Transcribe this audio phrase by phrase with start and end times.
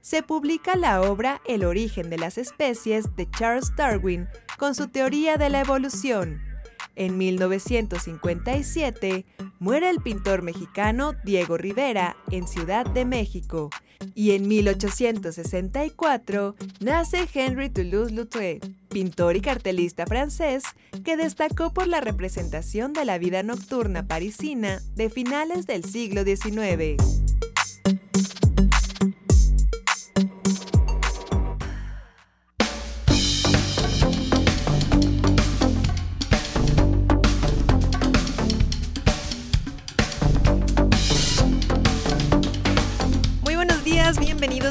[0.00, 5.36] se publica la obra El origen de las especies de Charles Darwin con su teoría
[5.36, 6.40] de la evolución.
[6.96, 9.24] En 1957
[9.58, 13.70] muere el pintor mexicano Diego Rivera en Ciudad de México
[14.14, 20.64] y en 1864 nace Henry Toulouse-Lautrec, pintor y cartelista francés
[21.04, 26.96] que destacó por la representación de la vida nocturna parisina de finales del siglo XIX.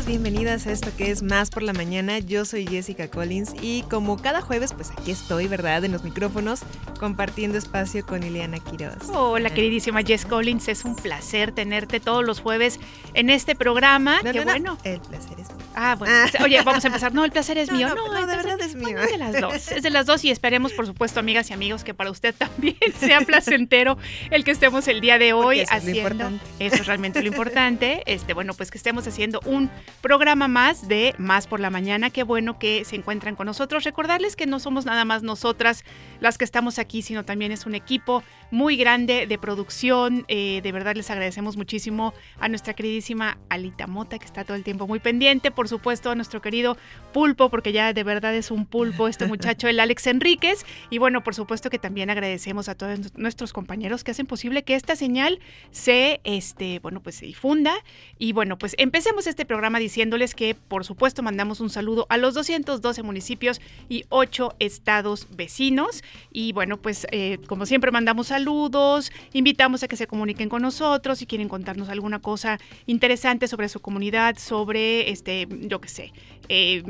[0.06, 2.20] Bienvenidos, bienvenidas a esto que es Más por la Mañana.
[2.20, 5.84] Yo soy Jessica Collins y como cada jueves, pues aquí estoy, ¿verdad?
[5.84, 6.62] En los micrófonos,
[7.00, 9.10] compartiendo espacio con Ileana Quiroz.
[9.14, 12.80] Hola, queridísima Jess Collins, es un placer tenerte todos los jueves
[13.14, 14.22] en este programa.
[14.24, 14.78] No, Qué no, bueno.
[14.84, 15.66] El placer es mío.
[15.76, 16.14] Ah, bueno.
[16.44, 17.14] Oye, vamos a empezar.
[17.14, 17.90] No, el placer es mío.
[17.90, 19.00] No, No, de verdad es mío.
[19.00, 19.72] es de las dos.
[19.72, 22.76] Es de las dos y esperemos, por supuesto, amigas y amigos, que para usted también
[23.00, 23.98] sea placentero
[24.30, 26.00] el que estemos el día de hoy eso haciendo.
[26.00, 26.46] Es lo importante.
[26.60, 28.04] Eso es realmente lo importante.
[28.06, 29.70] Este, bueno, pues que estemos haciendo un
[30.02, 32.10] programa más de Más por la Mañana.
[32.10, 33.84] Qué bueno que se encuentran con nosotros.
[33.84, 35.84] Recordarles que no somos nada más nosotras
[36.20, 40.26] las que estamos aquí, sino también es un equipo muy grande de producción.
[40.28, 44.64] Eh, de verdad les agradecemos muchísimo a nuestra queridísima Alita Mota, que está todo el
[44.64, 45.52] tiempo muy pendiente.
[45.52, 46.78] Por supuesto, a nuestro querido
[47.14, 50.66] Pulpo, porque ya de verdad es un pulpo este muchacho, el Alex Enríquez.
[50.90, 54.76] Y bueno, por supuesto que también agradecemos a todos nuestros compañeros que hacen posible que
[54.76, 55.40] esta señal
[55.72, 57.74] se, este, bueno, pues se difunda.
[58.18, 62.34] Y bueno, pues empecemos este programa diciéndoles que, por supuesto, mandamos un saludo a los
[62.34, 66.04] 212 municipios y 8 estados vecinos.
[66.32, 71.20] Y bueno, pues eh, como siempre mandamos saludos, invitamos a que se comuniquen con nosotros
[71.20, 76.14] si quieren contarnos alguna cosa interesante sobre su comunidad, sobre, este, yo qué sé,
[76.50, 76.82] eh,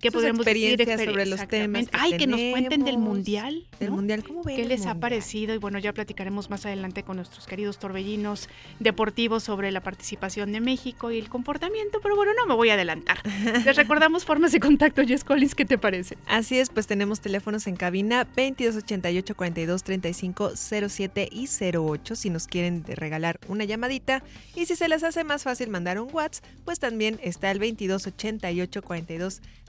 [0.00, 0.80] ¿qué podemos decir?
[0.80, 3.66] experiencias sobre los temas que Ay, que nos cuenten del mundial.
[3.78, 5.54] Del mundial, ¿cómo ven ¿Qué les ha parecido?
[5.54, 8.48] Y bueno, ya platicaremos más adelante con nuestros queridos torbellinos
[8.80, 12.74] deportivos sobre la participación de México y el comportamiento, pero bueno, no me voy a
[12.74, 13.18] adelantar.
[13.66, 16.16] Les recordamos formas de contacto, Jess Collins, ¿qué te parece?
[16.26, 22.46] Así es, pues tenemos teléfonos en cabina 2288 42 35 07 y 08 si nos
[22.46, 24.22] quieren regalar una llamadita.
[24.54, 28.82] Y si se les hace más fácil mandar un WhatsApp, pues también está el 2288
[28.82, 29.01] 42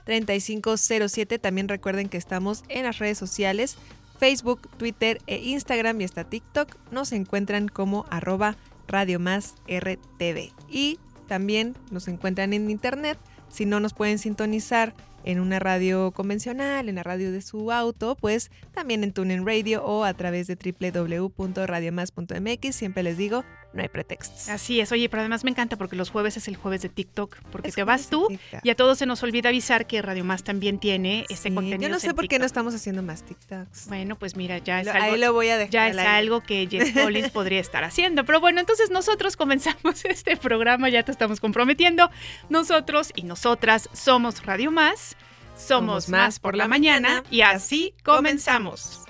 [0.04, 1.38] 35 07.
[1.38, 3.76] También recuerden que estamos en las redes sociales,
[4.18, 6.76] Facebook, Twitter e Instagram y hasta TikTok.
[6.90, 8.56] Nos encuentran como arroba
[8.86, 10.52] Radio Más RTV.
[10.68, 13.18] Y también nos encuentran en internet.
[13.48, 18.16] Si no nos pueden sintonizar en una radio convencional, en la radio de su auto,
[18.20, 22.76] pues también en TuneIn Radio o a través de www.radiomás.mx.
[22.76, 24.48] Siempre les digo, no hay pretextos.
[24.48, 27.36] Así es, oye, pero además me encanta porque los jueves es el jueves de TikTok,
[27.50, 28.28] porque Es te vas tú
[28.62, 31.82] y a todos se nos olvida avisar que Radio Más también tiene este Sí, contenido.
[31.82, 33.88] Yo no sé en por qué no estamos haciendo más TikToks.
[33.88, 35.70] Bueno, pues mira, ya es Lo- algo, Ahí lo voy a dejar.
[35.72, 36.08] ya es aire.
[36.08, 38.24] algo que Jess Collins podría estar haciendo.
[38.24, 42.10] Pero bueno, entonces nosotros comenzamos este programa, ya te estamos comprometiendo.
[42.48, 45.16] Nosotros y nosotras somos Radio Más,
[45.56, 49.00] somos, Más por la mañana y así comenzamos.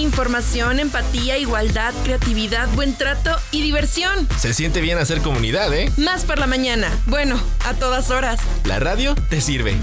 [0.00, 4.26] Información, empatía, igualdad, creatividad, buen trato y diversión.
[4.38, 5.92] Se siente bien hacer comunidad, ¿eh?
[5.98, 6.88] Más por la mañana.
[7.04, 8.40] Bueno, a todas horas.
[8.64, 9.76] La radio te sirve.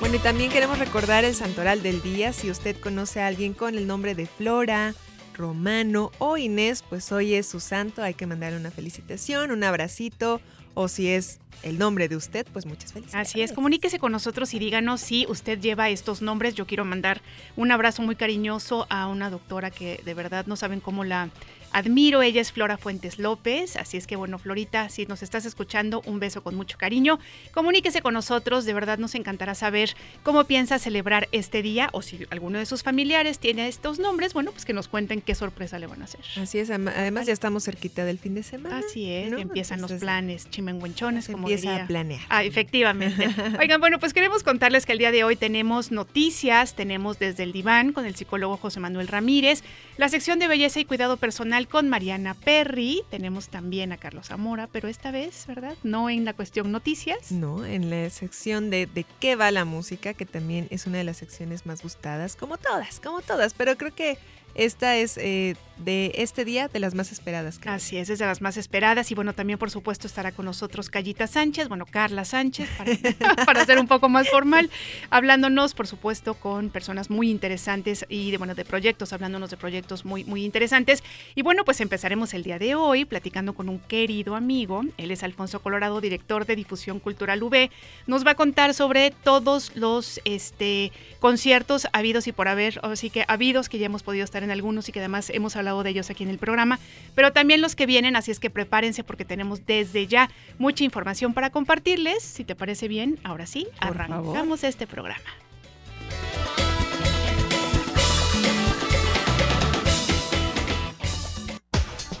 [0.00, 2.32] Bueno, y también queremos recordar el santoral del día.
[2.32, 4.94] Si usted conoce a alguien con el nombre de Flora,
[5.34, 8.02] Romano o Inés, pues hoy es su santo.
[8.02, 10.40] Hay que mandarle una felicitación, un abracito.
[10.74, 13.28] O si es el nombre de usted, pues muchas felicidades.
[13.28, 16.54] Así es, comuníquese con nosotros y díganos si usted lleva estos nombres.
[16.54, 17.20] Yo quiero mandar
[17.56, 21.28] un abrazo muy cariñoso a una doctora que de verdad no saben cómo la
[21.72, 22.22] admiro.
[22.22, 23.76] Ella es Flora Fuentes López.
[23.76, 27.18] Así es que, bueno, Florita, si nos estás escuchando, un beso con mucho cariño.
[27.52, 28.64] Comuníquese con nosotros.
[28.64, 32.82] De verdad nos encantará saber cómo piensa celebrar este día o si alguno de sus
[32.82, 36.20] familiares tiene estos nombres, bueno, pues que nos cuenten qué sorpresa le van a hacer.
[36.36, 38.78] Así es, además ya estamos cerquita del fin de semana.
[38.78, 42.22] Así es, empiezan los planes chimenguenchones, como empieza a planear.
[42.28, 43.28] Ah, efectivamente.
[43.58, 47.52] Oigan, bueno, pues queremos contarles que el día de hoy tenemos noticias, tenemos desde el
[47.52, 49.62] diván con el psicólogo José Manuel Ramírez,
[49.96, 54.66] la sección de belleza y cuidado personal con Mariana Perry, tenemos también a Carlos Zamora,
[54.66, 55.76] pero esta vez, ¿verdad?
[55.82, 57.32] No en la cuestión noticias.
[57.32, 61.04] No, en la sección de, de qué va la música, que también es una de
[61.04, 64.18] las secciones más gustadas, como todas, como todas, pero creo que
[64.54, 67.60] esta es eh, de este día de las más esperadas.
[67.64, 69.10] Así es, es de las más esperadas.
[69.10, 73.64] Y bueno, también por supuesto estará con nosotros Callita Sánchez, bueno, Carla Sánchez, para, para
[73.64, 74.70] ser un poco más formal,
[75.10, 80.04] hablándonos, por supuesto, con personas muy interesantes y de, bueno, de proyectos, hablándonos de proyectos
[80.04, 81.02] muy, muy interesantes.
[81.34, 84.82] Y bueno, pues empezaremos el día de hoy platicando con un querido amigo.
[84.96, 87.70] Él es Alfonso Colorado, director de Difusión Cultural UB.
[88.06, 93.24] Nos va a contar sobre todos los este, conciertos habidos y por haber, así que
[93.28, 96.10] habidos que ya hemos podido estar en algunos y que además hemos hablado de ellos
[96.10, 96.78] aquí en el programa,
[97.14, 100.28] pero también los que vienen, así es que prepárense porque tenemos desde ya
[100.58, 102.22] mucha información para compartirles.
[102.22, 105.24] Si te parece bien, ahora sí, arrancamos este programa.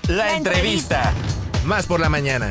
[0.08, 1.12] La entrevista.
[1.64, 2.50] Más por la mañana.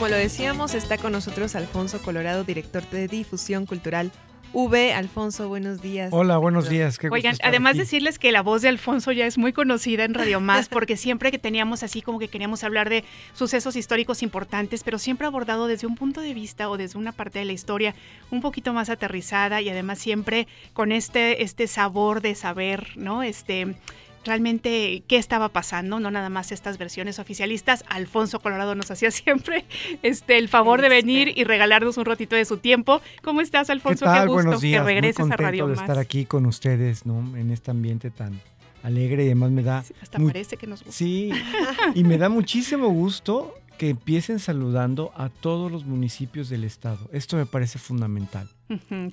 [0.00, 4.10] Como lo decíamos, está con nosotros Alfonso Colorado, director de difusión cultural
[4.54, 4.94] V.
[4.94, 6.08] Alfonso, buenos días.
[6.10, 6.96] Hola, buenos días.
[6.96, 10.40] Qué Oigan, además decirles que la voz de Alfonso ya es muy conocida en Radio
[10.40, 13.04] Más, porque siempre que teníamos así como que queríamos hablar de
[13.34, 17.40] sucesos históricos importantes, pero siempre abordado desde un punto de vista o desde una parte
[17.40, 17.94] de la historia
[18.30, 23.22] un poquito más aterrizada y además siempre con este, este sabor de saber, ¿no?
[23.22, 23.76] Este
[24.24, 27.84] realmente qué estaba pasando, no nada más estas versiones oficialistas.
[27.88, 29.64] Alfonso Colorado nos hacía siempre
[30.02, 33.00] este el favor de venir y regalarnos un ratito de su tiempo.
[33.22, 34.06] ¿Cómo estás, Alfonso?
[34.12, 37.36] ¿Qué, gusto que regreses Muy a Radio de estar aquí con ustedes, ¿no?
[37.36, 38.40] En este ambiente tan
[38.82, 40.96] alegre y además me da hasta parece que nos gusta.
[40.96, 41.30] Sí,
[41.94, 47.08] y me da muchísimo gusto que empiecen saludando a todos los municipios del estado.
[47.14, 48.46] Esto me parece fundamental.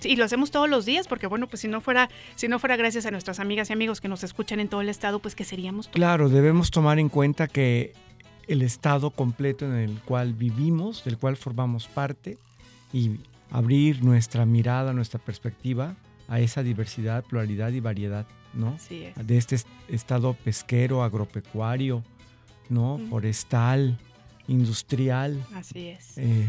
[0.01, 2.59] Sí, y lo hacemos todos los días porque bueno, pues si no fuera si no
[2.59, 5.35] fuera gracias a nuestras amigas y amigos que nos escuchan en todo el estado, pues
[5.35, 7.93] que seríamos Claro, debemos tomar en cuenta que
[8.49, 12.37] el estado completo en el cual vivimos, del cual formamos parte
[12.91, 13.11] y
[13.49, 15.95] abrir nuestra mirada, nuestra perspectiva
[16.27, 18.73] a esa diversidad, pluralidad y variedad, ¿no?
[18.75, 19.25] Así es.
[19.25, 22.03] De este estado pesquero, agropecuario,
[22.67, 22.99] ¿no?
[23.09, 23.97] Forestal,
[24.47, 25.45] industrial.
[25.53, 26.17] Así es.
[26.17, 26.47] Eh,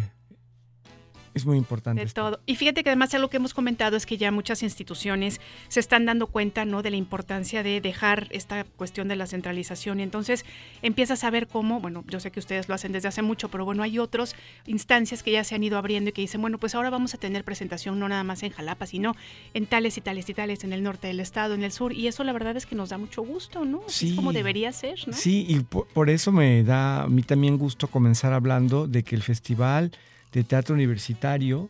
[1.38, 2.04] es muy importante.
[2.04, 2.40] De todo.
[2.46, 6.04] Y fíjate que además algo que hemos comentado es que ya muchas instituciones se están
[6.04, 6.82] dando cuenta ¿no?
[6.82, 10.00] de la importancia de dejar esta cuestión de la centralización.
[10.00, 10.44] Y entonces
[10.82, 13.64] empiezas a ver cómo, bueno, yo sé que ustedes lo hacen desde hace mucho, pero
[13.64, 14.36] bueno, hay otras
[14.66, 17.18] instancias que ya se han ido abriendo y que dicen, bueno, pues ahora vamos a
[17.18, 19.14] tener presentación no nada más en Jalapa, sino
[19.54, 21.92] en tales y tales y tales, en el norte del estado, en el sur.
[21.92, 23.82] Y eso la verdad es que nos da mucho gusto, ¿no?
[23.86, 25.12] Sí, es como debería ser, ¿no?
[25.12, 29.14] Sí, y por, por eso me da a mí también gusto comenzar hablando de que
[29.14, 29.92] el festival
[30.32, 31.68] de teatro universitario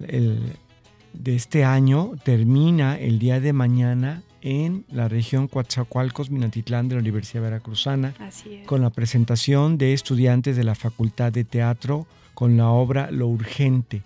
[0.00, 0.56] el,
[1.12, 7.00] de este año termina el día de mañana en la región Coatzacoalcos, Minatitlán de la
[7.00, 8.14] Universidad Veracruzana,
[8.66, 14.02] con la presentación de estudiantes de la Facultad de Teatro con la obra Lo Urgente,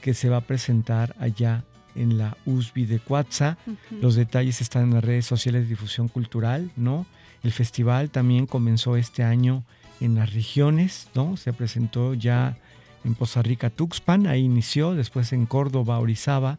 [0.00, 1.64] que se va a presentar allá
[1.96, 3.58] en la USB de Coatza.
[3.66, 4.00] Uh -huh.
[4.00, 7.06] Los detalles están en las redes sociales de difusión cultural, ¿no?
[7.42, 9.64] El festival también comenzó este año
[10.00, 11.36] en las regiones, ¿no?
[11.36, 12.58] Se presentó ya
[13.04, 16.58] en Poza Rica, Tuxpan, ahí inició, después en Córdoba, Orizaba,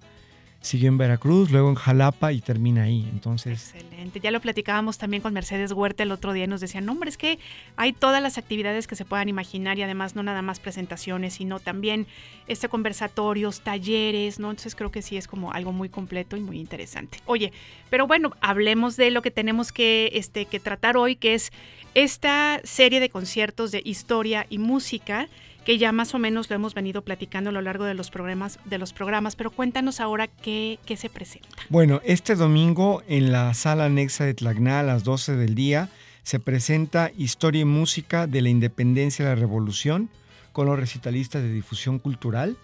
[0.61, 3.07] siguió en Veracruz, luego en Jalapa y termina ahí.
[3.11, 3.73] Entonces.
[3.73, 4.19] Excelente.
[4.19, 6.45] Ya lo platicábamos también con Mercedes Huerta el otro día.
[6.47, 7.39] Nos decían, no, hombre, es que
[7.75, 11.59] hay todas las actividades que se puedan imaginar y además no nada más presentaciones, sino
[11.59, 12.05] también
[12.47, 14.51] este conversatorios, talleres, ¿no?
[14.51, 17.19] Entonces creo que sí es como algo muy completo y muy interesante.
[17.25, 17.51] Oye,
[17.89, 21.51] pero bueno, hablemos de lo que tenemos que, este, que tratar hoy, que es
[21.95, 25.27] esta serie de conciertos de historia y música
[25.65, 28.59] que ya más o menos lo hemos venido platicando a lo largo de los programas,
[28.65, 31.49] de los programas pero cuéntanos ahora qué, qué se presenta.
[31.69, 35.89] Bueno, este domingo en la sala anexa de Tlacná a las 12 del día
[36.23, 40.09] se presenta Historia y Música de la Independencia y la Revolución
[40.51, 42.57] con los recitalistas de difusión cultural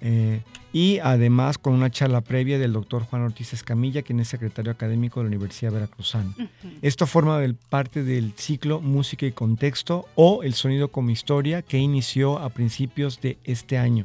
[0.00, 4.70] eh, y además con una charla previa del doctor Juan Ortiz Escamilla, quien es secretario
[4.70, 6.32] académico de la Universidad Veracruzana.
[6.38, 6.48] Uh -huh.
[6.82, 11.78] Esto forma del, parte del ciclo Música y Contexto o El Sonido como Historia que
[11.78, 14.04] inició a principios de este año.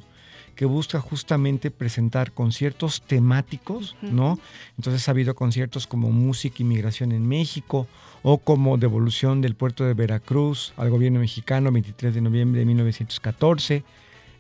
[0.55, 4.37] que busca justamente presentar conciertos temáticos, ¿no?
[4.77, 7.87] Entonces ha habido conciertos como Música y Migración en México
[8.21, 13.83] o como Devolución del Puerto de Veracruz al gobierno mexicano 23 de noviembre de 1914.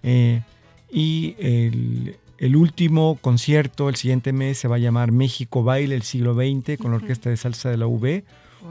[0.03, 0.41] Eh,
[0.93, 6.03] y el, el, último concierto el siguiente mes se va a llamar México Baile el
[6.03, 8.23] siglo XX con la Orquesta de Salsa de la UB,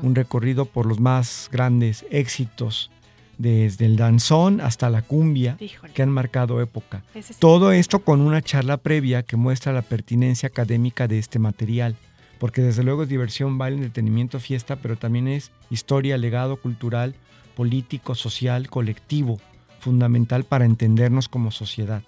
[0.02, 2.90] un recorrido por los más grandes éxitos
[3.38, 5.56] desde el danzón hasta la cumbia,
[5.94, 7.02] que han marcado época.
[7.40, 11.96] Todo esto con una charla previa que muestra la pertinencia académica de este material,
[12.38, 17.14] porque desde luego es diversión, baile, entretenimiento, fiesta, pero también es historia, legado cultural,
[17.56, 19.40] político, social, colectivo,
[19.82, 22.02] fundamental para entendernos como sociedad.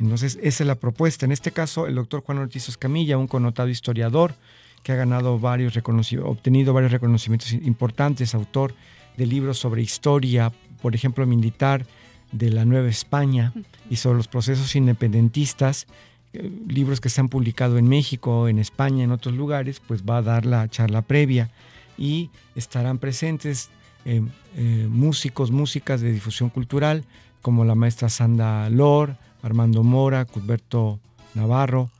[0.00, 1.26] Entonces, esa es la propuesta.
[1.26, 4.34] En este caso, el doctor Juan Ortiz Escamilla, un connotado historiador
[4.82, 5.76] que ha ganado varios
[6.22, 8.74] obtenido varios reconocimientos importantes, autor
[9.16, 11.86] de libros sobre historia, por ejemplo, militar
[12.32, 13.52] de la Nueva España
[13.88, 15.86] y sobre los procesos independentistas,
[16.32, 20.18] eh, libros que se han publicado en México, en España, en otros lugares, pues va
[20.18, 21.50] a dar la charla previa
[21.96, 23.70] y estarán presentes
[24.04, 24.22] eh,
[24.56, 27.04] eh, músicos, músicas de difusión cultural,
[27.42, 30.98] como la maestra Sanda Lor, Armando Mora, Cuthberto
[31.34, 31.90] Navarro.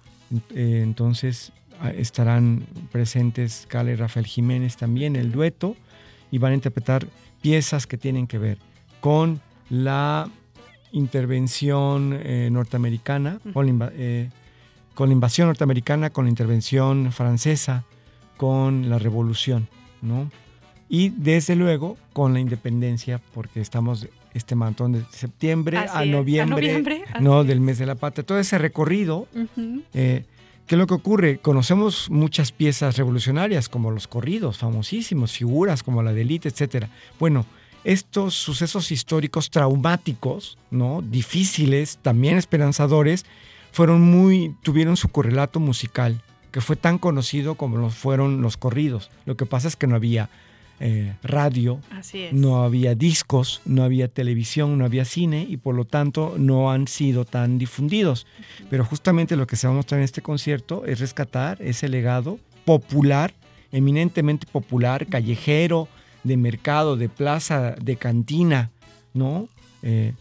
[0.55, 5.77] entonces ah, estarán presentes Cale y Rafael Jiménez también, el dueto,
[6.31, 7.07] y van a interpretar
[7.43, 8.59] piezas que tienen que ver
[9.01, 10.31] con la
[10.93, 13.41] intervención eh, norteamericana,
[13.97, 14.31] eh,
[14.95, 17.85] con, la invasión norteamericana, con la intervención francesa,
[18.37, 19.69] con la revolución,
[20.01, 20.31] ¿no?
[20.89, 27.45] Y desde luego con la independencia, porque estamos este mantón de septiembre a noviembre, no
[27.45, 28.27] del mes de la patria.
[28.27, 29.29] Todo ese recorrido
[30.67, 31.39] ¿Qué es lo que ocurre?
[31.39, 36.87] Conocemos muchas piezas revolucionarias como los corridos, famosísimos, figuras como la de Elite, etc.
[37.21, 37.45] Bueno,
[37.85, 41.03] estos sucesos históricos traumáticos, ¿no?
[41.03, 43.27] difíciles, también esperanzadores,
[43.73, 49.11] fueron muy, tuvieron su correlato musical, que fue tan conocido como lo fueron los corridos.
[49.27, 50.31] Lo que pasa es que no había
[50.81, 51.81] eh, radio,
[52.33, 56.89] no había discos, no había televisión, no había cine y por lo tanto no han
[56.89, 58.27] sido tan difundidos.
[58.71, 62.39] Pero justamente lo que se va a mostrar en este concierto es rescatar ese legado
[62.65, 63.35] popular,
[63.73, 65.89] eminentemente popular, callejero,
[66.25, 68.71] de mercado, de plaza, de cantina,
[69.13, 69.49] ¿no?
[69.83, 70.15] Eh,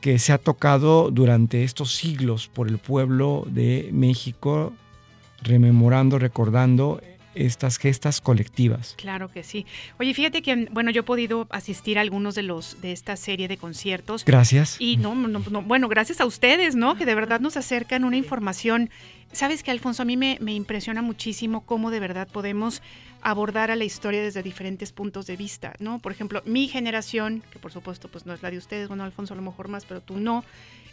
[0.00, 4.72] que se ha tocado durante estos siglos por el pueblo de México,
[5.42, 7.00] rememorando, recordando
[7.34, 8.94] estas gestas colectivas.
[8.96, 9.66] Claro que sí.
[9.98, 13.48] Oye, fíjate que, bueno, yo he podido asistir a algunos de los de esta serie
[13.48, 14.24] de conciertos.
[14.24, 14.76] Gracias.
[14.80, 16.96] Y no, no, bueno, gracias a ustedes, ¿no?
[16.96, 18.90] Que de verdad nos acercan una información.
[19.32, 22.82] Sabes que, Alfonso, a mí me, me impresiona muchísimo cómo de verdad podemos
[23.22, 25.98] abordar a la historia desde diferentes puntos de vista, ¿no?
[25.98, 29.34] Por ejemplo, mi generación, que por supuesto pues no es la de ustedes, bueno, Alfonso
[29.34, 30.44] a lo mejor más, pero tú no,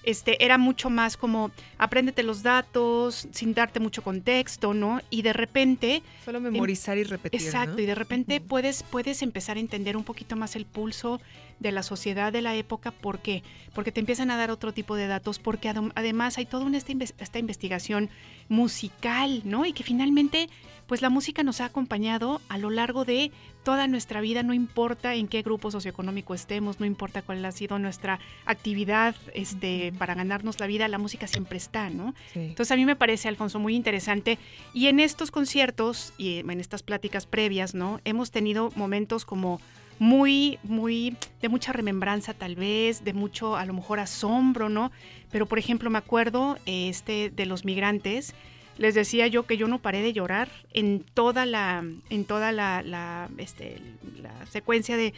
[0.03, 5.01] este, era mucho más como apréndete los datos sin darte mucho contexto, ¿no?
[5.09, 6.03] Y de repente...
[6.23, 7.41] Solo memorizar y repetir.
[7.41, 11.19] Exacto, y de repente puedes, puedes empezar a entender un poquito más el pulso
[11.59, 12.91] de la sociedad de la época.
[12.91, 13.43] ¿Por qué?
[13.73, 16.93] Porque te empiezan a dar otro tipo de datos, porque además hay toda una, esta,
[17.19, 18.09] esta investigación
[18.49, 19.65] musical, ¿no?
[19.65, 20.49] Y que finalmente
[20.87, 23.31] pues la música nos ha acompañado a lo largo de
[23.63, 27.77] toda nuestra vida, no importa en qué grupo socioeconómico estemos, no importa cuál ha sido
[27.79, 32.15] nuestra actividad este, para ganarnos la vida, la música siempre está, ¿no?
[32.33, 34.37] Entonces a mí me parece, Alfonso, muy interesante.
[34.73, 37.99] Y en estos conciertos y en estas pláticas previas, ¿no?
[38.05, 39.59] Hemos tenido momentos como
[39.99, 44.91] muy, muy, de mucha remembranza tal vez, de mucho a lo mejor asombro, ¿no?
[45.31, 48.33] Pero por ejemplo me acuerdo este de los migrantes,
[48.77, 53.29] les decía yo que yo no paré de llorar en toda la, en toda la,
[53.37, 53.81] este,
[54.21, 55.13] la secuencia de,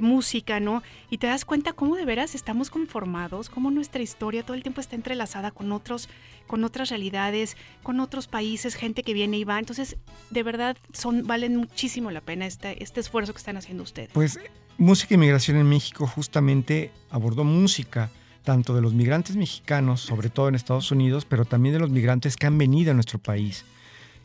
[0.00, 0.82] música, ¿no?
[1.08, 4.80] Y te das cuenta cómo de veras estamos conformados, cómo nuestra historia todo el tiempo
[4.80, 6.08] está entrelazada con otros,
[6.48, 9.58] con otras realidades, con otros países, gente que viene y va.
[9.58, 9.96] Entonces,
[10.30, 14.10] de verdad, son, valen muchísimo la pena este, este esfuerzo que están haciendo ustedes.
[14.12, 14.38] Pues
[14.76, 18.10] Música y Migración en México justamente abordó música
[18.44, 22.36] tanto de los migrantes mexicanos, sobre todo en Estados Unidos, pero también de los migrantes
[22.36, 23.64] que han venido a nuestro país.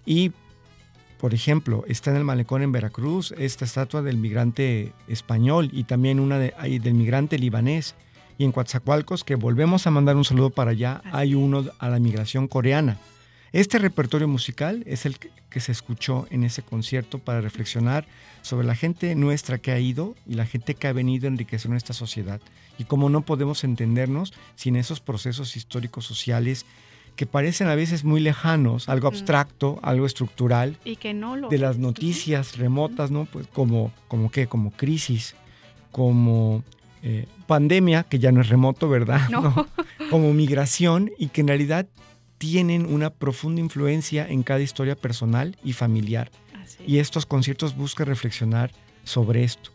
[0.05, 0.31] Y,
[1.19, 6.19] por ejemplo, está en el malecón en Veracruz esta estatua del migrante español y también
[6.19, 7.95] una de, del migrante libanés.
[8.37, 11.99] Y en Coatzacoalcos, que volvemos a mandar un saludo para allá, hay uno a la
[11.99, 12.97] migración coreana.
[13.51, 18.05] Este repertorio musical es el que se escuchó en ese concierto para reflexionar
[18.41, 21.71] sobre la gente nuestra que ha ido y la gente que ha venido a enriquecer
[21.71, 22.39] nuestra sociedad
[22.77, 26.65] y cómo no podemos entendernos sin esos procesos históricos sociales
[27.15, 31.57] que parecen a veces muy lejanos, algo abstracto, algo estructural, y que no lo de
[31.57, 33.25] las noticias remotas, ¿no?
[33.25, 35.35] Pues como, como qué, como crisis,
[35.91, 36.63] como
[37.03, 39.27] eh, pandemia, que ya no es remoto, ¿verdad?
[39.29, 39.67] No.
[40.09, 41.85] Como migración y que en realidad
[42.39, 46.31] tienen una profunda influencia en cada historia personal y familiar.
[46.87, 48.71] Y estos conciertos buscan reflexionar
[49.03, 49.69] sobre esto.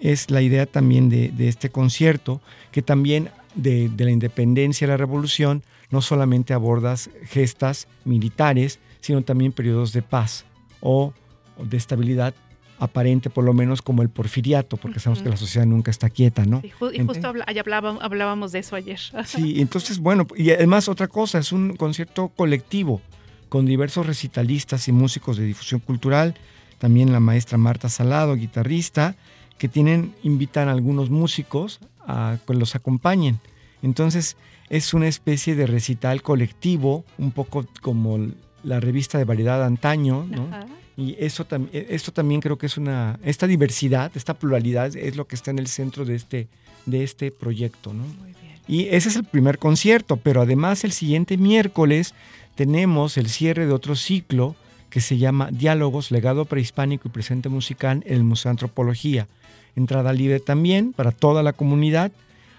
[0.00, 4.88] Es la idea también de, de este concierto, que también de, de la independencia y
[4.88, 10.44] la revolución no solamente abordas gestas militares, sino también periodos de paz
[10.80, 11.12] o,
[11.58, 12.34] o de estabilidad
[12.78, 16.44] aparente, por lo menos como el porfiriato, porque sabemos que la sociedad nunca está quieta,
[16.44, 16.60] ¿no?
[16.60, 19.00] Sí, y justo hablaba- hablábamos de eso ayer.
[19.24, 23.00] Sí, entonces, bueno, y además otra cosa, es un concierto colectivo
[23.48, 26.34] con diversos recitalistas y músicos de difusión cultural,
[26.78, 29.14] también la maestra Marta Salado, guitarrista,
[29.56, 33.40] que tienen, invitan a algunos músicos a que los acompañen.
[33.82, 34.36] Entonces,
[34.68, 38.18] es una especie de recital colectivo, un poco como
[38.64, 40.48] la revista de variedad antaño, ¿no?
[40.48, 40.66] Ajá.
[40.96, 45.16] Y eso tam- e- esto también creo que es una, esta diversidad, esta pluralidad es
[45.16, 46.48] lo que está en el centro de este,
[46.86, 48.04] de este proyecto, ¿no?
[48.04, 48.56] Muy bien.
[48.68, 52.14] Y ese es el primer concierto, pero además el siguiente miércoles
[52.54, 54.56] tenemos el cierre de otro ciclo
[54.88, 59.28] que se llama Diálogos, Legado Prehispánico y Presente Musical en el Museo de Antropología.
[59.76, 62.10] Entrada libre también para toda la comunidad.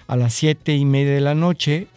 [0.06, 1.88] A las siete y media de la noche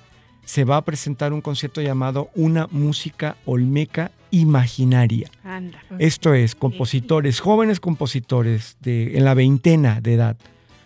[0.47, 5.29] se va a presentar un concierto llamado Una Música Olmeca Imaginaria.
[5.45, 5.79] Anda.
[5.99, 10.37] Esto es, compositores, jóvenes compositores de, en la veintena de edad,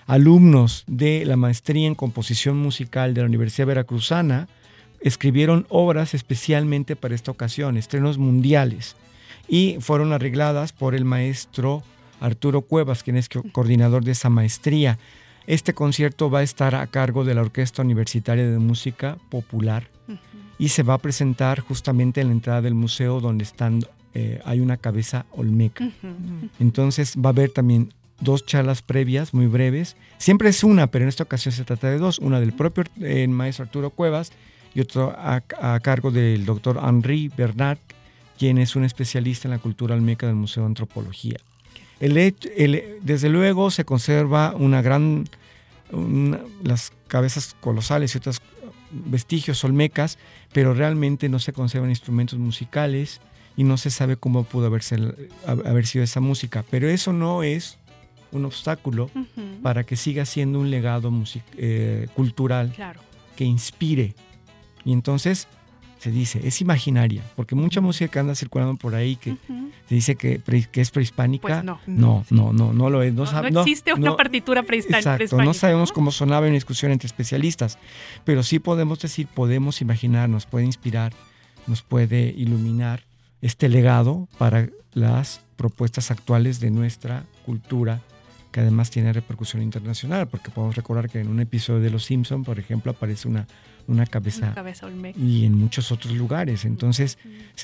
[0.06, 4.48] alumnos de la maestría en composición musical de la Universidad Veracruzana,
[5.00, 8.96] escribieron obras especialmente para esta ocasión, estrenos mundiales,
[9.48, 11.82] y fueron arregladas por el maestro
[12.20, 14.98] Arturo Cuevas, quien es co- coordinador de esa maestría.
[15.46, 19.88] Este concierto va a estar a cargo de la Orquesta Universitaria de Música Popular.
[20.64, 23.72] Y se va a presentar justamente en la entrada del museo donde están,
[24.14, 25.84] eh, hay una cabeza olmeca.
[26.58, 29.96] Entonces va a haber también dos charlas previas muy breves.
[30.18, 32.18] Siempre es una, pero en esta ocasión se trata de dos.
[32.18, 34.32] Una del propio eh, maestro Arturo Cuevas
[34.74, 37.78] y otro a, a cargo del doctor Henri Bernard,
[38.38, 41.36] quien es un especialista en la cultura olmeca del Museo de Antropología.
[42.00, 42.14] El
[43.02, 45.28] desde luego se conserva una gran,
[45.92, 48.40] una- las cabezas colosales y otros
[49.06, 50.18] vestigios olmecas,
[50.52, 53.20] pero realmente no se conservan instrumentos musicales
[53.56, 54.96] y no se sabe cómo pudo haberse,
[55.46, 56.64] haber sido esa música.
[56.70, 57.78] Pero eso no es
[58.32, 59.10] un obstáculo
[59.62, 63.00] para que siga siendo un legado music- eh, cultural Claro.
[63.36, 64.14] que inspire.
[64.84, 65.46] Y entonces
[66.04, 69.38] se dice, es imaginaria, porque mucha música que anda circulando por ahí que
[69.88, 71.80] se dice que, pre- que es prehispánica, Pues no.
[71.86, 73.14] no, no, no, no lo es.
[73.14, 75.14] No, No, existe una partitura prehispánica.
[75.16, 77.78] Exacto, no sabemos cómo sonaba en discusión entre especialistas,
[78.24, 81.14] pero sí podemos decir, podemos imaginar, nos puede inspirar,
[81.66, 83.02] nos puede iluminar
[83.40, 88.02] este legado para las propuestas actuales de nuestra cultura,
[88.52, 92.44] que además tiene repercusión internacional, porque podemos recordar que en un episodio de Los Simpson,
[92.44, 93.46] por ejemplo, aparece una,
[93.86, 95.18] una cabeza Una cabeza olmeca.
[95.18, 96.64] y en muchos otros lugares.
[96.64, 97.18] Entonces,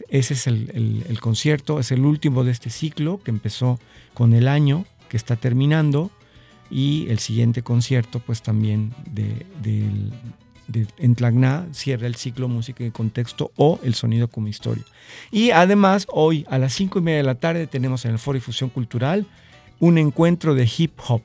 [0.08, 3.78] ese es el, el- el concierto, es el último de este ciclo que empezó
[4.14, 6.10] con el año que está terminando
[6.70, 9.44] y el siguiente concierto, pues también de,
[10.98, 14.84] en Tlacná cierra el ciclo Música y Contexto o El Sonido como Historia.
[15.32, 18.36] Y además, hoy a las cinco y media de la tarde tenemos en el Foro
[18.36, 19.26] Difusión Cultural
[19.80, 21.22] un encuentro de hip hop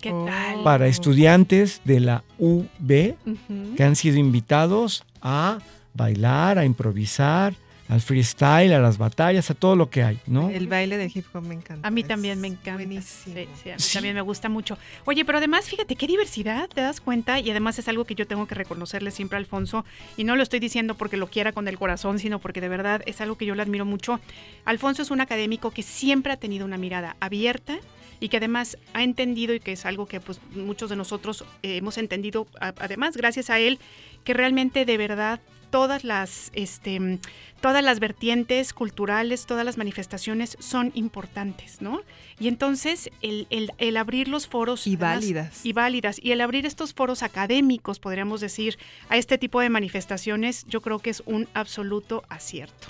[0.00, 0.24] ¿Qué Oh.
[0.26, 0.62] tal?
[0.64, 3.74] para estudiantes de la UB Ujú.
[3.76, 5.58] que han sido invitados a
[5.94, 7.54] bailar, a improvisar,
[7.88, 10.50] al freestyle, a las batallas, a todo lo que hay, ¿no?
[10.50, 11.88] El baile del hip hop me encanta.
[11.88, 12.74] A mí también me encanta.
[12.74, 13.34] Buenísimo.
[13.34, 13.94] Sí, sí, a mí Sí.
[13.94, 14.76] también me gusta mucho.
[15.06, 17.40] Oye, pero además, fíjate qué diversidad, ¿te das cuenta?
[17.40, 19.86] Y además es algo que yo tengo que reconocerle siempre a Alfonso.
[20.18, 23.00] Y no lo estoy diciendo porque lo quiera con el corazón, sino porque de verdad
[23.06, 24.20] es algo que yo le admiro mucho.
[24.66, 27.78] Alfonso es un académico que siempre ha tenido una mirada abierta
[28.20, 31.76] y que además ha entendido y que es algo que pues muchos de nosotros eh,
[31.76, 33.78] hemos entendido, además gracias a él,
[34.24, 37.18] que realmente de verdad todas las este
[37.60, 42.00] todas las vertientes culturales, todas las manifestaciones son importantes, ¿no?
[42.40, 45.66] Y entonces el, el- el abrir los foros Y válidas.
[45.66, 48.78] y válidas y el abrir estos foros académicos, podríamos decir,
[49.08, 52.88] a este tipo de manifestaciones, yo creo que es un absoluto acierto.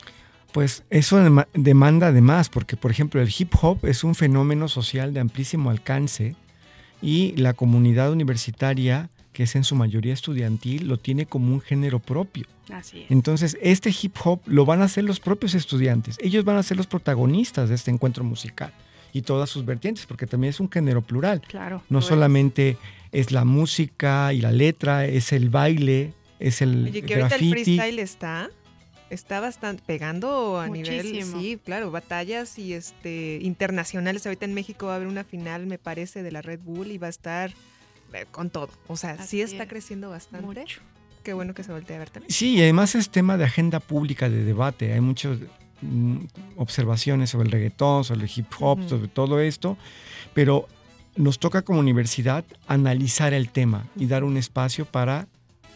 [0.52, 5.12] Pues eso dema- demanda además, porque por ejemplo el hip hop es un fenómeno social
[5.12, 6.34] de amplísimo alcance
[7.02, 12.00] y la comunidad universitaria, que es en su mayoría estudiantil, lo tiene como un género
[12.00, 12.46] propio.
[12.72, 13.10] Así es.
[13.10, 16.16] Entonces, este hip hop lo van a hacer los propios estudiantes.
[16.20, 18.72] Ellos van a ser los protagonistas de este encuentro musical
[19.12, 21.40] y todas sus vertientes, porque también es un género plural.
[21.46, 21.82] Claro.
[21.88, 22.04] No es.
[22.06, 22.76] solamente
[23.12, 27.50] es la música y la letra, es el baile, es el Oye, que ahorita el
[27.50, 28.50] freestyle está,
[29.10, 34.26] está bastante pegando a nivel, sí, claro, batallas y este internacionales.
[34.26, 36.98] Ahorita en México va a haber una final, me parece, de la Red Bull y
[36.98, 37.52] va a estar
[38.12, 38.70] eh, con todo.
[38.86, 39.68] O sea, Así sí está es.
[39.68, 40.46] creciendo bastante.
[40.46, 40.80] Mucho.
[41.22, 42.30] Qué bueno que se voltee a ver también.
[42.30, 44.92] Sí, y además es tema de agenda pública, de debate.
[44.92, 45.38] Hay muchas
[45.82, 46.18] mm,
[46.56, 49.76] observaciones sobre el reggaetón, sobre el hip hop, sobre todo esto,
[50.32, 50.68] pero
[51.16, 55.26] nos toca como universidad analizar el tema y dar un espacio para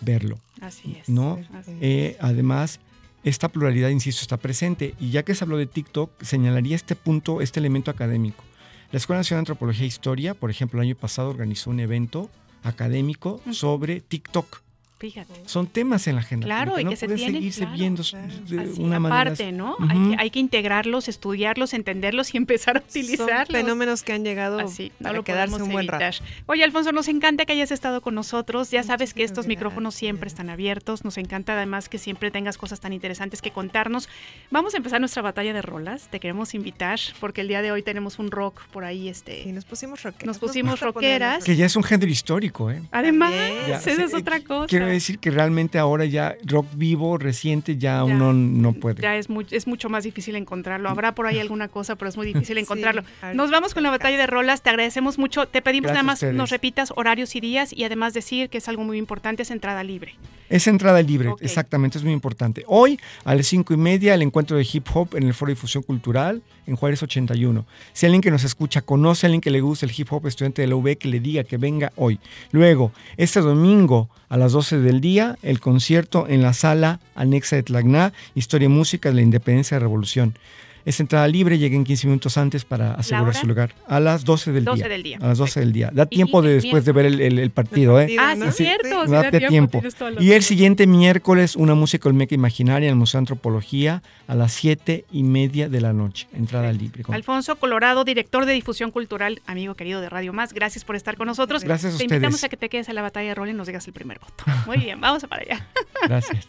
[0.01, 0.39] verlo.
[0.61, 1.09] Así es.
[1.09, 1.41] ¿no?
[1.53, 1.77] Así es.
[1.81, 2.81] Eh, además,
[3.25, 4.95] esta pluralidad, insisto, está presente.
[4.99, 8.45] Y ya que se habló de TikTok, señalaría este punto, este elemento académico.
[8.91, 12.31] La Escuela Nacional de Antropología e Historia, por ejemplo, el año pasado organizó un evento
[12.63, 14.63] académico sobre TikTok.
[15.03, 15.33] Fíjate.
[15.47, 16.45] Son temas en la agenda.
[16.47, 18.29] Claro, pública, y no que se tienen, seguirse claro, viendo claro.
[18.47, 19.21] de Así, una manera.
[19.23, 19.73] aparte, ¿no?
[19.75, 19.83] Ujú.
[19.91, 23.49] hay, que, hay que integrarlos, estudiarlos, entenderlos y empezar a Son utilizarlos.
[23.61, 26.05] fenómenos que han llegado Así, no para lo quedarse podemos un buen rato.
[26.05, 26.25] evitar.
[26.47, 28.71] Oye, Alfonso, nos encanta que hayas estado con nosotros.
[28.71, 31.05] Ya sabes que estos micrófonos siempre están abiertos.
[31.05, 34.09] Nos encanta además que siempre tengas cosas tan interesantes que contarnos.
[34.53, 36.07] Vamos a empezar nuestra batalla de rolas.
[36.13, 39.09] Te queremos invitar porque el día de hoy tenemos un rock por ahí.
[39.09, 40.27] Este, Sí, nos pusimos rockeras.
[40.27, 41.43] Nos pusimos rockeras.
[41.43, 42.83] Que ya es un género histórico, ¿eh?
[42.93, 43.33] Además,
[43.67, 44.67] esa sí, es otra cosa.
[44.93, 48.05] Decir que realmente ahora ya rock vivo, reciente, ya, Ya.
[48.05, 49.03] uno no puede.
[49.03, 50.89] Ya es, muy- es mucho más difícil encontrarlo.
[50.89, 53.03] Habrá por ahí alguna cosa, pero es muy difícil encontrarlo.
[53.35, 54.63] Nos vamos con la batalla de rolas.
[54.63, 55.47] Te agradecemos mucho.
[55.47, 58.69] Te pedimos Gracias nada más nos repitas horarios y días y además decir que es
[58.69, 60.15] algo muy importante, es entrada libre.
[60.49, 62.63] Es entrada libre, exactamente, es muy importante.
[62.67, 65.55] Hoy, a las cinco y media, el encuentro de hip hop en el Foro de
[65.55, 67.65] Difusión Cultural en Juárez 81.
[67.95, 70.61] Si alguien que nos escucha conoce a alguien que le gusta el hip hop, estudiante
[70.61, 72.21] de la UB, que le diga que venga hoy.
[72.51, 77.65] Luego, este domingo a las 12 del día, el concierto en la sala anexa de
[77.65, 80.39] Tlacná, Historia y Música de la Independencia y Revolución.
[80.85, 83.75] Es entrada libre, lleguen 15 minutos antes para asegurar su lugar.
[83.87, 84.89] A las 12 del 12 día.
[84.89, 85.91] del día, A las 12 del día.
[85.93, 88.17] Da tiempo de después de ver el, el- el partido, ¿eh?
[88.19, 88.47] Ah, sí, ¿no?
[88.47, 89.07] es cierto.
[89.07, 89.83] sí, da tiempo.
[90.19, 94.53] Y el siguiente miércoles, una música olmeca imaginaria en el Museo de Antropología a las
[94.53, 96.27] siete y media de la noche.
[96.35, 97.03] Entrada libre.
[97.05, 101.17] Con- Alfonso Colorado, director de difusión cultural, amigo querido de Radio Más, gracias por estar
[101.17, 101.63] con nosotros.
[101.65, 103.67] Gracias a Te invitamos a que te quedes en la batalla de rol y nos
[103.67, 104.45] digas el primer voto.
[104.67, 105.67] Muy bien, vamos para allá.
[106.09, 106.49] Gracias.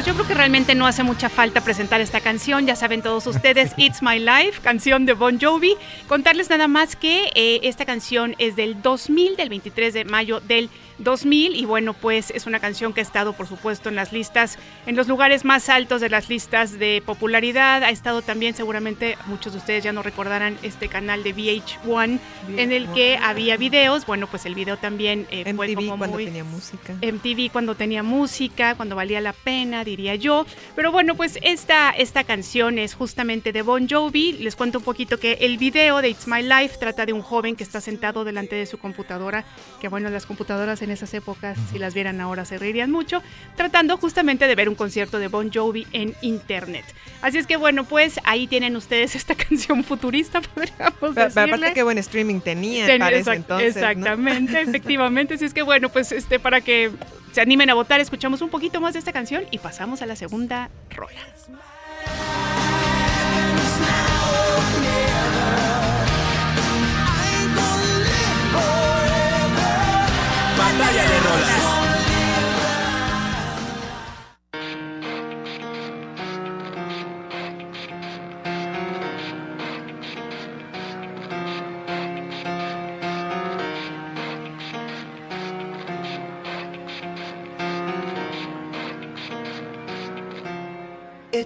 [0.00, 2.66] pues yo creo que realmente no hace mucha falta presentar esta canción.
[2.66, 5.74] Ya saben todos ustedes, It's My Life, canción de Bon Jovi.
[6.08, 10.70] Contarles nada más que eh, esta canción es del 2000, del 23 de mayo del
[11.00, 11.56] 2000.
[11.56, 14.96] Y bueno, pues es una canción que ha estado, por supuesto, en las listas, en
[14.96, 17.82] los lugares más altos de las listas de popularidad.
[17.82, 22.18] Ha estado también, seguramente, muchos de ustedes ya no recordarán este canal de VH1
[22.56, 24.06] en el que había videos.
[24.06, 26.24] Bueno, pues el video también eh, fue MTV como cuando muy...
[26.26, 26.94] tenía música.
[26.94, 30.46] MTV cuando tenía música, cuando valía la pena, diría yo.
[30.76, 34.32] Pero bueno, pues esta, esta canción es justamente de Bon Jovi.
[34.32, 37.56] Les cuento un poquito que el video de It's My Life trata de un joven
[37.56, 39.44] que está sentado delante de su computadora,
[39.80, 43.22] que bueno, las computadoras en esas épocas, si las vieran ahora, se reirían mucho,
[43.56, 46.84] tratando justamente de ver un concierto de Bon Jovi en internet.
[47.22, 51.42] Así es que bueno, pues ahí tienen ustedes esta canción futurista, podríamos decirle.
[51.54, 53.76] aparte qué buen streaming tenía Ten- para ese entonces.
[53.76, 53.80] ¿no?
[53.88, 55.34] Exactamente, efectivamente.
[55.34, 56.90] Así es que bueno, pues este para que
[57.32, 60.16] se animen a votar, escuchamos un poquito más de esta canción y pasamos a la
[60.16, 61.20] segunda rola.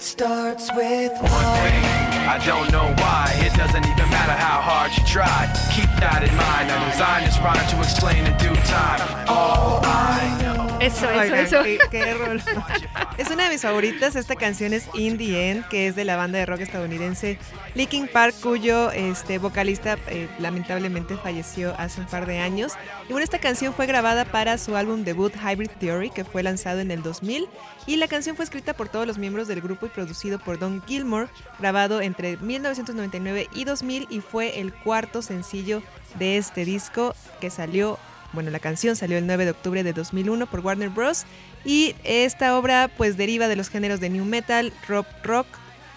[0.04, 1.84] Starts with One thing,
[2.28, 3.32] I don't know why.
[3.40, 5.48] It doesn't even matter how hard you try.
[5.74, 6.70] Keep that in mind.
[6.70, 9.00] I designed this rhyme to explain in due time.
[9.28, 10.73] All I know.
[10.84, 11.62] Eso, eso, Oigan, eso.
[11.90, 12.14] qué-.
[13.18, 14.16] Es una de mis favoritas.
[14.16, 17.38] Esta canción es In the End, que es de la banda de rock estadounidense
[17.74, 22.72] Linkin Park, cuyo este, vocalista eh, lamentablemente falleció hace un par de años.
[23.08, 26.80] Y bueno, esta canción fue grabada para su álbum debut Hybrid Theory, que fue lanzado
[26.80, 27.48] en el 2000.
[27.86, 30.82] Y la canción fue escrita por todos los miembros del grupo y producido por Don
[30.86, 35.82] Gilmore, grabado entre 1999 y 2000 y fue el cuarto sencillo
[36.18, 37.98] de este disco que salió
[38.34, 41.24] bueno, la canción salió el 9 de octubre de 2001 por Warner Bros.
[41.64, 45.46] Y esta obra pues deriva de los géneros de new metal, rock rock,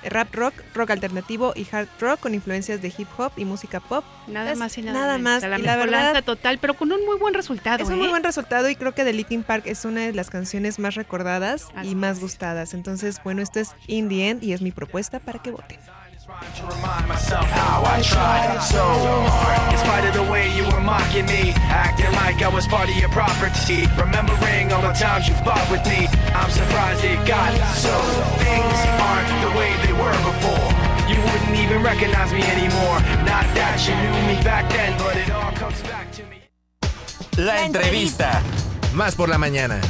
[0.04, 3.80] eh, rap rock, rock alternativo y hard rock con influencias de hip hop y música
[3.80, 4.06] pop.
[4.28, 5.41] Nada Es más y nada, nada más.
[5.43, 7.84] La Y la verdad- total, pero con un muy buen resultado.
[7.84, 7.97] Es un ¿eh?
[7.97, 10.95] muy buen resultado y creo que The Linkin Park es una de las canciones más
[10.95, 12.21] recordadas Así y más es.
[12.21, 12.73] gustadas.
[12.76, 15.80] Entonces, bueno, esto es In the End y es mi propuesta para que voten.
[16.38, 19.73] To remind myself how I tried so hard.
[19.73, 22.95] In spite of the way you were mocking me, acting like I was part of
[22.95, 23.89] your property.
[23.97, 26.06] Remembering all the times you fought with me,
[26.38, 27.93] I'm surprised it got so.
[28.38, 30.69] Things aren't the way they were before.
[31.10, 33.02] You wouldn't even recognize me anymore.
[33.26, 36.38] Not that you knew me back then, but it all comes back to me.
[37.38, 38.41] La entrevista.
[38.93, 39.82] Más por la mañana.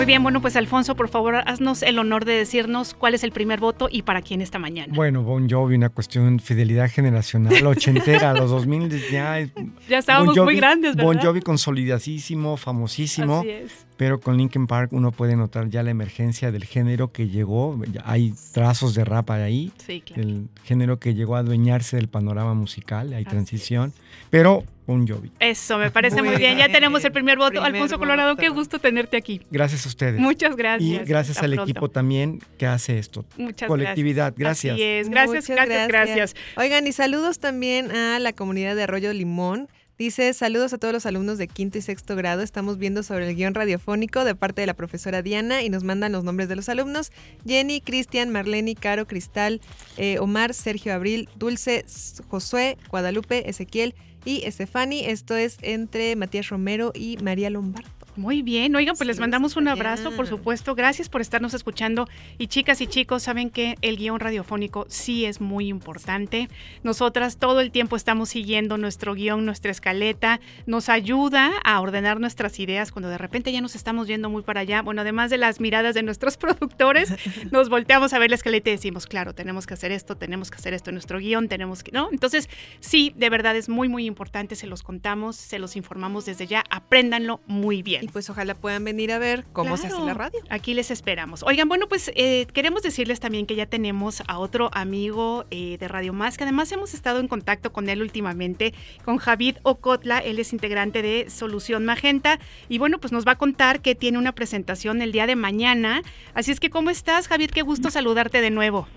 [0.00, 3.32] Muy bien, bueno, pues Alfonso, por favor, haznos el honor de decirnos cuál es el
[3.32, 4.90] primer voto y para quién esta mañana.
[4.96, 9.50] Bueno, Bon Jovi, una cuestión de fidelidad generacional, ochentera, los 2000 ya es-
[9.90, 11.04] ya estábamos Bon muy Jovi- grandes, ¿verdad?
[11.04, 13.86] Bon Jovi consolidadísimo, famosísimo, Así es.
[14.00, 18.32] Pero con Linkin Park uno puede notar ya la emergencia del género que llegó, hay
[18.52, 20.22] trazos de rap ahí, Sí, claro.
[20.22, 23.92] el género que llegó a adueñarse del panorama musical, hay Así transición,
[24.30, 25.30] pero Bon Jovi.
[25.38, 26.56] Eso, me parece muy Muy bien.
[26.56, 27.50] Ya tenemos el primer voto.
[27.60, 29.42] Primer Alfonso Colorado, qué gusto tenerte aquí.
[29.50, 30.18] Gracias a ustedes.
[30.18, 31.02] Muchas gracias.
[31.02, 31.70] y gracias Hasta al pronto.
[31.70, 33.26] equipo también que hace esto.
[33.36, 34.74] Muchas Colectividad, gracias.
[34.74, 35.10] Así es.
[35.10, 36.34] Gracias, Muchas gracias, gracias.
[36.56, 39.68] Oigan, y saludos también a la comunidad de Arroyo Limón.
[40.00, 42.40] Dice, saludos a todos los alumnos de quinto y sexto grado.
[42.40, 46.12] Estamos viendo sobre el guion radiofónico de parte de la profesora Diana y nos mandan
[46.12, 47.12] los nombres de los alumnos.
[47.46, 49.60] Jenny, Cristian, Marlene, Caro, Cristal,
[49.98, 51.84] eh, Omar, Sergio Abril, Dulce,
[52.28, 55.04] Josué, Guadalupe, Ezequiel y Estefani.
[55.04, 57.99] Esto es entre Matías Romero y María Lombardo.
[58.16, 60.74] Muy bien, oigan, pues les mandamos un abrazo, por supuesto.
[60.74, 62.08] Gracias por estarnos escuchando.
[62.38, 66.48] Y chicas y chicos, saben que el guion radiofónico sí es muy importante.
[66.82, 70.40] Nosotras todo el tiempo estamos siguiendo nuestro guion, nuestra escaleta.
[70.66, 74.60] Nos ayuda a ordenar nuestras ideas cuando de repente ya nos estamos yendo muy para
[74.60, 74.82] allá.
[74.82, 77.14] Bueno, además de las miradas de nuestros productores,
[77.52, 80.56] nos volteamos a ver la escaleta y decimos, claro, tenemos que hacer esto, tenemos que
[80.56, 82.08] hacer esto en nuestro guion, tenemos que, ¿no?
[82.10, 82.48] Entonces,
[82.80, 84.56] sí, de verdad es muy, muy importante.
[84.56, 86.64] Se los contamos, se los informamos desde ya.
[86.70, 87.99] Apréndanlo muy bien.
[88.00, 90.40] Y pues ojalá puedan venir a ver cómo se hace la radio.
[90.48, 91.42] Aquí les esperamos.
[91.42, 95.88] Oigan, bueno, pues eh, queremos decirles también que ya tenemos a otro amigo eh, de
[95.88, 100.18] Radio Más, que además hemos estado en contacto con él últimamente, con Javid Ocotla.
[100.18, 102.38] Él es integrante de Solución Magenta.
[102.68, 106.02] Y bueno, pues nos va a contar que tiene una presentación el día de mañana.
[106.34, 107.50] Así es que, ¿cómo estás, Javid?
[107.50, 108.88] Qué gusto saludarte de nuevo.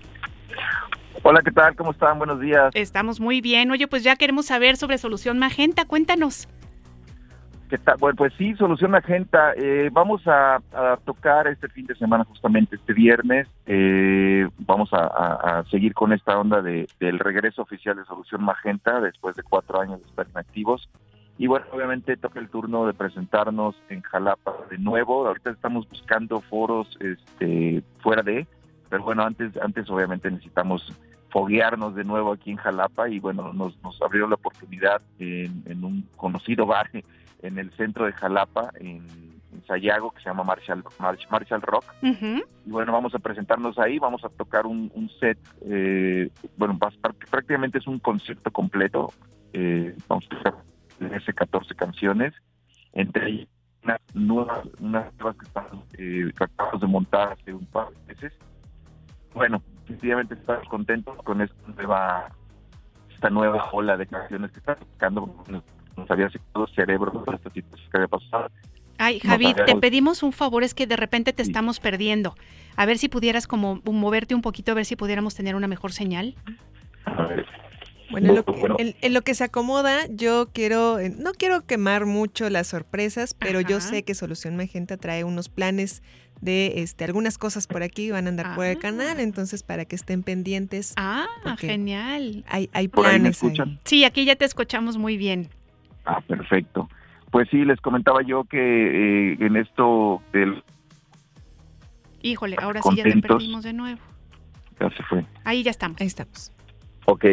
[1.22, 1.74] Hola, ¿qué tal?
[1.74, 2.18] ¿Cómo están?
[2.18, 2.70] Buenos días.
[2.74, 3.70] Estamos muy bien.
[3.70, 5.86] Oye, pues ya queremos saber sobre Solución Magenta.
[5.86, 6.48] Cuéntanos.
[7.68, 7.96] ¿Qué tal?
[7.98, 9.52] Bueno, pues sí, Solución Magenta.
[9.56, 13.48] Eh, vamos a, a tocar este fin de semana, justamente este viernes.
[13.66, 18.44] Eh, vamos a, a- a seguir con esta onda de, del regreso oficial de Solución
[18.44, 20.88] Magenta después de cuatro años de estar inactivos.
[21.36, 25.26] Y bueno, obviamente toca el turno de presentarnos en Jalapa de nuevo.
[25.26, 28.46] Ahorita estamos buscando foros este, fuera de,
[28.88, 30.92] pero bueno, antes, antes obviamente necesitamos
[31.30, 35.82] foguearnos de nuevo aquí en Jalapa y bueno, nos, nos abrió la oportunidad en, en
[35.82, 36.88] un conocido bar
[37.46, 39.06] en el centro de Jalapa, en,
[39.52, 41.84] en Sayago, que se llama Marshall, Marsh- Marshall Rock.
[42.66, 46.78] Y bueno, vamos a presentarnos ahí, vamos a tocar un, un set, eh, bueno,
[47.30, 49.12] prácticamente es un concierto completo.
[49.52, 50.54] eh, vamos a tocar
[50.98, 52.32] 13, 14 canciones,
[52.92, 53.48] entre ellas
[53.84, 56.32] unas nuevas, unas nuevas que estamos, eh,
[56.80, 58.32] de montar hace un par de meses.
[59.34, 62.28] Bueno, definitivamente estamos contentos con esta nueva,
[63.12, 65.44] esta nueva ola de canciones que está tocando.
[65.96, 68.50] Nos, había secado el cerebro esta situación que había pasado.
[68.98, 71.50] Ay, No Javid, te pedimos un favor, es que de repente te Sí.
[71.50, 72.34] estamos perdiendo.
[72.76, 75.92] A ver si pudieras como moverte un poquito, a ver si pudiéramos tener una mejor
[75.92, 76.34] señal.
[77.04, 77.46] A ver,
[78.10, 78.76] Bueno, en lo, Bueno.
[78.76, 82.68] que, en- en lo que se acomoda, yo quiero, eh, no quiero quemar mucho las
[82.68, 86.02] sorpresas, pero yo sé que Solución Magenta trae unos planes
[86.40, 88.80] de este, algunas cosas por aquí, van a andar por el Ah.
[88.80, 91.26] canal, entonces para que estén pendientes, Ah,
[91.58, 92.44] genial.
[92.48, 93.60] hay, hay por ahí me planes.
[93.60, 93.78] ahí.
[93.84, 95.48] Sí, aquí ya te escuchamos muy bien.
[96.04, 96.88] Ah, perfecto.
[97.30, 98.58] Pues sí, les comentaba yo que
[99.32, 100.62] eh, en esto del...
[102.22, 104.00] Híjole, ahora sí ya te perdimos de nuevo.
[104.80, 105.26] Ya se fue.
[105.44, 106.00] Ahí ya estamos.
[106.00, 106.52] Ahí estamos.
[107.06, 107.24] Ok.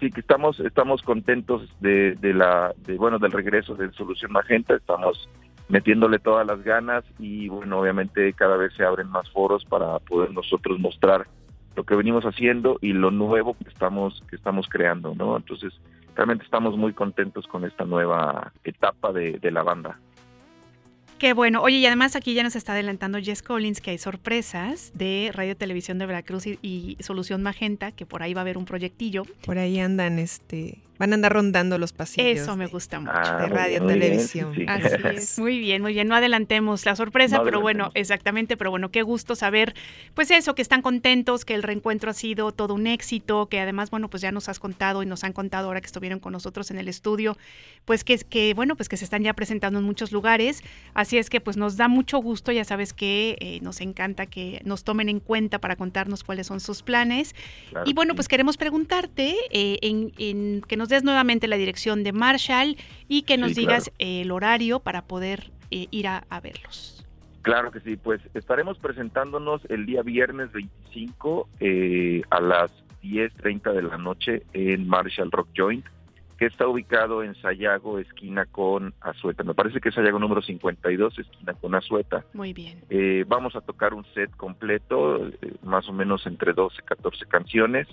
[0.00, 4.74] sí que estamos estamos contentos de, de la de, bueno del regreso de Solución Magenta
[4.74, 5.28] estamos
[5.68, 10.32] metiéndole todas las ganas y bueno obviamente cada vez se abren más foros para poder
[10.32, 11.26] nosotros mostrar
[11.76, 15.72] lo que venimos haciendo y lo nuevo que estamos que estamos creando no entonces
[16.18, 20.00] realmente estamos muy contentos con esta nueva etapa de, de la banda
[21.18, 21.62] Qué bueno.
[21.62, 25.56] Oye, y además aquí ya nos está adelantando Jess Collins que hay sorpresas de Radio
[25.56, 29.24] Televisión de Veracruz y, y Solución Magenta, que por ahí va a haber un proyectillo.
[29.44, 32.42] Por ahí andan, este, van a andar rondando los pasillos.
[32.42, 33.12] Eso me de- gusta mucho.
[33.14, 34.54] Ah, de muy radio, bien, televisión.
[34.54, 34.66] sí, sí.
[34.68, 36.08] Así es, muy bien, muy bien.
[36.08, 39.74] No adelantemos la sorpresa, No pero bueno, exactamente, pero bueno, qué gusto saber,
[40.14, 43.90] pues eso, que están contentos, que el reencuentro ha sido todo un éxito, que además,
[43.90, 46.70] bueno, pues ya nos has contado y nos han contado ahora que estuvieron con nosotros
[46.70, 47.36] en el estudio,
[47.84, 50.62] pues que, que bueno, pues que se están ya presentando en muchos lugares.
[50.94, 54.60] Así es que pues nos da mucho gusto, ya sabes que eh, nos encanta que
[54.64, 57.34] nos tomen en cuenta para contarnos cuáles son sus planes.
[57.70, 62.02] Claro Y bueno, pues queremos preguntarte eh, en, en que nos des nuevamente la dirección
[62.04, 62.76] de Marshall
[63.08, 63.96] y que nos Sí, digas claro.
[63.98, 67.04] eh, el horario para poder eh, ir a, a verlos.
[67.42, 72.70] Claro que sí, pues estaremos presentándonos el día viernes 25 eh, a las
[73.02, 75.84] 10.30 de la noche en Marshall Rock Joint,
[76.36, 79.44] que está ubicado en Sayago, esquina con Azueta.
[79.44, 82.24] Me parece que es Sayago número 52, esquina con Azueta.
[82.34, 82.80] Muy bien.
[82.90, 87.26] Eh, vamos a tocar un set completo, eh, más o menos entre 12 y 14
[87.26, 87.88] canciones,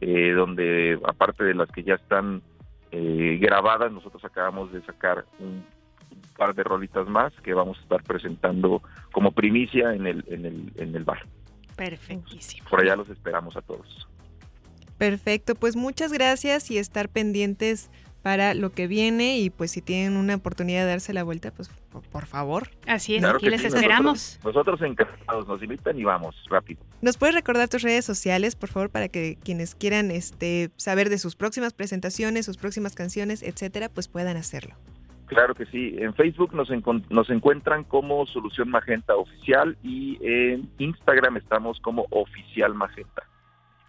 [0.00, 2.42] eh, donde aparte de las que ya están
[2.90, 5.64] eh, grabadas, nosotros acabamos de sacar un
[6.36, 8.82] par de rolitas más que vamos a estar presentando
[9.12, 11.24] como primicia en el, en el, en el bar.
[11.76, 12.68] Perfectísimo.
[12.68, 14.08] Por allá los esperamos a todos.
[14.98, 17.90] Perfecto, pues muchas gracias y estar pendientes
[18.22, 21.68] para lo que viene y pues si tienen una oportunidad de darse la vuelta, pues
[21.90, 22.68] por, por favor.
[22.86, 24.38] Así es, Claro aquí les sí, esperamos.
[24.44, 26.82] Nosotros, nosotros encantados, nos invitan y vamos, rápido.
[27.00, 31.18] ¿Nos puedes recordar tus redes sociales, por favor, para que quienes quieran este, saber de
[31.18, 34.74] sus próximas presentaciones, sus próximas canciones, etcétera, pues puedan hacerlo?
[35.26, 35.94] Claro que sí.
[35.98, 42.04] En Facebook nos, encon- nos encuentran como Solución Magenta Oficial y en Instagram estamos como
[42.10, 43.22] Oficial Magenta.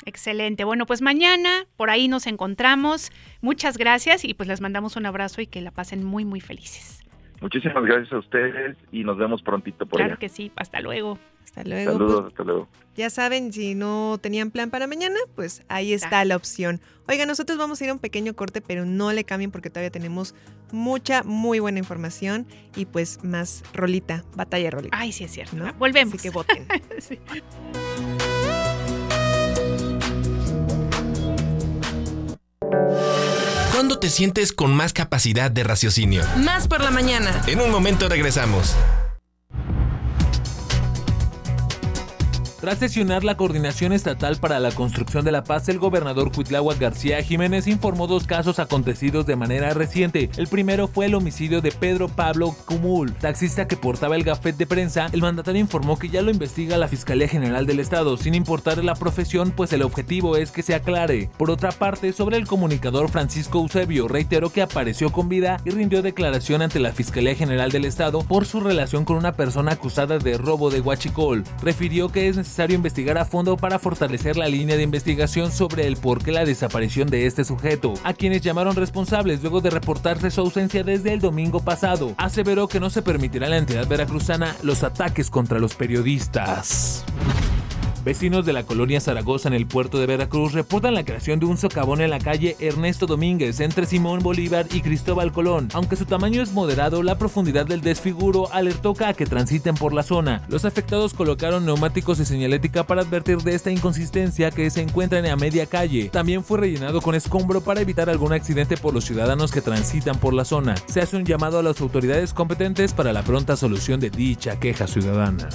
[0.05, 0.63] Excelente.
[0.63, 3.11] Bueno, pues mañana por ahí nos encontramos.
[3.41, 6.99] Muchas gracias y pues les mandamos un abrazo y que la pasen muy, muy felices.
[7.41, 10.19] Muchísimas gracias a ustedes y nos vemos prontito por Claro allá.
[10.19, 10.51] que sí.
[10.55, 11.17] Hasta luego.
[11.43, 11.91] Hasta luego.
[11.93, 12.67] Saludos, pues, hasta luego.
[12.95, 16.79] ya saben, si no tenían plan para mañana, pues ahí está la opción.
[17.07, 19.89] Oiga, nosotros vamos a ir a un pequeño corte, pero no le cambien porque todavía
[19.89, 20.35] tenemos
[20.71, 24.95] mucha, muy buena información y pues más rolita, batalla rolita.
[24.97, 25.55] Ay, sí es cierto.
[25.57, 25.73] ¿no?
[25.73, 26.13] Volvemos.
[26.13, 26.67] Así que voten.
[26.99, 27.19] Sí.
[33.71, 36.23] ¿Cuándo te sientes con más capacidad de raciocinio?
[36.37, 37.41] Más por la mañana.
[37.47, 38.75] En un momento regresamos.
[42.61, 47.23] Tras sesionar la Coordinación Estatal para la Construcción de la Paz, el gobernador Cuitláhuac García
[47.23, 50.29] Jiménez informó dos casos acontecidos de manera reciente.
[50.37, 54.67] El primero fue el homicidio de Pedro Pablo Cumul, taxista que portaba el gafet de
[54.67, 55.07] prensa.
[55.11, 58.93] El mandatario informó que ya lo investiga la Fiscalía General del Estado, sin importar la
[58.93, 61.31] profesión, pues el objetivo es que se aclare.
[61.39, 66.03] Por otra parte, sobre el comunicador Francisco Eusebio, reiteró que apareció con vida y rindió
[66.03, 70.37] declaración ante la Fiscalía General del Estado por su relación con una persona acusada de
[70.37, 71.43] robo de Huachicol.
[71.63, 75.95] Refirió que es necesario investigar a fondo para fortalecer la línea de investigación sobre el
[75.95, 80.41] por qué la desaparición de este sujeto, a quienes llamaron responsables luego de reportarse su
[80.41, 82.13] ausencia desde el domingo pasado.
[82.17, 87.05] Aseveró que no se permitirá en la entidad veracruzana los ataques contra los periodistas.
[88.03, 91.57] Vecinos de la colonia Zaragoza en el puerto de Veracruz reportan la creación de un
[91.57, 95.69] socavón en la calle Ernesto Domínguez entre Simón Bolívar y Cristóbal Colón.
[95.73, 100.03] Aunque su tamaño es moderado, la profundidad del desfiguro alertó a que transiten por la
[100.03, 100.43] zona.
[100.49, 105.27] Los afectados colocaron neumáticos y señalética para advertir de esta inconsistencia que se encuentra en
[105.27, 106.09] a media calle.
[106.09, 110.33] También fue rellenado con escombro para evitar algún accidente por los ciudadanos que transitan por
[110.33, 110.75] la zona.
[110.87, 114.87] Se hace un llamado a las autoridades competentes para la pronta solución de dicha queja
[114.87, 115.49] ciudadana.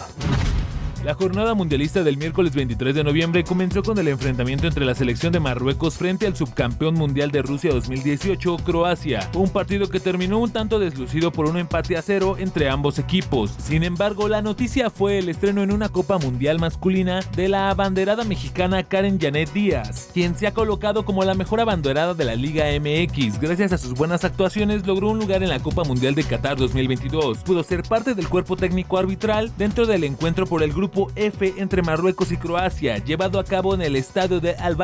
[1.04, 5.32] La jornada mundialista del miércoles 23 de noviembre comenzó con el enfrentamiento entre la selección
[5.32, 10.50] de Marruecos frente al subcampeón mundial de Rusia 2018, Croacia, un partido que terminó un
[10.50, 13.52] tanto deslucido por un empate a cero entre ambos equipos.
[13.58, 18.24] Sin embargo, la noticia fue el estreno en una Copa Mundial masculina de la abanderada
[18.24, 22.66] mexicana Karen Janet Díaz, quien se ha colocado como la mejor abanderada de la Liga
[22.80, 23.38] MX.
[23.38, 27.38] Gracias a sus buenas actuaciones logró un lugar en la Copa Mundial de Qatar 2022.
[27.38, 31.82] Pudo ser parte del cuerpo técnico arbitral dentro del encuentro por el grupo F entre
[31.82, 34.76] Marruecos y Croacia, llevado a cabo en el estadio de Al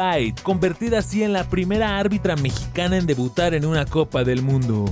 [0.43, 4.85] convertida así en la primera árbitra mexicana en debutar en una Copa del Mundo.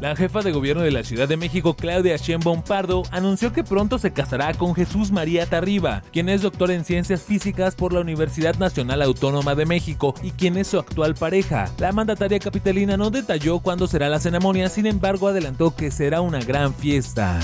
[0.00, 3.98] La jefa de gobierno de la Ciudad de México, Claudia Sheinbaum Pardo, anunció que pronto
[3.98, 8.56] se casará con Jesús María Tarriba, quien es doctor en ciencias físicas por la Universidad
[8.56, 11.70] Nacional Autónoma de México y quien es su actual pareja.
[11.78, 16.40] La mandataria capitalina no detalló cuándo será la ceremonia, sin embargo adelantó que será una
[16.40, 17.40] gran fiesta.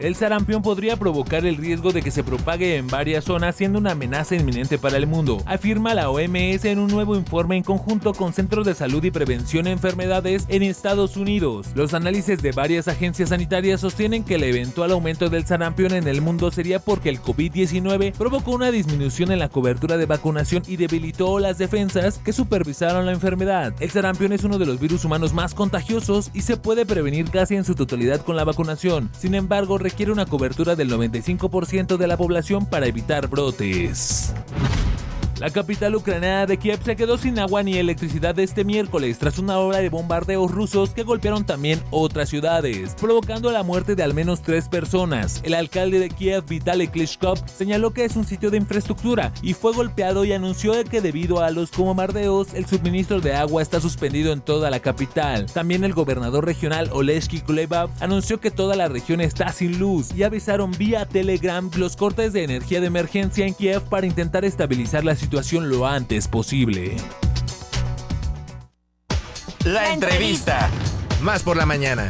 [0.00, 3.92] El sarampión podría provocar el riesgo de que se propague en varias zonas siendo una
[3.92, 8.32] amenaza inminente para el mundo, afirma la OMS en un nuevo informe en conjunto con
[8.32, 11.68] Centros de Salud y Prevención de Enfermedades en Estados Unidos.
[11.74, 16.20] Los análisis de varias agencias sanitarias sostienen que el eventual aumento del sarampión en el
[16.20, 21.38] mundo sería porque el COVID-19 provocó una disminución en la cobertura de vacunación y debilitó
[21.38, 23.72] las defensas que supervisaron la enfermedad.
[23.78, 27.54] El sarampión es uno de los virus humanos más contagiosos y se puede prevenir casi
[27.54, 29.10] en su totalidad con la vacunación.
[29.18, 34.34] Sin embargo, requiere una cobertura del 95% de la población para evitar brotes.
[35.40, 39.58] La capital ucraniana de Kiev se quedó sin agua ni electricidad este miércoles tras una
[39.58, 44.42] ola de bombardeos rusos que golpearon también otras ciudades, provocando la muerte de al menos
[44.42, 45.40] tres personas.
[45.42, 49.72] El alcalde de Kiev, Vitaly Klitschko, señaló que es un sitio de infraestructura y fue
[49.72, 54.40] golpeado y anunció que debido a los bombardeos el suministro de agua está suspendido en
[54.40, 55.46] toda la capital.
[55.46, 60.22] También el gobernador regional Oleshki Kulebov anunció que toda la región está sin luz y
[60.22, 65.16] avisaron vía Telegram los cortes de energía de emergencia en Kiev para intentar estabilizar la
[65.24, 66.96] situación lo antes posible.
[69.64, 70.68] La entrevista.
[71.22, 72.06] Más por la mañana.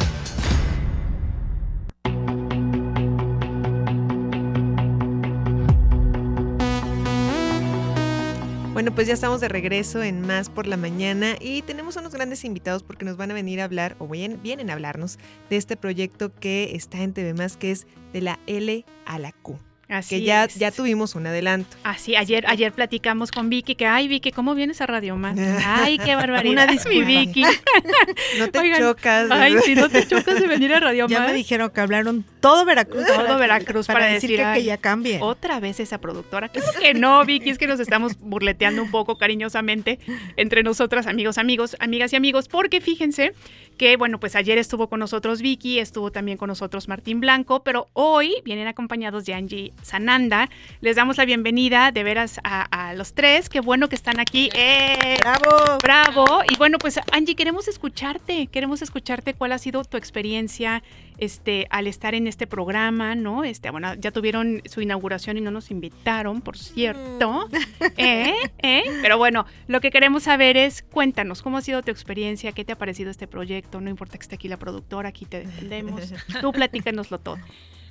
[8.73, 12.45] Bueno, pues ya estamos de regreso en Más por la Mañana y tenemos unos grandes
[12.45, 15.77] invitados porque nos van a venir a hablar o bien, vienen a hablarnos de este
[15.77, 19.57] proyecto que está en TV Más, que es de la L a la Q.
[19.89, 20.55] Así que ya, es.
[20.57, 21.77] ya tuvimos un adelanto.
[21.85, 25.39] Así, ayer, ayer platicamos con Vicky que, ay Vicky, ¿cómo vienes a Radio Más?
[25.67, 26.53] Ay, qué barbaridad.
[26.53, 27.07] Una mi disculpa.
[27.07, 27.45] Vicky.
[28.39, 29.31] No te Oigan, chocas.
[29.31, 31.29] Ay, si no te chocas de venir a Radio Ya Más.
[31.29, 33.07] me dijeron que hablaron todo Veracruz.
[33.07, 35.19] Todo para- Veracruz para, decir, que, ay, que ya cambie.
[35.21, 36.49] Otra vez esa productora.
[36.49, 39.99] Claro que no, Vicky, es que nos estamos burleteando un poco cariñosamente
[40.37, 43.35] entre nosotras, amigos, amigos, amigas y amigos, porque fíjense
[43.77, 47.89] que, bueno, pues ayer estuvo con nosotros Vicky, estuvo también con nosotros Martín Blanco, pero
[47.93, 50.49] hoy vienen acompañados de Angie Sananda.
[50.81, 53.49] Les damos la bienvenida de veras a, a los tres.
[53.49, 54.51] Qué bueno que están aquí.
[54.55, 55.17] ¡Eh!
[55.21, 55.79] ¡Bravo!
[55.83, 56.43] Bravo.
[56.51, 60.83] Y bueno, pues Angie, queremos escucharte, queremos escucharte cuál ha sido tu experiencia
[61.19, 63.45] este, al estar en este programa, ¿no?
[63.45, 67.49] Este, bueno, ya tuvieron su inauguración y no nos invitaron, por cierto.
[67.97, 68.35] ¿Eh?
[68.63, 68.83] ¿Eh?
[69.03, 72.53] Pero bueno, lo que queremos saber es, cuéntanos, ¿cómo ha sido tu experiencia?
[72.53, 73.81] ¿Qué te ha parecido este proyecto?
[73.81, 76.13] No importa que esté aquí la productora, aquí te defendemos.
[76.41, 77.39] Tú platícanoslo todo.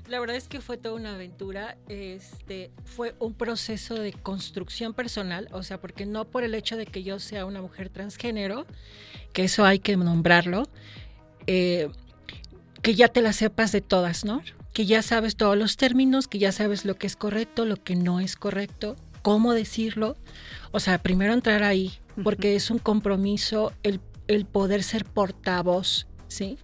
[0.08, 5.48] La verdad es que fue toda una aventura, este, fue un proceso de construcción personal,
[5.52, 8.66] o sea, porque no por el hecho de que yo sea una mujer transgénero,
[9.32, 10.68] que eso hay que nombrarlo,
[11.48, 11.90] eh,
[12.82, 14.44] que ya te la sepas de todas, ¿no?
[14.74, 17.96] Que ya sabes todos los términos, que ya sabes lo que es correcto, lo que
[17.96, 20.18] no es correcto, cómo decirlo.
[20.72, 21.94] O sea, primero entrar ahí,
[22.24, 26.58] porque es un compromiso el, el poder ser portavoz, ¿sí?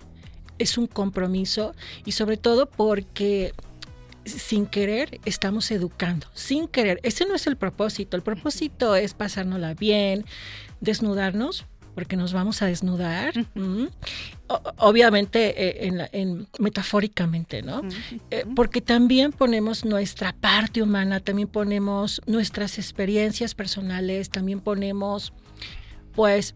[0.60, 1.74] Es un compromiso
[2.06, 3.54] y sobre todo porque
[4.26, 7.00] sin querer estamos educando, sin querer.
[7.04, 10.26] Ese no es el propósito, el propósito es pasárnosla bien,
[10.82, 13.34] desnudarnos, porque nos vamos a desnudar,
[14.78, 17.82] obviamente eh, en, la- en- metafóricamente, ¿no?
[18.32, 25.34] Eh, porque también ponemos nuestra parte humana, también ponemos nuestras experiencias personales, también ponemos,
[26.14, 26.56] pues,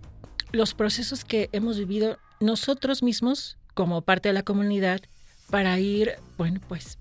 [0.52, 5.02] los procesos que hemos vivido nosotros mismos como parte de la comunidad
[5.50, 6.98] para ir, bueno, pues,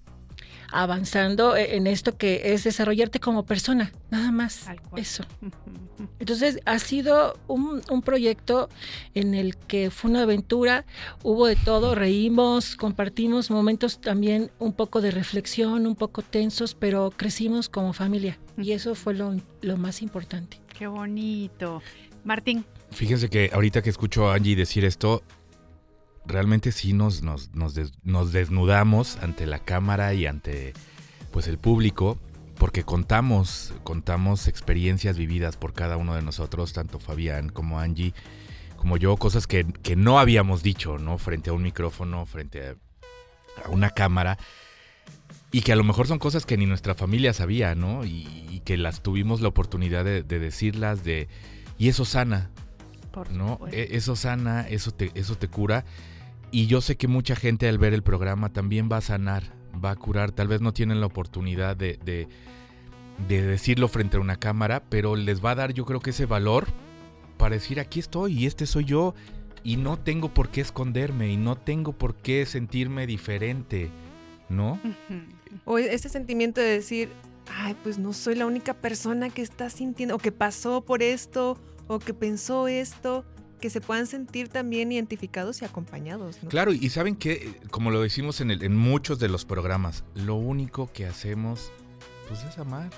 [0.72, 4.66] avanzando eh, en esto que es desarrollarte como persona, nada más.
[4.96, 5.24] Eso.
[6.18, 8.68] Entonces ha sido un, un proyecto
[9.14, 10.84] en el que fue una aventura,
[11.22, 17.10] hubo de todo, reímos, compartimos momentos también un poco de reflexión, un poco tensos, pero
[17.10, 20.58] crecimos como familia y eso fue lo, lo más importante.
[20.76, 21.82] Qué bonito.
[22.24, 25.22] Martín, Fíjense que ahorita que escucho a Angie decir esto,
[26.26, 30.72] realmente sí nos, nos, nos, des- nos desnudamos ante la cámara y ante
[31.30, 32.18] pues el público,
[32.58, 38.14] porque contamos, contamos experiencias vividas por cada uno de nosotros, tanto Fabián como Angie,
[38.76, 41.18] como yo, cosas que, que no habíamos dicho, ¿no?
[41.18, 42.74] Frente a un micrófono, frente a,
[43.64, 44.38] a una cámara.
[45.50, 48.04] Y que a lo mejor son cosas que ni nuestra familia sabía, ¿no?
[48.04, 51.28] Y, y que las tuvimos la oportunidad de, de decirlas, de...
[51.78, 52.50] Y eso sana,
[53.12, 53.60] por ¿no?
[53.70, 55.84] E- Eso sana, eso te, eso te cura.
[56.52, 59.42] Y yo sé que mucha gente al ver el programa también va a sanar,
[59.82, 60.30] va a curar.
[60.30, 62.28] Tal vez no tienen la oportunidad de, de,
[63.26, 66.26] de decirlo frente a una cámara, pero les va a dar yo creo que ese
[66.26, 66.66] valor
[67.38, 69.14] para decir aquí estoy y este soy yo.
[69.64, 73.90] y no tengo por qué esconderme y no tengo por qué sentirme diferente,
[74.48, 74.80] ¿no?
[75.64, 77.10] O ese sentimiento de decir,
[77.50, 81.58] ay, pues no soy la única persona que está sintiendo, o que pasó por esto,
[81.86, 83.24] o que pensó esto,
[83.62, 86.42] que se puedan sentir también identificados y acompañados.
[86.42, 86.50] ¿no?
[86.50, 90.34] Claro, y saben que, como lo decimos en, el- en muchos de los programas, lo
[90.34, 91.70] único que hacemos,
[92.28, 92.90] pues es amar.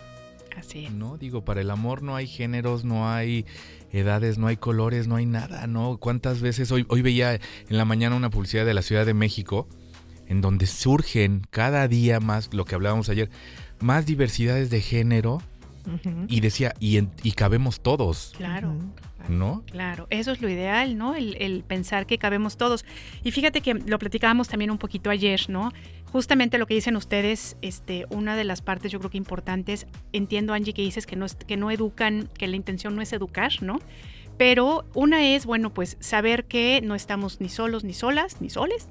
[0.56, 0.92] Así es.
[0.92, 3.44] No, digo, para el amor no hay géneros, no hay
[3.92, 5.98] edades, no hay colores, no hay nada, ¿no?
[5.98, 9.68] ¿Cuántas veces hoy, hoy veía en la mañana una publicidad de la Ciudad de México
[10.26, 13.28] en donde surgen cada día más, lo que hablábamos ayer,
[13.80, 15.42] más diversidades de género
[16.28, 18.74] Y decía, y, en- y cabemos todos, Claro.
[19.28, 19.62] ¿no?
[19.70, 21.14] Claro, eso es lo ideal, ¿no?
[21.14, 22.84] El, el pensar que cabemos todos.
[23.22, 25.72] Y fíjate que lo platicábamos también un poquito ayer, ¿no?
[26.12, 30.52] Justamente lo que dicen ustedes, este, una de las partes yo creo que importantes, entiendo
[30.54, 33.50] Angie que dices que no, es- que no educan, que la intención no es educar,
[33.62, 33.78] ¿no?
[34.36, 38.88] Pero una es, bueno, pues saber que no estamos ni solos, ni solas, ni soles.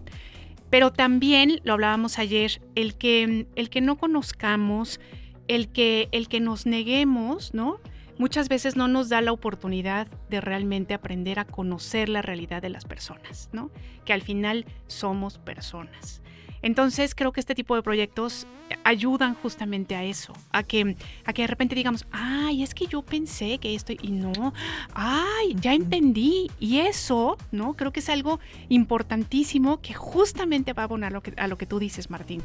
[0.70, 5.00] Pero también, lo hablábamos ayer, el que, el que no conozcamos,
[5.48, 7.80] el que, el que nos neguemos, ¿no?
[8.20, 12.70] muchas veces no nos da la oportunidad de realmente aprender a conocer la realidad de
[12.70, 13.72] las personas, ¿no?
[14.06, 16.22] Que al final somos personas.
[16.62, 18.46] Entonces creo que este tipo de proyectos
[18.84, 23.02] ayudan justamente a eso, a que, a que de repente digamos, ay, es que yo
[23.02, 24.54] pensé que esto y no,
[24.94, 26.50] ay, ya entendí.
[26.60, 27.74] Y eso, ¿no?
[27.74, 28.40] Creo que es algo
[28.70, 32.44] importantísimo que justamente va a abonar lo que- a lo que tú dices, Martín,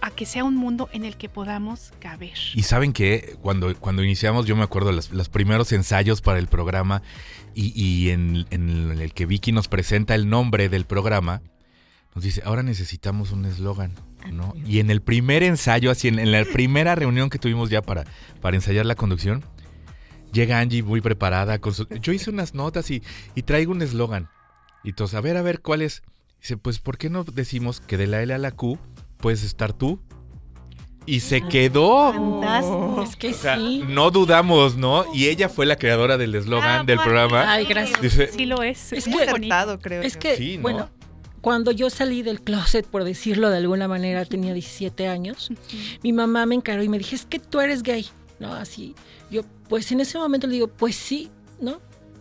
[0.00, 2.34] a que sea un mundo en el que podamos caber.
[2.54, 6.46] Y saben que cuando, cuando iniciamos, yo me acuerdo los, los primeros ensayos para el
[6.46, 7.02] programa
[7.54, 11.42] y, y en, en el que Vicky nos presenta el nombre del programa,
[12.14, 13.92] nos dice, ahora necesitamos un eslogan,
[14.32, 14.54] ¿no?
[14.66, 18.04] Y en el primer ensayo, así en, en la primera reunión que tuvimos ya para,
[18.40, 19.44] para ensayar la conducción,
[20.32, 21.86] llega Angie muy preparada con su...
[22.00, 23.02] Yo hice unas notas y,
[23.34, 24.28] y traigo un eslogan.
[24.84, 26.02] Y todos, a ver, a ver, ¿cuál es?
[26.40, 28.78] Dice, pues, ¿por qué no decimos que de la L a la Q
[29.18, 30.00] puedes estar tú?
[31.08, 32.12] Y se quedó.
[32.12, 33.02] Fantástico.
[33.02, 33.84] Es que O sea, sí.
[33.88, 35.04] no dudamos, ¿no?
[35.14, 37.52] Y ella fue la creadora del eslogan Ah, del programa.
[37.52, 38.00] Ay, gracias.
[38.00, 38.92] Dice- Sí lo es.
[38.92, 40.02] Es muy acertado, creo.
[40.02, 40.62] Es que, Sí, ¿no?
[40.62, 40.90] bueno,
[41.40, 45.50] cuando yo salí del closet, por decirlo de alguna manera, tenía 17 años,
[46.02, 48.06] mi mamá me encaró y me dije, es que tú eres gay,
[48.40, 48.52] ¿no?
[48.54, 48.96] Así.
[49.30, 51.80] Yo, pues en ese momento le digo, pues sí, ¿no?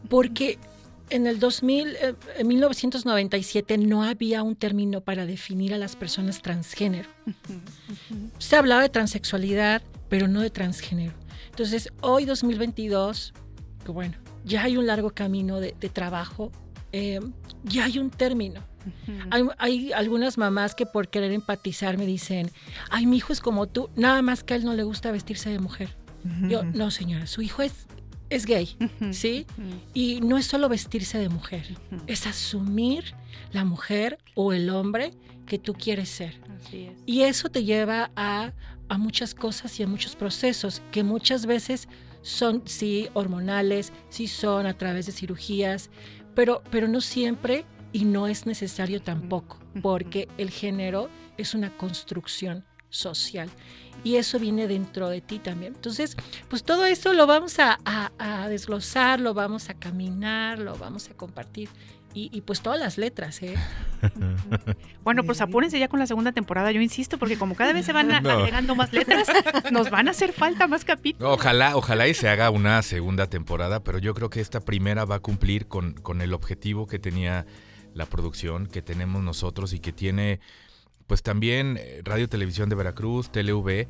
[0.10, 0.60] Porque
[1.10, 6.42] en el 2000, eh, en 1997 no había un término para definir a las personas
[6.42, 7.10] transgénero.
[8.38, 11.14] Se hablaba de transexualidad, pero no de transgénero.
[11.50, 13.34] Entonces, hoy 2022,
[13.86, 16.52] que bueno, ya hay un largo camino de, de trabajo,
[16.92, 17.20] eh,
[17.64, 18.62] ya hay un término.
[19.32, 22.52] Hay, hay algunas mamás que por querer empatizar me dicen,
[22.90, 25.50] ay, mi hijo es como tú, nada más que a él no le gusta vestirse
[25.50, 25.98] de mujer.
[26.50, 27.86] Yo, no señora, su hijo es,
[28.30, 28.76] es gay,
[29.12, 29.46] ¿sí?
[29.94, 31.66] Y no es solo vestirse de mujer,
[32.08, 33.14] es asumir
[33.52, 35.12] la mujer o el hombre
[35.46, 36.40] que tú quieres ser.
[36.58, 36.98] Así es.
[37.06, 38.54] Y eso te lleva a,
[38.90, 41.88] a muchas cosas y a muchos procesos que muchas veces
[42.22, 45.92] son, sí, hormonales, sí son a través de cirugías,
[46.34, 52.66] pero, pero no siempre y no es necesario tampoco, porque el género es una construcción
[52.96, 53.50] social
[54.04, 55.74] y eso viene dentro de ti también.
[55.76, 56.16] Entonces,
[56.50, 61.10] pues todo eso lo vamos a, a- a desglosar, lo vamos a caminar, lo vamos
[61.10, 61.70] a compartir.
[62.14, 63.56] Y, y pues todas las letras, ¿eh?
[65.04, 67.94] Bueno, pues apúrense ya con la segunda temporada, yo insisto, porque como cada vez se
[67.94, 68.30] van a- No.
[68.32, 69.28] agregando más letras,
[69.72, 71.34] nos van a hacer falta más capítulos.
[71.38, 75.16] Ojalá, ojalá y se haga una segunda temporada, pero yo creo que esta primera va
[75.16, 77.46] a cumplir con, con el objetivo que tenía
[77.94, 80.40] la producción, que tenemos nosotros y que tiene
[81.08, 83.88] pues también eh, Radio Televisión de Veracruz, TLV,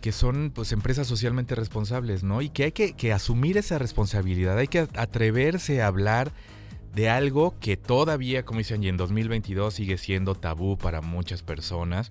[0.00, 2.42] que son pues empresas socialmente responsables, ¿no?
[2.42, 6.32] Y que hay que, que asumir esa responsabilidad, hay que atreverse a hablar
[6.94, 12.10] de algo que todavía, como dicen, y en 2022 sigue siendo tabú para muchas personas.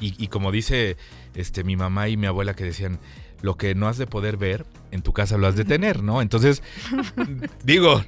[0.00, 0.96] Y, y como dice
[1.34, 2.98] este, mi mamá y mi abuela que decían,
[3.42, 6.22] lo que no has de poder ver, en tu casa lo has de tener, ¿no?
[6.22, 6.62] Entonces,
[7.64, 8.02] digo,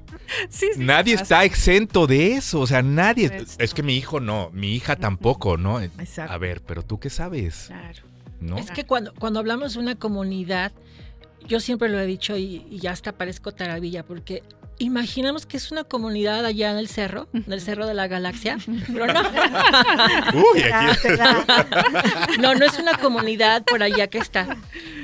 [0.48, 3.44] Sí, sí, nadie está exento de eso, o sea, nadie...
[3.58, 5.80] Es que mi hijo no, mi hija tampoco, ¿no?
[5.80, 6.32] Exacto.
[6.32, 8.02] A ver, pero tú qué sabes, Claro.
[8.40, 8.58] ¿no?
[8.58, 10.72] Es que cuando, cuando hablamos de una comunidad,
[11.46, 14.42] yo siempre lo he dicho y, y ya hasta parezco taravilla, porque
[14.78, 18.58] imaginamos que es una comunidad allá en el cerro, en el cerro de la galaxia,
[18.92, 19.20] pero no.
[20.52, 21.08] Uy, aquí...
[22.40, 24.56] No, no es una comunidad por allá que está.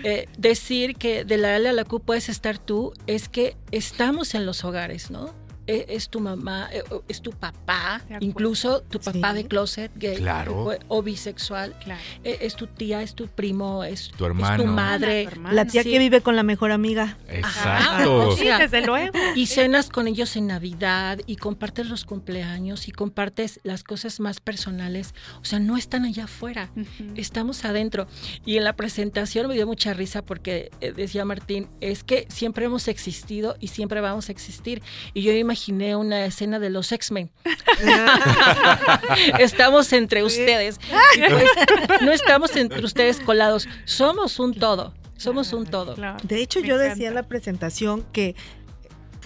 [0.02, 4.34] Eh, decir que de la L a la Q puedes estar tú es que estamos
[4.34, 5.34] en los hogares, ¿no?
[5.76, 9.36] E- es tu mamá, o es tu papá, incluso tu papá Sí.
[9.42, 10.64] de closet gay Claro.
[10.66, 11.74] o, o bisexual.
[11.84, 12.00] Claro.
[12.24, 14.64] Eh, Es tu tía, es tu primo, es Tu es hermano.
[14.64, 15.24] tu madre.
[15.24, 15.54] Tu hermano.
[15.54, 15.90] La tía Sí.
[15.90, 17.18] que vive con la mejor amiga.
[17.28, 18.28] Exacto.
[18.28, 19.12] o Sí, desde luego.
[19.34, 24.40] Y cenas con ellos en Navidad y compartes los cumpleaños y compartes las cosas más
[24.40, 25.14] personales.
[25.40, 26.70] O sea, no están allá afuera,
[27.16, 28.06] estamos adentro.
[28.44, 32.64] Y en la presentación me dio mucha risa porque eh, decía Martín, es que siempre
[32.66, 34.82] hemos existido y siempre vamos a existir.
[35.14, 35.32] Y yo
[35.68, 37.30] imaginé una escena de los X-Men.
[39.38, 40.78] estamos entre ustedes.
[41.20, 44.94] Pues, no estamos entre ustedes colados, somos un todo.
[45.16, 45.96] Somos un todo.
[46.22, 46.94] De hecho, Me yo encanta.
[46.94, 48.34] decía en la presentación que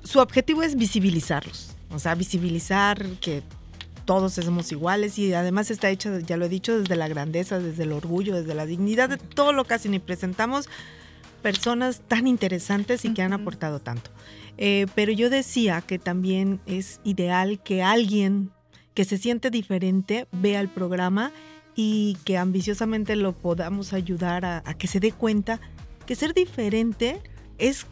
[0.03, 1.77] su objetivo es visibilizarlos.
[1.91, 3.43] O sea, visibilizar que
[4.05, 7.85] todos somos iguales y además está hecho, ya lo he dicho, desde la grandeza, desde
[7.85, 10.69] el orgullo, desde la dignidad de todo lo que hacen y presentamos
[11.43, 14.11] personas tan interesantes y que han aportado tanto.
[14.59, 18.51] Eh, pero yo decía que también es ideal que alguien
[18.95, 21.33] que se siente diferente vea el programa
[21.75, 25.61] y que ambiciosamente lo podamos ayudar a, a que se dé cuenta
[26.07, 27.21] que ser diferente
[27.59, 27.87] es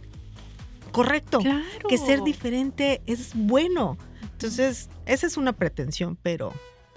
[0.92, 1.62] correcto, Claro.
[1.88, 3.96] que ser diferente es bueno.
[4.32, 6.52] Entonces, esa es una pretensión, pero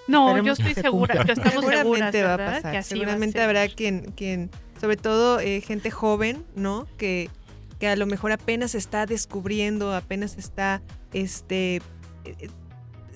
[0.08, 2.62] No, yo estoy segura, yo estamos seguras, Seguramente va a pasar.
[2.62, 3.48] Que así va a Seguramente ser.
[3.48, 6.86] habrá quien, quien, sobre todo eh, gente joven, ¿no?
[6.98, 7.30] Que,
[7.86, 10.82] que a lo mejor apenas está descubriendo, apenas está
[11.14, 11.84] este
[12.24, 12.50] eh,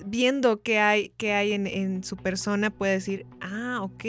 [0.06, 4.04] viendo qué hay, hay en, en su persona, puede decir, ah, ok,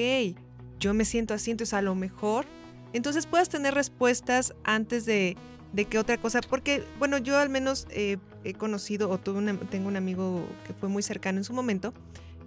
[0.79, 2.45] yo me siento así, entonces a lo mejor.
[2.93, 5.35] Entonces puedas tener respuestas antes de,
[5.73, 9.57] de que otra cosa, porque, bueno, yo al menos eh, he conocido o tuve una-
[9.61, 11.91] tengo un amigo que fue muy cercano en su momento,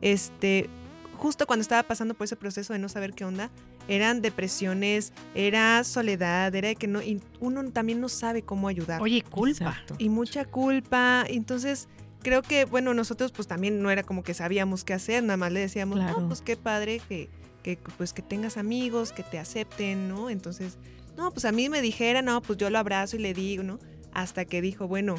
[0.02, 0.70] este,
[1.16, 3.50] justo cuando estaba pasando por ese proceso de no saber qué onda,
[3.88, 9.00] eran depresiones, era soledad, era de que no, y uno también no sabe cómo ayudar.
[9.02, 9.70] Oye, culpa.
[9.70, 9.94] Exacto.
[9.98, 11.24] Y mucha culpa.
[11.28, 11.88] Entonces,
[12.22, 15.52] creo que, bueno, nosotros pues también no era como que sabíamos qué hacer, nada más
[15.52, 16.20] le decíamos, Claro.
[16.20, 17.28] no, pues qué padre que,
[17.62, 20.30] que pues que tengas amigos, que te acepten, ¿no?
[20.30, 20.78] Entonces,
[21.16, 23.78] no, pues a mí me dijera, no, pues yo lo abrazo y le digo, ¿no?
[24.12, 25.16] Hasta que dijo, bueno,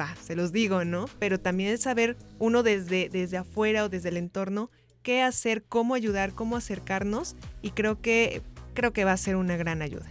[0.00, 1.04] va, se los digo, ¿no?
[1.18, 4.70] Pero también es saber uno desde, desde afuera o desde el entorno
[5.02, 8.42] qué hacer, cómo ayudar, cómo acercarnos y creo que
[8.74, 10.10] creo que va a ser una gran ayuda.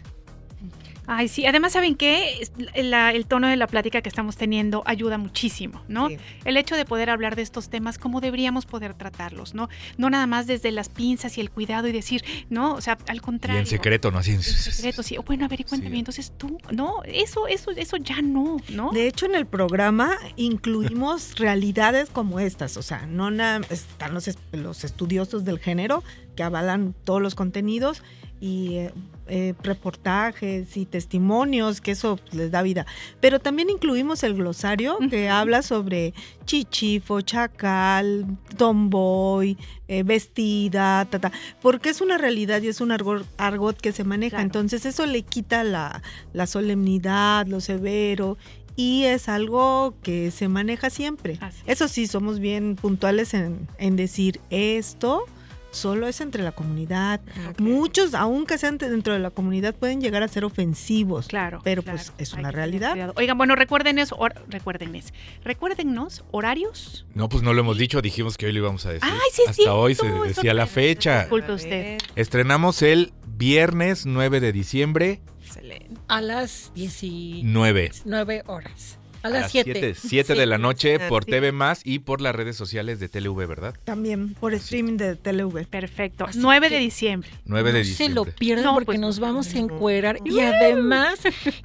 [1.14, 2.48] Ay, sí, además, ¿saben qué?
[2.76, 6.08] La- el tono de la plática que estamos teniendo ayuda muchísimo, ¿no?
[6.08, 6.18] Sí.
[6.46, 9.68] El hecho de poder hablar de estos temas, cómo deberíamos poder tratarlos, ¿no?
[9.98, 13.18] No nada más desde las pinzas y el cuidado y decir, no, o sea, al
[13.18, 13.60] Y contrario.
[13.60, 14.20] en secreto, ¿no?
[14.20, 14.32] Así.
[14.32, 15.18] En secreto, sí.
[15.26, 16.00] Bueno, a ver, y cuéntame, Sí.
[16.00, 18.92] entonces tú, no, eso, eso, eso ya no, ¿no?
[18.92, 24.30] De hecho, en el programa incluimos realidades como estas, o sea, no na- están los,
[24.54, 26.04] los estudiosos del género
[26.36, 28.02] que avalan todos los contenidos
[28.40, 28.92] y eh,
[29.34, 32.86] eh, reportajes y testimonios, que eso pues, les da vida.
[33.22, 36.14] Pero también incluimos el glosario que habla sobre
[36.44, 38.26] chichifo, chacal,
[38.58, 39.58] tomboy,
[39.88, 44.04] eh, vestida, ta, ta, porque es una realidad y es un argot, argot que se
[44.04, 44.32] maneja.
[44.32, 44.44] Claro.
[44.48, 46.04] Entonces eso le quita la,
[46.34, 48.38] la solemnidad, lo severo
[48.76, 51.38] y es algo que se maneja siempre.
[51.40, 51.62] Así.
[51.68, 55.24] Eso sí, somos bien puntuales en, en decir esto
[55.72, 57.22] solo es entre la comunidad.
[57.58, 61.28] Muchos, aunque sean dentro de la comunidad, pueden llegar a ser ofensivos.
[61.28, 61.60] Claro.
[61.64, 61.98] Pero claro.
[61.98, 63.14] pues es Hay una realidad.
[63.16, 65.14] Oigan, bueno, recuerden eso, hor- recuérdenles,
[65.44, 67.06] recuérdennos horarios.
[67.14, 69.10] No, pues no lo hemos dicho, dijimos que hoy lo íbamos a decir.
[69.12, 71.22] Ay, sí Hasta hoy se decía la fecha.
[71.22, 71.98] Disculpe usted.
[72.16, 76.00] Estrenamos el viernes 9 de diciembre, Excelente.
[76.08, 78.44] A las 19 9.
[78.48, 78.98] horas.
[79.24, 79.94] A las 7.
[79.96, 81.32] 7 de la noche por sí.
[81.32, 83.76] TV Más y por las redes sociales de TLV, ¿verdad?
[83.84, 85.66] También por streaming de TeleV.
[85.68, 86.26] Perfecto.
[86.26, 87.30] Así 9 que- de diciembre.
[87.46, 88.16] 9 de no se diciembre.
[88.16, 91.20] lo pierdan No, porque pues, nos vamos a encuerar y además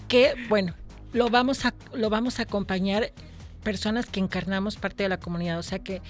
[0.08, 0.74] que, bueno,
[1.12, 3.12] lo vamos a lo vamos a acompañar
[3.62, 6.02] personas que encarnamos parte de la comunidad, o sea que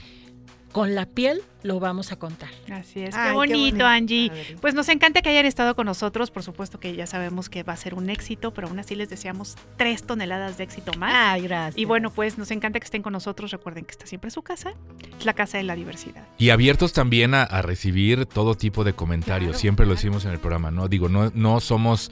[0.77, 2.51] con la piel lo vamos a contar.
[2.71, 3.15] Así es.
[3.15, 3.87] Ay, qué qué bonito.
[3.87, 4.31] Angie.
[4.61, 6.31] Pues nos encanta que hayan estado con nosotros.
[6.31, 9.09] Por supuesto que ya sabemos que va a ser un éxito, pero aún así les
[9.09, 11.13] deseamos tres toneladas de éxito más.
[11.15, 11.79] Ay, gracias.
[11.79, 13.53] Y bueno, pues nos encanta que estén con nosotros.
[13.53, 14.75] Recuerden que está siempre su casa.
[15.19, 16.29] Es la casa de la diversidad.
[16.37, 19.53] Y abiertos también a, a recibir todo tipo de comentarios.
[19.53, 20.89] Claro, Siempre lo decimos en el programa, ¿no?
[20.89, 22.11] Digo, no, no somos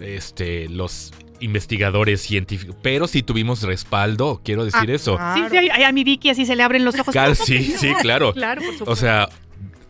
[0.00, 5.16] este, los investigadores científicos, pero sí tuvimos respaldo, quiero decir Ah, eso.
[5.16, 5.48] claro.
[5.50, 7.14] Sí, sí, a, a mi Vicky así se le abren los ojos.
[7.44, 8.32] Sí, sí, claro.
[8.32, 8.90] Claro, por supuesto.
[8.92, 9.28] O sea,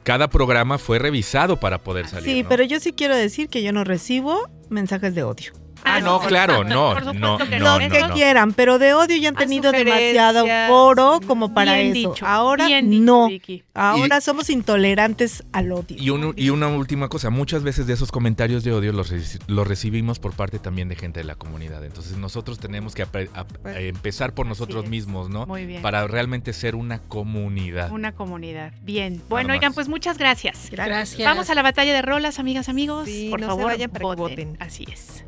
[0.02, 2.24] cada programa fue revisado para poder salir.
[2.28, 2.48] Sí, ¿no?
[2.48, 5.52] pero yo sí quiero decir que yo no recibo mensajes de odio.
[5.84, 9.16] Ah, Ah, no, claro, no, Por no, supuesto que no, que quieran, pero de odio
[9.16, 12.10] ya han A tenido demasiado foro como para Bien eso.
[12.12, 13.28] dicho, Ahora dicho, no.
[13.28, 13.62] Vicky.
[13.74, 15.96] Ahora somos intolerantes al odio.
[15.98, 19.12] Y, un- y una última cosa, muchas veces de esos comentarios de odio los,
[19.48, 21.84] los recibimos por parte también de gente de la comunidad.
[21.84, 23.28] Entonces nosotros tenemos que Pues,
[23.66, 25.46] eh, empezar por nosotros mismos, ¿no?
[25.46, 25.82] Muy bien.
[25.82, 27.90] Para realmente ser una comunidad.
[27.92, 28.72] Una comunidad.
[28.82, 29.22] Bien.
[29.28, 29.56] Bueno, más.
[29.58, 30.68] oigan, pues muchas gracias.
[30.70, 31.22] Gracias.
[31.24, 33.06] Vamos a la batalla de rolas, amigas, amigos.
[33.06, 34.18] Sí, Por no se favor, vayan para que voten.
[34.52, 34.56] voten.
[34.60, 35.24] Así es.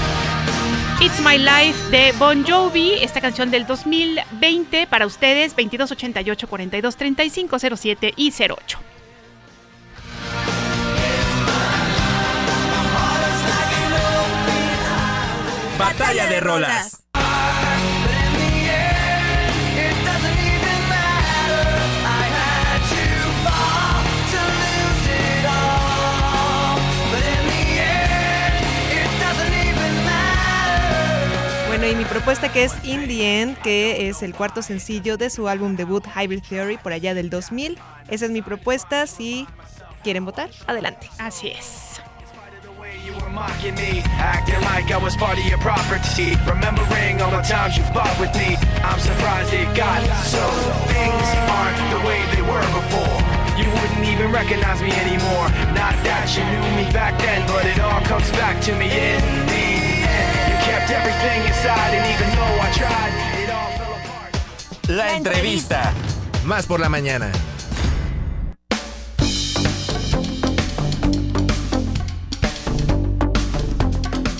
[1.04, 7.58] It's My Life de Bon Jovi, esta canción del 2020 para ustedes, 2288 42 35
[7.58, 8.95] 07 y 08.
[29.20, 31.68] Doesn't even matter.
[31.68, 35.28] Bueno, y mi propuesta que es In the End, que es el cuarto sencillo de
[35.28, 37.78] su álbum debut Hybrid Theory por allá del 2000.
[38.08, 39.06] Esa es mi propuesta.
[39.06, 39.46] Si
[40.02, 41.10] quieren votar, adelante.
[41.18, 41.85] Así es.
[43.06, 46.34] You were mocking me, acting like I was part of your property.
[46.42, 50.42] Remembering all the times you fought with me, I'm surprised it got so.
[50.90, 53.18] Things aren't the way they were before.
[53.54, 55.46] You wouldn't even recognize me anymore.
[55.78, 59.22] Not that you knew me back then, but it all comes back to me in
[59.54, 59.66] the
[60.02, 60.34] end.
[60.50, 64.34] You kept everything inside, and even though I tried, it all fell apart.
[64.90, 65.94] La entrevista.
[66.42, 67.30] Más por la mañana.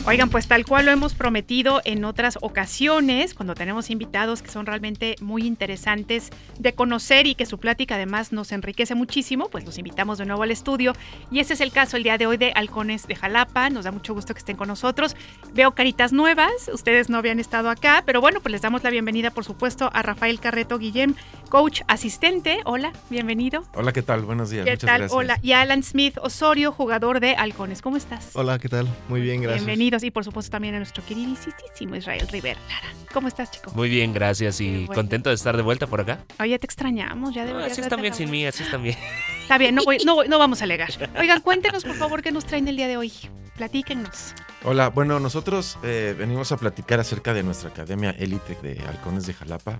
[0.08, 4.64] Oigan, pues tal cual lo hemos prometido en otras ocasiones, cuando tenemos invitados que son
[4.64, 6.30] realmente muy interesantes
[6.60, 10.44] de conocer y que su plática además nos enriquece muchísimo, pues los invitamos de nuevo
[10.44, 10.92] al estudio.
[11.32, 13.68] Y ese es el caso el día de hoy de Halcones de Jalapa.
[13.68, 15.16] Nos da mucho gusto que estén con nosotros.
[15.54, 19.32] Veo caritas nuevas, ustedes no habían estado acá, pero bueno, pues les damos la bienvenida,
[19.32, 21.16] por supuesto, a Rafael Carreto Guillem,
[21.48, 22.60] coach asistente.
[22.64, 23.64] Hola, bienvenido.
[23.74, 24.22] Hola, ¿qué tal?
[24.22, 24.66] Buenos días.
[24.66, 24.98] ¿Qué Muchas tal?
[24.98, 25.18] gracias.
[25.18, 25.40] Hola.
[25.42, 27.82] Y Alan Smith Osorio, jugador de Halcones.
[27.82, 28.30] ¿Cómo estás?
[28.34, 28.86] Hola, ¿qué tal?
[29.08, 29.66] Muy bien, gracias.
[30.02, 32.58] Y por supuesto también a nuestro queridísimo Israel Rivera.
[32.68, 33.72] Lara, ¿cómo estás, chico?
[33.74, 34.94] Muy bien, gracias y bueno.
[34.94, 36.20] contento de estar de vuelta por acá.
[36.40, 38.96] Oye, te extrañamos, ya No, deberías así están bien sin mí, así están bien.
[39.42, 40.90] Está bien, no, voy- no, voy- no vamos a alegar.
[41.18, 43.12] Oigan, cuéntenos por favor qué nos traen el día de hoy.
[43.56, 44.34] Platíquennos.
[44.64, 49.34] Hola, bueno, nosotros eh, venimos a platicar acerca de nuestra academia élite de Halcones de
[49.34, 49.78] Jalapa.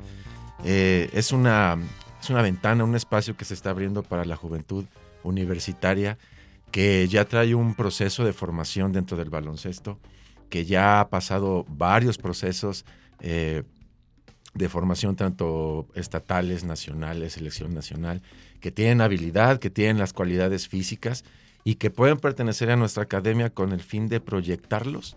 [0.64, 1.77] Eh, es, una,
[2.23, 4.85] es una ventana, un espacio que se está abriendo para la juventud
[5.25, 6.17] universitaria
[6.77, 9.99] que ya trae un proceso de formación dentro del baloncesto,
[10.51, 12.85] que ya ha pasado varios procesos
[13.20, 13.62] eh,
[14.53, 18.20] de formación, tanto estatales, nacionales, selección nacional,
[18.61, 21.24] que tienen habilidad, que tienen las cualidades físicas
[21.64, 25.16] y que pueden pertenecer a nuestra academia con el fin de proyectarlos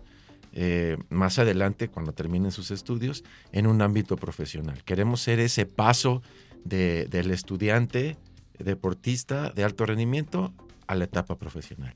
[0.54, 4.82] eh, más adelante, cuando terminen sus estudios, en un ámbito profesional.
[4.84, 6.22] Queremos ser ese paso
[6.64, 8.16] de- del estudiante
[8.58, 10.54] deportista de alto rendimiento
[10.90, 11.94] a la etapa profesional.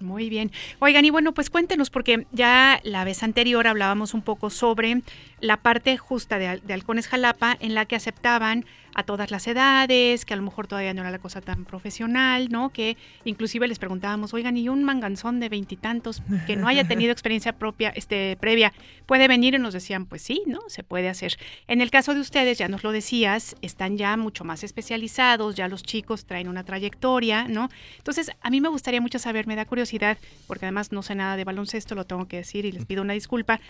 [0.00, 0.50] Muy bien.
[0.80, 5.02] Oigan, y bueno, pues cuéntenos, porque ya la vez anterior hablábamos un poco sobre
[5.40, 10.24] la parte justa de, de Halcones Jalapa, en la que aceptaban a todas las edades,
[10.24, 12.70] que a lo mejor todavía no era la cosa tan profesional, ¿no?
[12.70, 17.52] Que inclusive les preguntábamos, oigan, ¿y un manganzón de veintitantos que no haya tenido experiencia
[17.52, 18.72] propia, este, previa,
[19.06, 19.54] puede venir?
[19.54, 20.60] Y nos decían, pues sí, ¿no?
[20.68, 21.36] Se puede hacer.
[21.68, 25.68] En el caso de ustedes, ya nos lo decías, están ya mucho más especializados, ya
[25.68, 27.68] los chicos traen una trayectoria, ¿no?
[27.98, 31.36] Entonces, a mí me gustaría mucho saber, me da curiosidad, porque además no sé nada
[31.36, 33.60] de baloncesto, lo tengo que decir y les pido una disculpa,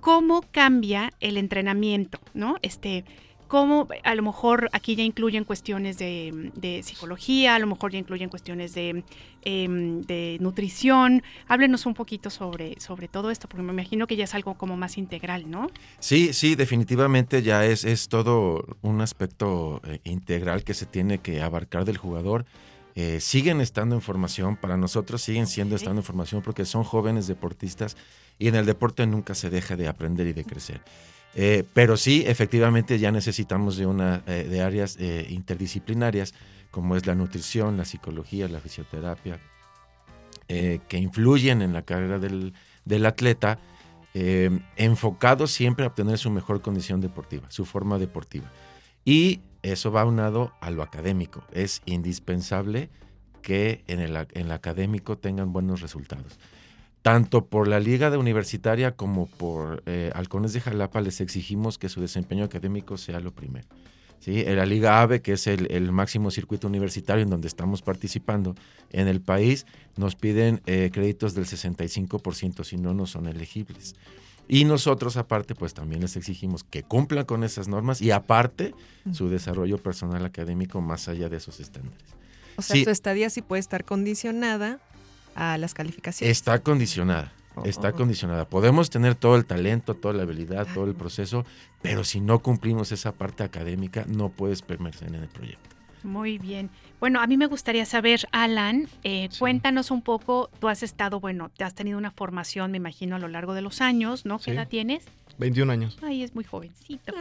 [0.00, 2.56] ¿cómo cambia el entrenamiento, ¿no?
[2.62, 3.04] Este,
[3.50, 7.98] cómo a lo mejor aquí ya incluyen cuestiones de, de psicología, a lo mejor ya
[7.98, 9.02] incluyen cuestiones de,
[9.42, 11.24] em, de nutrición.
[11.48, 14.76] Háblenos un poquito sobre, sobre todo esto, porque me imagino que ya es algo como
[14.76, 15.66] más integral, ¿no?
[15.98, 21.42] Sí, sí, definitivamente ya es, es todo un aspecto eh, integral que se tiene que
[21.42, 22.46] abarcar del jugador.
[22.94, 27.26] Eh, siguen estando en formación, para nosotros siguen siendo estando en formación porque son jóvenes
[27.26, 27.96] deportistas
[28.38, 30.82] y en el deporte nunca se deja de aprender y de crecer.
[31.34, 36.34] Eh, pero sí, efectivamente ya necesitamos de, una, eh, de áreas eh, interdisciplinarias
[36.70, 39.40] como es la nutrición, la psicología, la fisioterapia,
[40.48, 42.54] eh, que influyen en la carrera del,
[42.84, 43.58] del atleta,
[44.14, 48.50] eh, enfocado siempre a obtener su mejor condición deportiva, su forma deportiva.
[49.04, 51.44] Y eso va unado a lo académico.
[51.52, 52.90] Es indispensable
[53.42, 56.38] que en el, en el académico tengan buenos resultados.
[57.02, 61.88] Tanto por la liga de universitaria como por eh, Halcones de Jalapa les exigimos que
[61.88, 63.66] su desempeño académico sea lo primero.
[64.18, 64.42] ¿sí?
[64.46, 68.54] En la Liga AVE, que es el, el máximo circuito universitario en donde estamos participando
[68.90, 69.64] en el país,
[69.96, 73.94] nos piden eh, créditos del 65%, si no, no son elegibles.
[74.46, 78.74] Y nosotros aparte, pues también les exigimos que cumplan con esas normas y aparte
[79.12, 82.04] su desarrollo personal académico más allá de esos estándares.
[82.56, 82.84] O sea, Sí.
[82.84, 84.80] su estadía sí puede estar condicionada
[85.40, 86.30] a las calificaciones.
[86.36, 87.32] Está condicionada.
[87.64, 88.48] Está condicionada.
[88.48, 91.44] Podemos tener todo el talento, toda la habilidad, todo el proceso,
[91.82, 95.68] pero si no cumplimos esa parte académica, no puedes permanecer en el proyecto.
[96.02, 96.70] Muy bien.
[97.00, 101.50] Bueno, a mí me gustaría saber, Alan, eh, cuéntanos un poco, tú has estado, bueno,
[101.54, 104.38] te has tenido una formación, me imagino, a lo largo de los años, ¿no?
[104.38, 104.50] ¿Qué Sí.
[104.52, 105.04] edad tienes?
[105.38, 105.98] 21 años.
[106.02, 107.12] Ay, es muy jovencito.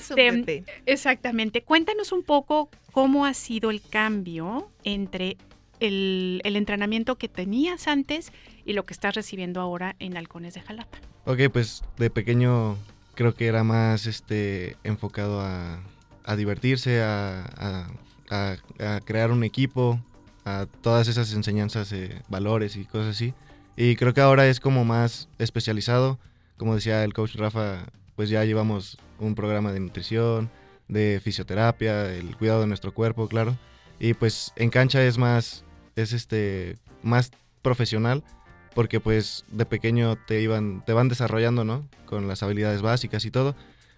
[0.00, 1.62] Su este, exactamente.
[1.62, 5.36] Cuéntanos un poco cómo ha sido el cambio entre
[5.80, 8.32] el, entrenamiento que tenías antes
[8.64, 10.98] y lo que estás recibiendo ahora en Halcones de Jalapa.
[11.24, 12.76] Ok, pues de pequeño
[13.14, 15.80] creo que era más este enfocado a,
[16.36, 17.88] divertirse, a
[19.04, 20.00] crear un equipo,
[20.44, 23.34] a todas esas enseñanzas, eh, valores y cosas así.
[23.76, 26.18] Y creo que ahora es como más especializado.
[26.56, 30.50] Como decía el coach Rafa, pues ya llevamos un programa de nutrición,
[30.86, 33.56] de fisioterapia, el cuidado de nuestro cuerpo, claro.
[33.98, 35.64] Y pues en cancha es más,
[35.96, 37.30] es este, más
[37.62, 38.24] profesional
[38.74, 41.88] porque pues de pequeño te iban te van desarrollando, ¿no?
[42.06, 43.54] Con las habilidades básicas y todo.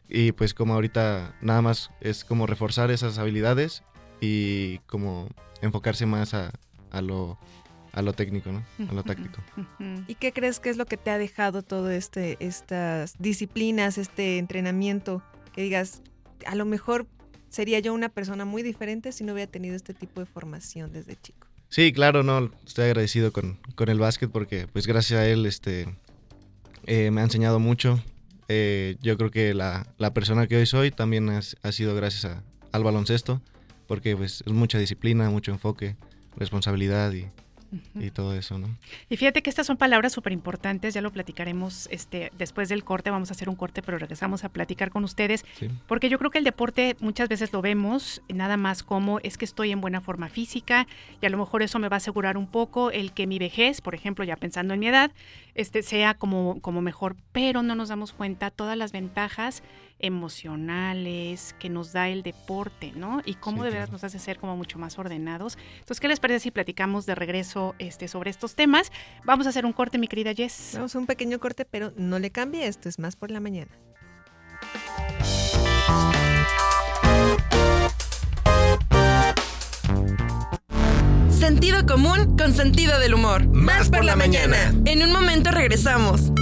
[0.08, 3.82] Y pues como ahorita nada más es como reforzar esas habilidades
[4.20, 5.28] y como
[5.62, 6.52] enfocarse más a,
[6.90, 7.38] a lo
[7.92, 8.62] a lo técnico, ¿no?
[8.90, 9.42] A lo táctico.
[10.06, 14.36] ¿Y qué crees que es lo que te ha dejado todo este estas disciplinas, este
[14.36, 15.22] entrenamiento?
[15.52, 16.02] Que digas,
[16.46, 17.06] a lo mejor
[17.56, 21.16] sería yo una persona muy diferente si no hubiera tenido este tipo de formación desde
[21.16, 21.46] chico.
[21.70, 25.88] Sí, claro, no, estoy agradecido con, con el básquet porque pues gracias a él este,
[26.84, 27.98] eh, me ha enseñado mucho.
[28.48, 32.36] Eh, yo creo que la, la persona que hoy soy también ha, sido gracias
[32.72, 33.40] al baloncesto
[33.86, 35.96] porque pues es mucha disciplina, mucho enfoque,
[36.36, 37.26] responsabilidad y,
[37.94, 38.68] y todo eso, ¿no?
[39.08, 43.10] Y fíjate que estas son palabras súper importantes, ya lo platicaremos este, después del corte,
[43.10, 45.68] vamos a hacer un corte, pero regresamos a platicar con ustedes, Sí.
[45.86, 49.44] porque yo creo que el deporte muchas veces lo vemos nada más como es que
[49.44, 50.86] estoy en buena forma física
[51.20, 53.80] y a lo mejor eso me va a asegurar un poco el que mi vejez,
[53.80, 55.10] por ejemplo, ya pensando en mi edad,
[55.54, 59.62] este, sea como, como mejor, pero no nos damos cuenta todas las ventajas
[59.98, 63.22] emocionales que nos da el deporte, ¿no?
[63.24, 65.58] Y cómo de veras nos hace ser como mucho más ordenados.
[65.74, 68.92] Entonces, ¿qué les parece si platicamos de regreso este, sobre estos temas?
[69.24, 70.72] Vamos a hacer un corte, mi querida Jess.
[70.74, 73.70] Vamos a un pequeño corte, pero no le cambie, esto es más por la mañana.
[81.30, 83.46] Sentido común con sentido del humor.
[83.46, 84.74] Más por la mañana.
[84.84, 86.32] En un momento regresamos.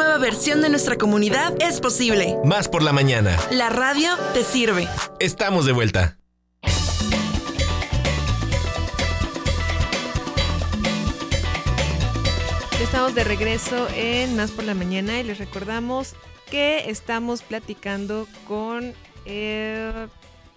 [0.00, 2.38] Nueva versión de nuestra comunidad es posible.
[2.42, 3.36] Más por la mañana.
[3.50, 4.88] La radio te sirve.
[5.18, 6.16] Estamos de vuelta.
[12.80, 16.14] Estamos de regreso en Más por la Mañana y les recordamos
[16.50, 18.94] que estamos platicando con
[19.26, 20.08] eh,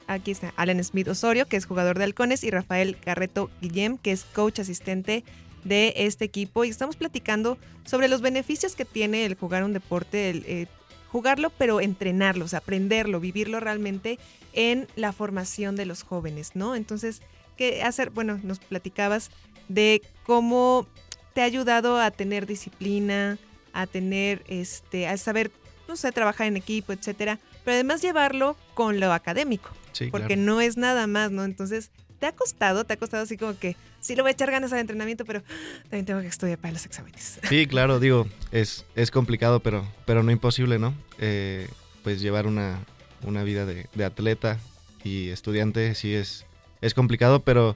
[0.08, 4.14] aquí está Alan Smith Osorio, que es jugador de Halcones, y Rafael Carreto Guillem, que
[4.14, 5.26] es coach asistente
[5.64, 6.64] de este equipo.
[6.64, 10.68] Y estamos platicando sobre los beneficios que tiene el jugar un deporte, el eh,
[11.12, 14.18] jugarlo, pero entrenarlo, o sea, aprenderlo, vivirlo realmente
[14.54, 16.76] en la formación de los jóvenes, ¿no?
[16.76, 17.22] Entonces,
[17.56, 18.10] ¿qué hacer?
[18.10, 19.30] Bueno, nos platicabas
[19.68, 20.88] de cómo
[21.34, 23.38] te ha ayudado a tener disciplina,
[23.74, 25.52] a tener, este, a saber,
[25.88, 30.42] no sé, trabajar en equipo, etcétera, pero además llevarlo con lo académico, Sí, porque claro.
[30.42, 31.44] no es nada más, ¿no?
[31.44, 31.92] Entonces,
[32.24, 34.72] te ha costado, te ha costado así como que sí le voy a echar ganas
[34.72, 35.44] al entrenamiento, pero
[35.90, 37.38] también tengo que estudiar para los exámenes.
[37.50, 40.94] Sí, claro, digo, es, es complicado, pero, pero no imposible, ¿no?
[41.20, 41.68] Eh,
[42.02, 42.80] pues llevar una,
[43.24, 44.58] una vida de, atleta
[45.04, 46.46] y estudiante sí es,
[46.80, 47.76] es complicado, pero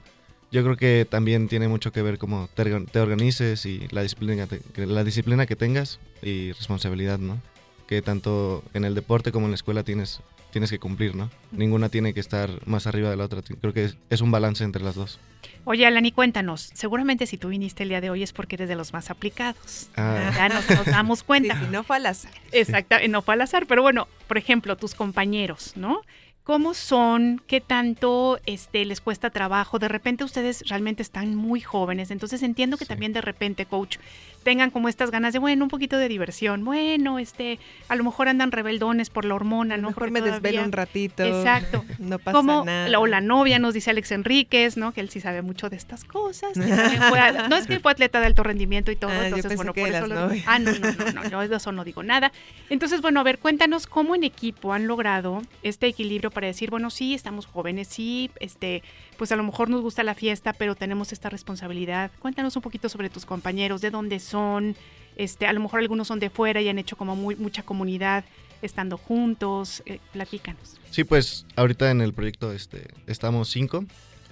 [0.50, 4.48] yo creo que también tiene mucho que ver cómo te, te organices y la disciplina,
[4.76, 7.38] la disciplina que tengas y responsabilidad, ¿no?
[7.86, 11.30] Que tanto en el deporte como en la escuela tienes, tienes que cumplir, ¿no?
[11.52, 13.42] Ninguna tiene que estar más arriba de la otra.
[13.42, 15.18] Creo que es, es un balance entre las dos.
[15.64, 16.70] Oye, Alani, cuéntanos.
[16.74, 19.90] Seguramente si tú viniste el día de hoy es porque eres de los más aplicados.
[19.96, 20.32] Ah.
[20.34, 21.54] Ya nos, nos damos cuenta.
[21.58, 22.32] Sí, sí, no fue al azar.
[22.52, 23.66] Exacto, no fue al azar.
[23.66, 26.02] Pero bueno, por ejemplo, tus compañeros, ¿no?
[26.48, 27.42] ¿Cómo son?
[27.46, 29.78] ¿Qué tanto este, les cuesta trabajo?
[29.78, 33.98] De repente ustedes realmente están muy jóvenes, entonces entiendo que también de repente, coach,
[34.42, 36.64] tengan como estas ganas de, bueno, un poquito de diversión.
[36.64, 37.58] Bueno, este,
[37.88, 39.88] a lo mejor andan rebeldones por la hormona, ¿no?
[39.88, 41.22] Mejor Porque me desvelo todavía- un ratito.
[41.24, 41.84] Exacto.
[41.98, 42.98] No pasa Como nada.
[43.00, 44.92] o la novia nos dice Alex Enríquez, ¿no?
[44.92, 46.52] Que él sí sabe mucho de estas cosas.
[46.54, 49.88] fue- no es que fue atleta de alto rendimiento y todo, Ah, entonces bueno, por
[49.88, 50.30] eso lo.
[50.46, 52.32] Ah, no, no, no, no, yo de eso no digo nada.
[52.70, 56.90] Entonces, bueno, a ver, cuéntanos cómo en equipo han logrado este equilibrio para decir, bueno,
[56.90, 58.82] sí, estamos jóvenes, sí, este,
[59.16, 62.10] pues a lo mejor nos gusta la fiesta, pero tenemos esta responsabilidad.
[62.20, 64.76] Cuéntanos un poquito sobre tus compañeros, de dónde son,
[65.16, 68.24] este, a lo mejor algunos son de fuera y han hecho como muy, mucha comunidad
[68.62, 70.78] estando juntos, eh, platícanos.
[70.90, 73.84] Sí, pues ahorita en el proyecto este, estamos cinco.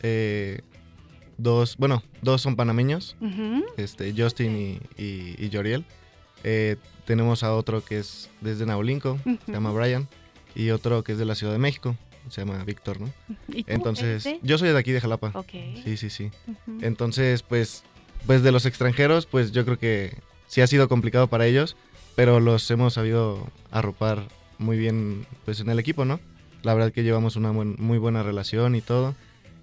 [0.02, 0.60] Eh,
[1.38, 3.16] dos, bueno, dos son panameños,
[3.76, 5.84] este, Justin y, y, y Yoriel.
[6.44, 10.08] Eh, tenemos a otro que es desde Naulinco, se llama Brian,
[10.54, 11.96] y otro que es de la Ciudad de México,
[12.28, 13.12] se llama Víctor, ¿no?
[13.48, 14.46] ¿Y tú Entonces, eres de?
[14.46, 15.32] yo soy de aquí de Jalapa.
[15.84, 16.30] Sí, sí, sí.
[16.80, 17.84] Entonces, pues,
[18.26, 20.16] pues de los extranjeros, pues yo creo que
[20.46, 21.76] sí ha sido complicado para ellos,
[22.14, 24.22] pero los hemos sabido arropar
[24.58, 26.18] muy bien, pues en el equipo, ¿no?
[26.62, 29.14] La verdad que llevamos una buen- muy buena relación y todo.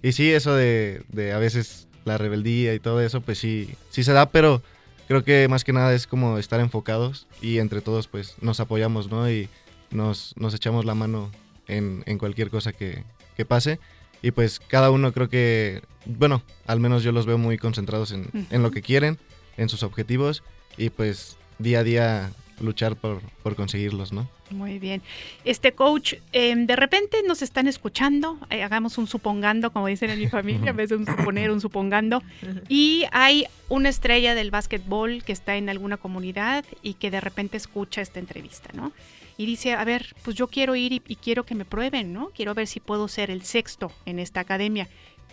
[0.02, 4.04] Y sí, eso de, de a veces la rebeldía y todo eso, pues sí, sí
[4.04, 4.62] se da, pero
[5.08, 9.10] creo que más que nada es como estar enfocados y entre todos pues nos apoyamos,
[9.10, 9.28] ¿no?
[9.30, 9.48] Y
[9.90, 11.30] nos, nos echamos la mano
[11.66, 13.02] en, en cualquier cosa que,
[13.36, 13.80] que pase.
[14.24, 18.30] Y pues cada uno creo que, bueno, al menos yo los veo muy concentrados en,
[18.50, 19.18] en lo que quieren,
[19.58, 20.42] en sus objetivos
[20.78, 24.26] y pues día a día luchar por, por conseguirlos, ¿no?
[24.48, 25.02] Muy bien.
[25.44, 30.18] Este coach, em, de repente nos están escuchando, eh, hagamos un supongando, como dicen en
[30.18, 32.22] mi familia, en vez de un suponer, un supongando,
[32.68, 37.58] y hay una estrella del básquetbol que está en alguna comunidad y que de repente
[37.58, 38.92] escucha esta entrevista, ¿no?
[39.36, 42.30] Y dice, a ver, pues yo quiero ir y, y quiero que me prueben, ¿no?
[42.30, 44.88] Quiero ver si puedo ser el sexto en esta academia.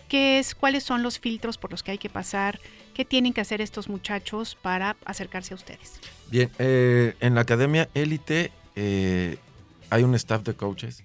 [0.08, 0.54] ¿Qué es?
[0.54, 2.60] ¿Cuáles son los filtros por los que hay que pasar?
[2.94, 6.00] ¿Qué tienen que hacer estos muchachos para acercarse a ustedes?
[6.30, 9.38] Bien, eh, en la academia élite eh,
[9.88, 11.04] hay un staff de coaches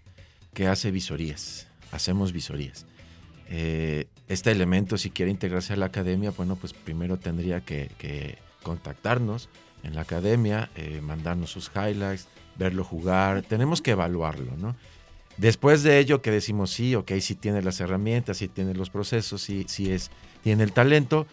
[0.54, 2.86] que hace visorías, hacemos visorías.
[3.50, 8.38] Eh, este elemento, si quiere integrarse a la academia, bueno, pues primero tendría que, que
[8.64, 9.50] contactarnos
[9.84, 12.28] en la academia, eh, mandarnos sus highlights,
[12.58, 14.76] verlo jugar, tenemos que evaluarlo, ¿no?
[15.38, 19.42] Después de ello que decimos sí, ok, si tiene las herramientas, si tiene los procesos,
[19.42, 20.10] si, si es,
[20.42, 21.28] tiene el talento,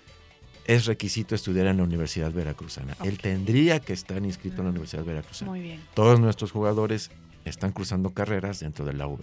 [0.66, 2.96] es requisito estudiar en la Universidad Veracruzana.
[3.02, 5.50] Él tendría que estar inscrito en la Universidad Veracruzana.
[5.50, 5.80] Muy bien.
[5.94, 7.10] Todos nuestros jugadores
[7.44, 9.20] están cruzando carreras dentro de la UV.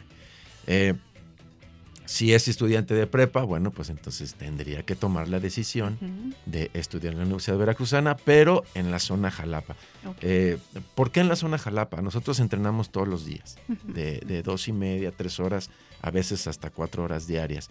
[0.67, 0.95] Eh,
[2.12, 5.97] si es estudiante de prepa, bueno, pues entonces tendría que tomar la decisión
[6.45, 9.78] de estudiar en la Universidad Veracruzana, pero en la zona Jalapa.
[10.20, 10.57] Eh,
[10.93, 12.01] ¿Por qué en la zona Jalapa?
[12.01, 15.70] Nosotros entrenamos todos los días, de, de dos y media, tres horas,
[16.01, 17.70] a veces hasta cuatro horas diarias.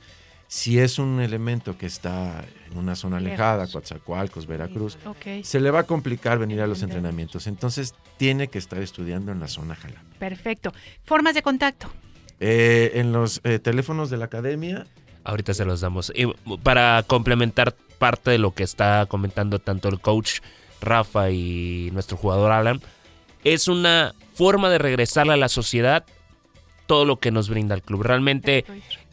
[0.48, 3.66] Si es un elemento que está en una zona alejada.
[3.66, 4.96] Coatzacoalcos, Veracruz,
[5.42, 7.46] se le va a complicar venir a los entrenamientos.
[7.46, 10.02] Entonces tiene que estar estudiando en la zona Jalapa.
[10.18, 10.72] Perfecto.
[11.04, 11.92] Formas de contacto.
[12.40, 14.86] Eh, en los eh, teléfonos de la academia,
[15.24, 16.12] Ahorita se los damos.
[16.14, 16.26] Y
[16.62, 20.40] para complementar parte de lo que está comentando tanto el coach
[20.80, 22.80] Rafa y nuestro jugador Alan,
[23.44, 26.04] es una forma de regresarle a la sociedad
[26.86, 28.02] todo lo que nos brinda el club.
[28.02, 28.64] Realmente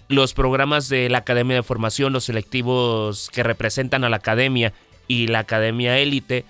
[0.07, 4.73] los programas de la Academia de Formación, los selectivos que representan a la Academia
[5.09, 6.45] y la Academia Élite,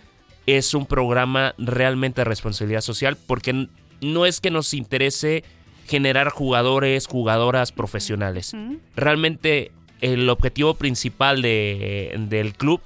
[0.46, 3.68] es un programa realmente de responsabilidad social porque
[4.02, 5.44] no es que nos interese
[5.88, 8.54] generar jugadores, jugadoras profesionales.
[8.96, 9.72] Realmente
[10.02, 12.82] el objetivo principal de- del club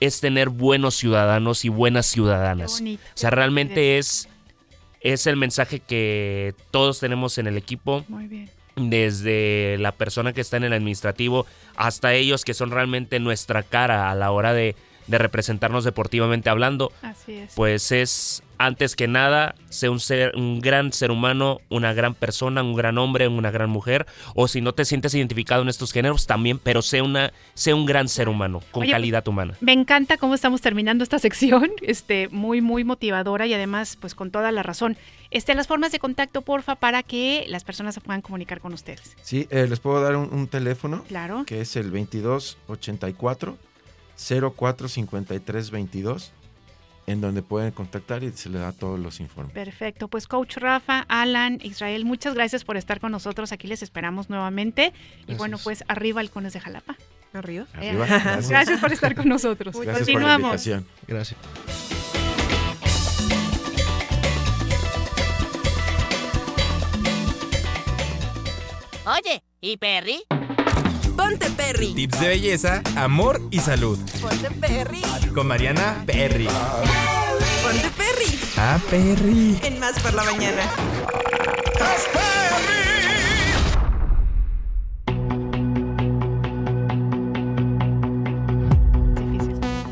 [0.00, 2.72] es tener buenos ciudadanos y buenas ciudadanas.
[2.80, 4.28] Bonito, o sea, realmente es,
[5.00, 8.50] es el mensaje que todos tenemos en el equipo Muy bien.
[8.76, 14.10] desde la persona que está en el administrativo hasta ellos que son realmente nuestra cara
[14.10, 14.76] a la hora de,
[15.06, 17.52] de representarnos deportivamente hablando, Así es.
[17.54, 22.62] pues es antes que nada ser un, ser un gran ser humano, una gran persona,
[22.62, 26.26] un gran hombre, una gran mujer, o si no te sientes identificado en estos géneros
[26.26, 29.54] también, pero sé una sé un gran ser humano con Oye, calidad humana.
[29.60, 34.30] Me encanta cómo estamos terminando esta sección, este, muy, muy motivadora y además, pues con
[34.30, 34.96] toda la razón.
[35.30, 39.16] Este, las formas de contacto, porfa, para que las personas se puedan comunicar con ustedes.
[39.22, 41.44] sí, eh, les puedo dar un, un teléfono Claro.
[41.46, 43.56] que es el 2284
[44.16, 46.32] 0453 22
[47.08, 49.52] en donde pueden contactar y se les da todos los informes.
[49.54, 50.08] Perfecto.
[50.08, 53.52] Pues coach Rafa, Alan, Israel, muchas gracias por estar con nosotros.
[53.52, 54.92] Aquí les esperamos nuevamente.
[55.28, 56.96] Y bueno, pues arriba Halcones de Jalapa.
[57.32, 57.66] Arriba.
[57.74, 58.48] Arriba, Eh, gracias.
[58.48, 59.74] gracias por estar con nosotros.
[59.78, 60.66] Gracias por la Continuamos.
[60.66, 60.86] invitación.
[61.06, 61.38] Gracias.
[69.06, 70.24] Oye, ¿y Perry?
[71.16, 71.94] Ponte Perry.
[71.94, 73.98] Tips de belleza, amor y salud.
[74.20, 75.02] Ponte Perry.
[75.34, 76.46] Con Mariana Perry.
[77.62, 78.38] Ponte Perry.
[78.56, 79.58] Ah, Perry.
[79.62, 80.62] En Más por la Mañana.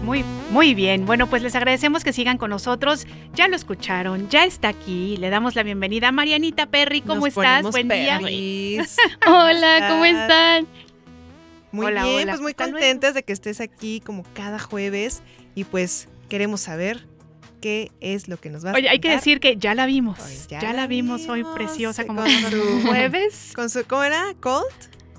[0.02, 1.06] Muy, muy bien.
[1.06, 3.06] Bueno, pues les agradecemos que sigan con nosotros.
[3.34, 5.16] Ya lo escucharon, ya está aquí.
[5.16, 7.00] Le damos la bienvenida a Marianita Perry.
[7.00, 7.62] ¿Cómo Nos estás?
[7.62, 8.18] Buen día.
[9.26, 10.66] Hola, ¿cómo están?
[11.74, 12.32] Muy Hola, bien, hola.
[12.32, 15.22] pues muy contentas de que estés aquí como cada jueves
[15.56, 17.04] y pues queremos saber
[17.60, 20.18] qué es lo que nos vas a Oye, hay que decir que ya la vimos.
[20.18, 23.52] Pues ya, ya la la vimos hoy preciosa como su- jueves.
[23.56, 24.22] Con su, ¿cómo era?
[24.40, 24.64] ¿Cold?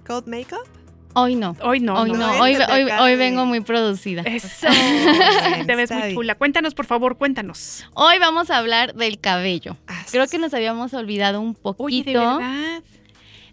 [0.08, 0.66] ¿Cold makeup?
[1.14, 1.58] Hoy no.
[1.62, 2.00] Hoy no.
[2.02, 2.18] Hoy no.
[2.18, 4.22] no, hoy, hoy, hoy vengo muy producida.
[4.22, 4.68] Eso.
[5.56, 6.36] bien, Te ves muy chula.
[6.36, 7.86] Cuéntanos, por favor, cuéntanos.
[7.96, 9.76] Hoy vamos a hablar del cabello.
[9.88, 12.84] Ah, Creo que nos habíamos olvidado un poquito Oye, de verdad.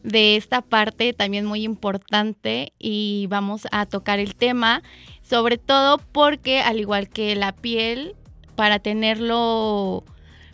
[0.03, 4.83] De esta parte también muy importante y vamos a tocar el tema,
[5.23, 8.17] sobre todo porque al igual que la piel,
[8.57, 10.05] para tenerlo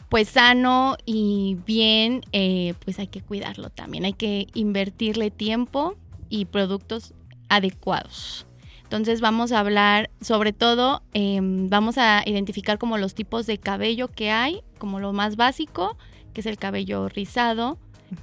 [0.09, 5.97] pues sano y bien, eh, pues hay que cuidarlo también, hay que invertirle tiempo
[6.31, 7.13] y productos
[7.49, 8.47] adecuados.
[8.85, 14.09] Entonces vamos a hablar, sobre todo, em, vamos a identificar como los tipos de cabello
[14.09, 15.99] que hay, como lo más básico,
[16.33, 17.79] que es el cabello rizado,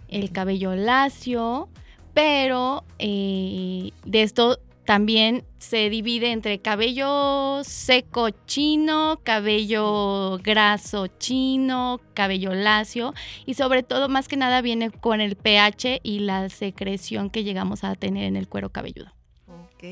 [0.08, 1.70] el cabello lacio,
[2.14, 12.54] pero eh, de esto también se divide entre cabello seco chino, cabello graso chino, cabello
[12.54, 13.14] lacio
[13.46, 17.84] y sobre todo más que nada viene con el pH y la secreción que llegamos
[17.84, 19.12] a tener en el cuero cabelludo.
[19.48, 19.84] Ok.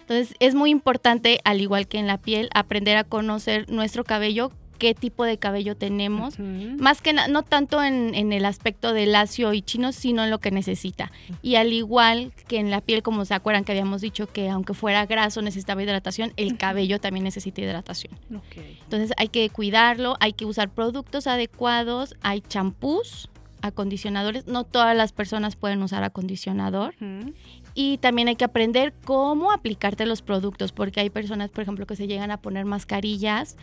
[0.00, 4.50] Entonces es muy importante, al igual que en la piel, aprender a conocer nuestro cabello,
[4.82, 9.52] qué tipo de cabello tenemos, más que no tanto en, en el aspecto de lacio
[9.52, 11.12] y chino, sino en lo que necesita.
[11.40, 14.74] Y al igual que en la piel, como se acuerdan que habíamos dicho que aunque
[14.74, 18.12] fuera graso necesitaba hidratación, el cabello también necesita hidratación.
[18.34, 18.56] Ok.
[18.82, 23.30] Entonces hay que cuidarlo, hay que usar productos adecuados, hay champús,
[23.60, 26.96] acondicionadores, no todas las personas pueden usar acondicionador.
[27.00, 27.34] Ujú.
[27.76, 31.94] Y también hay que aprender cómo aplicarte los productos, porque hay personas, por ejemplo, que
[31.94, 33.56] se llegan a poner mascarillas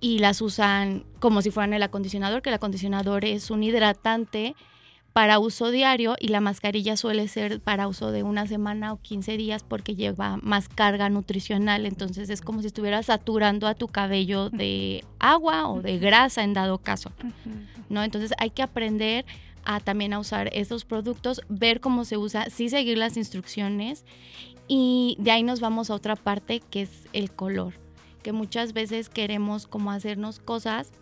[0.00, 4.54] y las usan como si fueran el acondicionador, que el acondicionador es un hidratante
[5.12, 9.36] para uso diario y la mascarilla suele ser para uso de una semana o 15
[9.36, 14.48] días porque lleva más carga nutricional, entonces es como si estuvieras saturando a tu cabello
[14.50, 17.10] de agua o de grasa en dado caso.
[17.88, 18.04] ¿no?
[18.04, 19.24] Entonces hay que aprender
[19.64, 24.04] a también a usar esos productos, ver cómo se usa, sí seguir las instrucciones
[24.68, 27.74] y de ahí nos vamos a otra parte que es el color,
[28.28, 30.92] que muchas veces queremos como hacernos cosas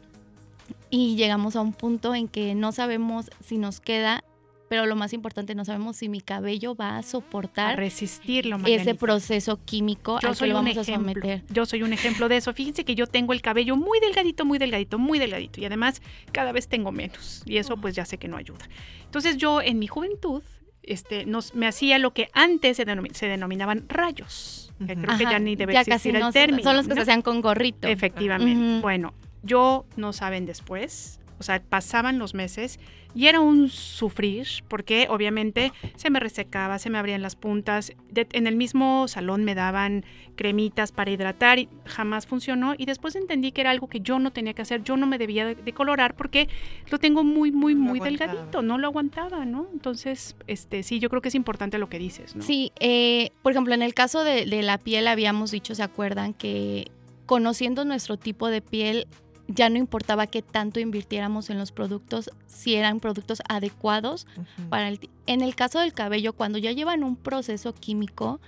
[0.91, 4.23] y llegamos a un punto en que no sabemos si nos queda,
[4.69, 8.95] pero lo más importante, no sabemos si mi cabello va a soportar A resistirlo, ese
[8.95, 11.15] proceso químico Yo al que soy lo un vamos a ejemplo.
[11.15, 11.43] someter.
[11.51, 12.55] Yo soy un ejemplo de eso.
[12.55, 15.61] Fíjense que yo tengo el cabello muy delgadito, muy delgadito, muy delgadito.
[15.61, 17.43] Y además cada vez tengo menos.
[17.45, 18.69] Y eso pues ya sé que no ayuda.
[19.03, 20.45] Entonces yo en mi juventud
[20.85, 24.66] este, nos, me hacía lo que antes se denominaban rayos.
[24.79, 26.63] Que creo que Ajá, ya ni debe ya existir casi el no, término.
[26.63, 26.97] son los que ¿no?
[26.97, 27.89] se hacían con gorrito.
[27.89, 28.75] Efectivamente.
[28.75, 28.81] Ujú.
[28.83, 31.19] Bueno, yo no saben después.
[31.39, 32.79] O sea, pasaban los meses
[33.15, 37.93] y era un sufrir porque obviamente se me resecaba, se me abrían las puntas.
[38.11, 42.75] De- en el mismo salón me daban cremitas para hidratar y jamás funcionó.
[42.77, 44.83] Y después entendí que era algo que yo no tenía que hacer.
[44.83, 46.49] Yo no me debía de, de colorar porque
[46.91, 48.33] lo tengo muy, muy, muy aguantaba.
[48.33, 48.63] delgadito.
[48.63, 49.67] No lo aguantaba, ¿no?
[49.73, 52.43] Entonces, este, sí, yo creo que es importante lo que dices, ¿no?
[52.43, 56.35] Sí, eh, por ejemplo, en el caso de, de la piel habíamos dicho, ¿se acuerdan?
[56.35, 56.91] Que
[57.25, 59.07] conociendo nuestro tipo de piel,
[59.49, 64.27] ya no importaba qué tanto invirtiéramos en los productos, si eran productos adecuados
[64.69, 65.11] para el...
[65.27, 68.41] En el caso del cabello, cuando ya llevan un proceso químico,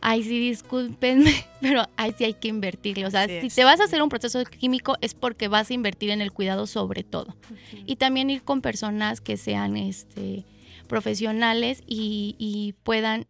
[0.00, 3.06] ahí sí discúlpenme, pero ahí sí hay que invertirle.
[3.06, 6.10] O sea, si te vas a hacer un proceso químico es porque vas a invertir
[6.10, 7.36] en el cuidado sobre todo.
[7.86, 10.44] Y también ir con personas que sean este,
[10.86, 13.26] profesionales y, y puedan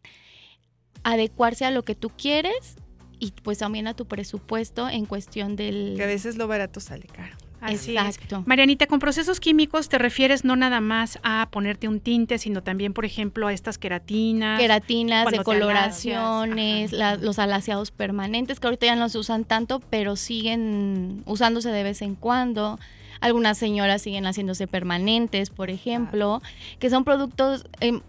[1.04, 2.76] adecuarse a lo que tú quieres
[3.24, 5.94] y pues también a tu presupuesto en cuestión del...
[5.96, 7.36] Que a veces lo barato sale caro.
[7.60, 8.38] Así Exacto.
[8.40, 8.46] es.
[8.48, 12.92] Marianita, con procesos químicos te refieres no nada más a ponerte un tinte, sino también,
[12.92, 14.58] por ejemplo, a estas queratinas.
[14.58, 21.22] queratinas, decoloraciones, la- los alaciados permanentes, que ahorita ya no se usan tanto, pero siguen
[21.26, 22.78] usándose de vez en cuando.
[23.20, 26.42] Algunas señoras siguen haciéndose permanentes, por ejemplo,
[26.80, 28.00] que son productos, em,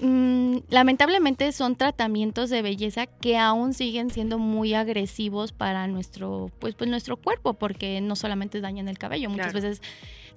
[0.00, 6.74] mm, lamentablemente son tratamientos de belleza que aún siguen siendo muy agresivos para nuestro, pues,
[6.74, 9.68] pues nuestro cuerpo, porque no solamente dañan el cabello, muchas Claro.
[9.68, 9.82] veces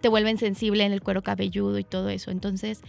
[0.02, 2.32] te vuelven sensible en el cuero cabelludo y todo eso.
[2.32, 2.82] Entonces,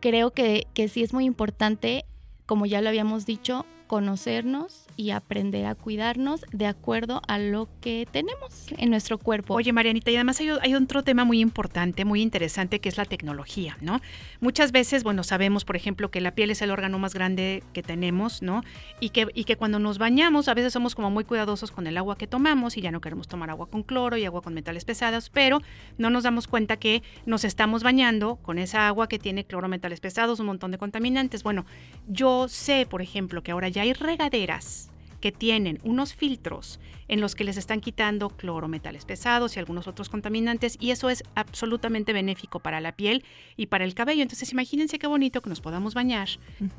[0.00, 2.04] creo que, que sí es muy importante,
[2.46, 8.08] como ya lo habíamos dicho, conocernos y aprender a cuidarnos de acuerdo a lo que
[8.10, 9.54] tenemos en nuestro cuerpo.
[9.54, 13.04] Oye, Marianita, y además hay, hay, otro tema muy importante, muy interesante, que es la
[13.04, 14.00] tecnología, ¿no?
[14.40, 17.82] Muchas veces, bueno, sabemos, por ejemplo, que la piel es el órgano más grande que
[17.82, 18.62] tenemos, ¿no?
[19.00, 21.96] Y que, y que cuando nos bañamos, a veces somos como muy cuidadosos con el
[21.98, 24.84] agua que tomamos y ya no queremos tomar agua con cloro y agua con metales
[24.84, 25.60] pesados, pero
[25.98, 30.00] no nos damos cuenta que nos estamos bañando con esa agua que tiene cloro, metales
[30.00, 31.42] pesados, un montón de contaminantes.
[31.42, 31.66] Bueno,
[32.08, 34.85] yo sé, por ejemplo, que ahora ya hay regaderas
[35.20, 36.78] que tienen unos filtros
[37.08, 41.08] en los que les están quitando cloro, metales pesados y algunos otros contaminantes y eso
[41.08, 43.24] es absolutamente benéfico para la piel
[43.56, 44.22] y para el cabello.
[44.22, 46.28] Entonces imagínense qué bonito que nos podamos bañar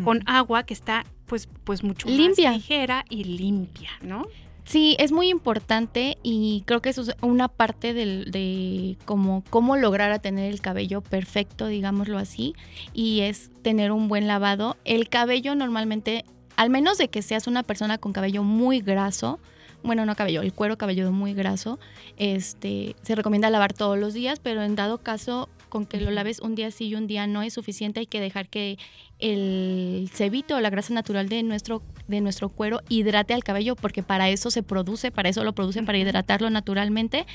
[0.04, 2.50] con agua que está pues, pues mucho Limpia.
[2.52, 4.26] más ligera y limpia, ¿no?
[4.66, 9.78] Sí, es muy importante y creo que eso es una parte del- de cómo, cómo
[9.78, 12.54] lograr a tener el cabello perfecto, digámoslo así,
[12.94, 14.76] y es tener un buen lavado.
[14.84, 16.26] El cabello normalmente,
[16.58, 19.40] al menos de que seas una persona con cabello muy graso,
[19.84, 21.80] bueno, no cabello, el cuero cabelludo muy graso,
[22.18, 26.40] este, se recomienda lavar todos los días, pero en dado caso, con que lo laves
[26.40, 28.78] un día sí y un día no es suficiente, hay que dejar que
[29.20, 34.02] el cebito o la grasa natural de nuestro, de nuestro cuero hidrate al cabello, porque
[34.02, 37.28] para eso se produce, para eso lo producen, para hidratarlo naturalmente.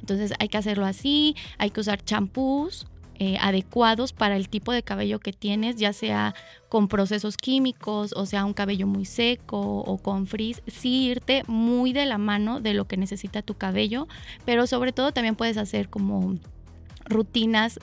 [0.00, 2.86] Entonces hay que hacerlo así, hay que usar champús
[3.18, 6.34] eh, adecuados para el tipo de cabello que tienes, ya sea
[6.68, 11.92] con procesos químicos, o sea, un cabello muy seco o con frizz, sí irte muy
[11.92, 14.06] de la mano de lo que necesita tu cabello,
[14.44, 16.36] pero sobre todo también puedes hacer como
[17.08, 17.78] rutinas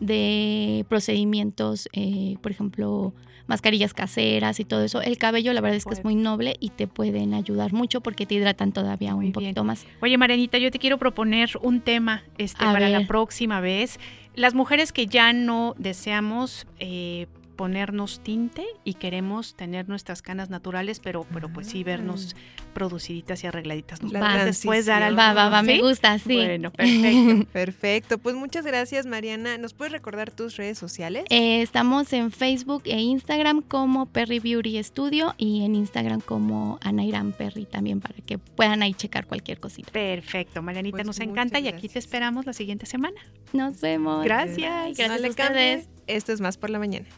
[0.00, 3.12] de procedimientos, eh, por ejemplo,
[3.48, 5.00] mascarillas caseras y todo eso.
[5.00, 8.26] El cabello, la verdad es que es muy noble y te pueden ayudar mucho porque
[8.26, 9.86] te hidratan todavía un poquito más.
[10.00, 13.98] Oye, Marianita, yo te quiero proponer un tema este, A para la próxima vez.
[14.34, 17.26] Las mujeres que ya no deseamos eh,
[17.58, 22.36] ponernos tinte y queremos tener nuestras canas naturales, pero, pero pues sí vernos
[22.72, 24.00] produciditas y arregladitas.
[24.00, 25.18] ¿Nos puedes después dar algo?
[25.18, 26.36] Va, va, va, me gusta, sí.
[26.36, 27.48] Bueno, perfecto.
[27.52, 29.58] Perfecto, pues muchas gracias Mariana.
[29.58, 31.24] ¿Nos puedes recordar tus redes sociales?
[31.30, 37.32] Eh, estamos en Facebook e Instagram como Perry Beauty Studio y en Instagram como Anairam
[37.32, 39.90] Perry también para que puedan ahí checar cualquier cosita.
[39.90, 43.20] Perfecto, Marianita, Pues nos encanta y aquí te esperamos la siguiente semana.
[43.52, 44.22] Nos vemos.
[44.22, 44.96] Gracias.
[44.96, 45.88] Gracias No a ustedes.
[46.06, 47.08] Esto es más por la mañana.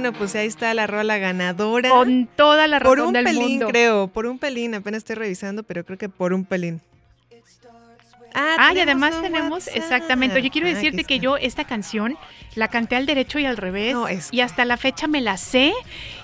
[0.00, 1.90] Bueno, pues ahí está la rola ganadora.
[1.90, 3.68] Con toda la Por razón un del pelín, mundo.
[3.68, 4.08] creo.
[4.08, 4.74] Por un pelín.
[4.74, 6.80] Apenas estoy revisando, pero creo que por un pelín.
[8.32, 9.76] Ah, Ah, y además un tenemos, WhatsApp.
[9.76, 10.40] exactamente.
[10.40, 12.16] Yo quiero Ah, decirte que yo esta canción
[12.54, 13.94] la canté al derecho y al revés.
[14.30, 15.72] y hasta la fecha me la sé.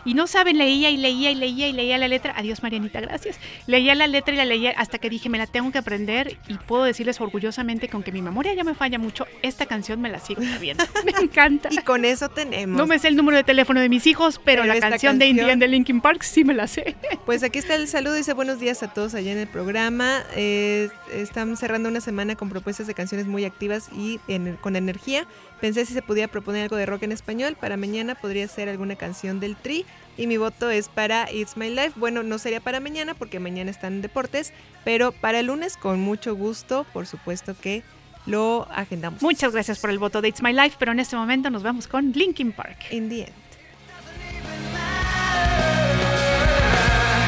[0.06, 2.32] Y no saben, leía y leía y leía y leía la letra.
[2.36, 3.38] Adiós, Marianita, gracias.
[3.66, 6.38] Leía la letra y la leía hasta que dije, me la tengo que aprender.
[6.48, 10.08] Y puedo decirles orgullosamente que aunque mi memoria ya me falla mucho, esta canción me
[10.08, 10.84] la sigo sabiendo.
[11.04, 11.68] me encanta.
[11.72, 12.78] Y con eso tenemos.
[12.78, 15.26] No me sé el número de teléfono de mis hijos, pero, Pero la canción, de
[15.26, 16.94] Indian de Linkin Park sí me la sé.
[17.26, 18.14] Pues aquí está el saludo.
[18.14, 20.22] Dice buenos días a todos allá en el programa.
[20.36, 25.26] Eh, están cerrando una semana con propuestas de canciones muy activas y en- con energía.
[25.60, 27.56] Pensé si se podía proponer algo de rock en español.
[27.58, 29.84] Para mañana podría ser alguna canción del Tri.
[30.16, 31.92] Y mi voto es para It's My Life.
[31.96, 34.52] Bueno, no sería para mañana porque mañana están en deportes.
[34.84, 37.82] Pero para el lunes, con mucho gusto, por supuesto que
[38.24, 39.22] lo agendamos.
[39.22, 41.86] Muchas gracias por el voto de It's My Life, pero en este momento nos vamos
[41.86, 42.76] con Linkin Park.
[42.90, 43.32] In the end.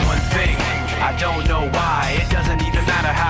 [0.07, 0.57] One thing,
[1.01, 2.17] I don't know why.
[2.21, 2.68] It doesn't even matter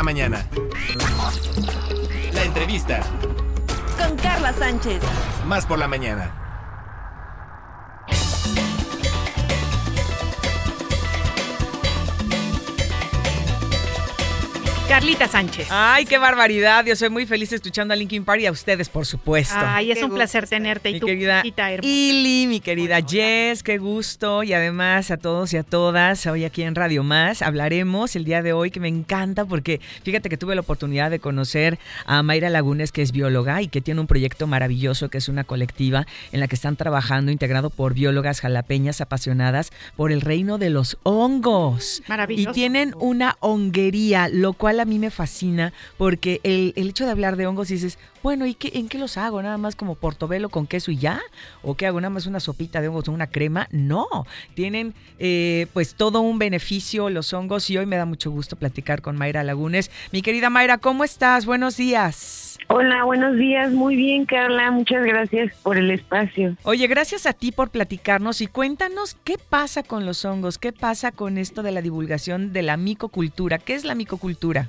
[0.00, 0.46] la mañana.
[2.32, 3.02] La entrevista.
[3.98, 5.02] Con Carla Sánchez.
[5.46, 6.49] Más por la mañana.
[15.00, 15.68] Carlita Sánchez.
[15.70, 16.84] Ay, qué barbaridad.
[16.84, 19.54] Yo soy muy feliz escuchando a Linkin Park y a ustedes, por supuesto.
[19.56, 20.90] Ay, es un placer tenerte.
[20.90, 21.42] Y Mi tu querida.
[21.80, 24.42] Ili, mi querida Jess, qué gusto.
[24.42, 28.42] Y además a todos y a todas, hoy aquí en Radio Más hablaremos el día
[28.42, 32.50] de hoy que me encanta porque fíjate que tuve la oportunidad de conocer a Mayra
[32.50, 36.40] Lagunes, que es bióloga y que tiene un proyecto maravilloso que es una colectiva en
[36.40, 42.02] la que están trabajando integrado por biólogas jalapeñas apasionadas por el reino de los hongos.
[42.06, 42.50] Maravilloso.
[42.50, 47.12] Y tienen una honguería, lo cual a mí me fascina porque el, el hecho de
[47.12, 49.40] hablar de hongos dices, bueno, ¿y qué, en qué los hago?
[49.40, 51.20] ¿Nada más como portobelo con queso y ya?
[51.62, 52.00] ¿O qué hago?
[52.00, 53.68] ¿Nada más una sopita de hongos o una crema?
[53.70, 54.08] No,
[54.54, 59.00] tienen eh, pues todo un beneficio los hongos y hoy me da mucho gusto platicar
[59.00, 59.90] con Mayra Lagunes.
[60.12, 61.46] Mi querida Mayra, ¿cómo estás?
[61.46, 62.58] Buenos días.
[62.68, 63.72] Hola, buenos días.
[63.72, 64.70] Muy bien, Carla.
[64.70, 66.56] Muchas gracias por el espacio.
[66.64, 71.10] Oye, gracias a ti por platicarnos y cuéntanos qué pasa con los hongos, qué pasa
[71.10, 73.58] con esto de la divulgación de la micocultura.
[73.58, 74.68] ¿Qué es la micocultura?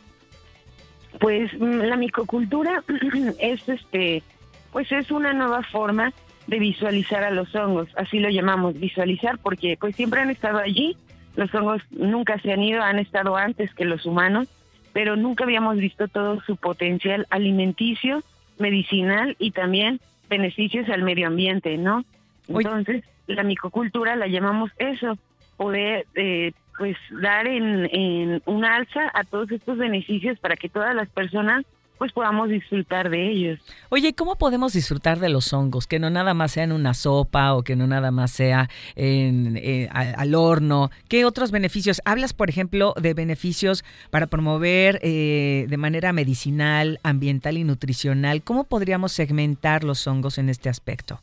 [1.19, 2.83] Pues mm, la micocultura
[3.39, 4.23] es este,
[4.71, 6.13] pues es una nueva forma
[6.47, 10.97] de visualizar a los hongos, así lo llamamos, visualizar, porque pues siempre han estado allí,
[11.35, 14.47] los hongos nunca se han ido, han estado antes que los humanos,
[14.93, 18.23] pero nunca habíamos visto todo su potencial alimenticio,
[18.57, 22.03] medicinal y también beneficios al medio ambiente, ¿no?
[22.47, 25.17] Entonces, la micocultura la llamamos eso,
[25.57, 30.95] poder eh, pues dar en, en un alza a todos estos beneficios para que todas
[30.95, 31.65] las personas
[31.97, 33.59] pues podamos disfrutar de ellos.
[33.89, 35.85] Oye, ¿cómo podemos disfrutar de los hongos?
[35.85, 39.55] Que no nada más sea en una sopa o que no nada más sea en,
[39.61, 40.89] eh, a- al horno.
[41.09, 42.01] ¿Qué otros beneficios?
[42.03, 48.41] Hablas, por ejemplo, de beneficios para promover eh, de manera medicinal, ambiental y nutricional.
[48.41, 51.21] ¿Cómo podríamos segmentar los hongos en este aspecto?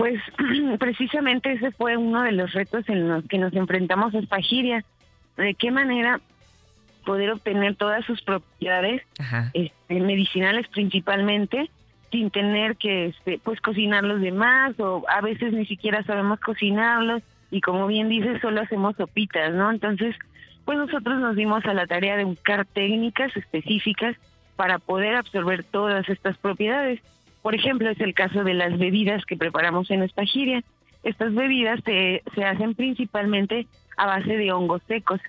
[0.00, 0.18] Pues
[0.78, 4.82] precisamente ese fue uno de los retos en los que nos enfrentamos a Spagiria.
[5.36, 6.22] ¿De qué manera
[7.04, 9.02] poder obtener todas sus propiedades
[9.52, 11.70] este, medicinales principalmente
[12.10, 17.22] sin tener que este, pues cocinar los demás o a veces ni siquiera sabemos cocinarlos
[17.50, 19.70] y como bien dices solo hacemos sopitas, ¿no?
[19.70, 20.16] Entonces
[20.64, 24.16] pues nosotros nos dimos a la tarea de buscar técnicas específicas
[24.56, 27.00] para poder absorber todas estas propiedades.
[27.42, 30.62] Por ejemplo, es el caso de las bebidas que preparamos en Espagiria.
[31.02, 35.20] Estas bebidas se, se hacen principalmente a base de hongos secos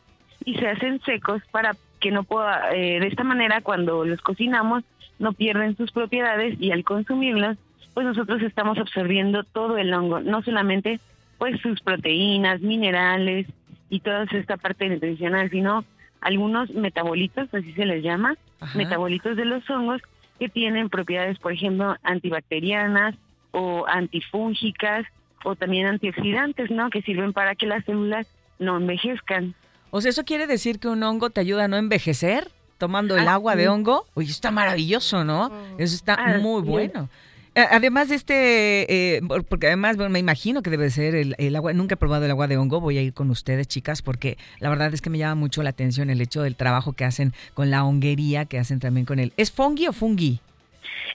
[0.44, 4.84] y se hacen secos para que no pueda, eh, de esta manera cuando los cocinamos
[5.20, 7.58] no pierden sus propiedades y al consumirlos,
[7.94, 11.00] pues nosotros estamos absorbiendo todo el hongo, no solamente
[11.38, 13.48] pues sus proteínas, minerales
[13.90, 15.86] y toda esta parte nutricional, sino
[16.22, 18.78] algunos metabolitos, así se les llama, Ajá.
[18.78, 20.02] metabolitos de los hongos
[20.42, 23.14] que tienen propiedades, por ejemplo, antibacterianas
[23.52, 25.06] o antifúngicas
[25.44, 26.90] o también antioxidantes, ¿no?
[26.90, 28.26] Que sirven para que las células
[28.58, 29.54] no envejezcan.
[29.92, 32.50] O sea, ¿eso quiere decir que un hongo te ayuda a no envejecer?
[32.80, 34.08] Tomando el Ah, agua de hongo.
[34.16, 35.52] Oye, está maravilloso, ¿no?
[35.78, 37.08] Eso está muy bueno.
[37.54, 41.56] Además de este, eh, por- porque además bueno, me imagino que debe ser el, el
[41.56, 44.38] agua, nunca he probado el agua de hongo, voy a ir con ustedes chicas porque
[44.60, 47.34] la verdad es que me llama mucho la atención el hecho del trabajo que hacen
[47.54, 49.34] con la honguería, que hacen también con el...
[49.36, 50.40] ¿Es fungi o fungi?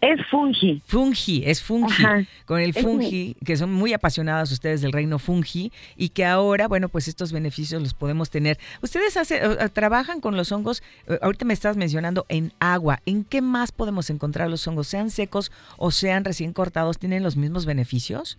[0.01, 0.83] Es fungi.
[0.85, 2.05] Fungi, es fungi.
[2.05, 2.23] Ajá.
[2.45, 6.89] Con el fungi, que son muy apasionadas ustedes del reino fungi y que ahora, bueno,
[6.91, 8.59] pues estos beneficios los podemos tener.
[8.83, 9.41] Ustedes hace-
[9.71, 13.01] trabajan con los hongos, eh, ahorita me estás mencionando en agua.
[13.07, 14.87] ¿En qué más podemos encontrar los hongos?
[14.87, 18.39] Sean secos o sean recién cortados, ¿tienen los mismos beneficios?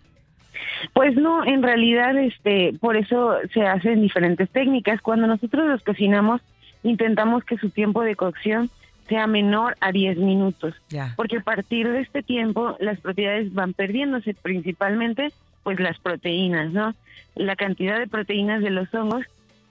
[0.92, 5.00] Pues no, en realidad, este, por eso se hacen diferentes técnicas.
[5.00, 6.40] Cuando nosotros los cocinamos,
[6.82, 8.70] intentamos que su tiempo de cocción
[9.08, 11.14] sea menor a 10 minutos, Ya.
[11.16, 15.32] porque a partir de este tiempo las propiedades van perdiéndose, principalmente
[15.62, 16.94] pues las proteínas, ¿no?
[17.34, 19.24] La cantidad de proteínas de los hongos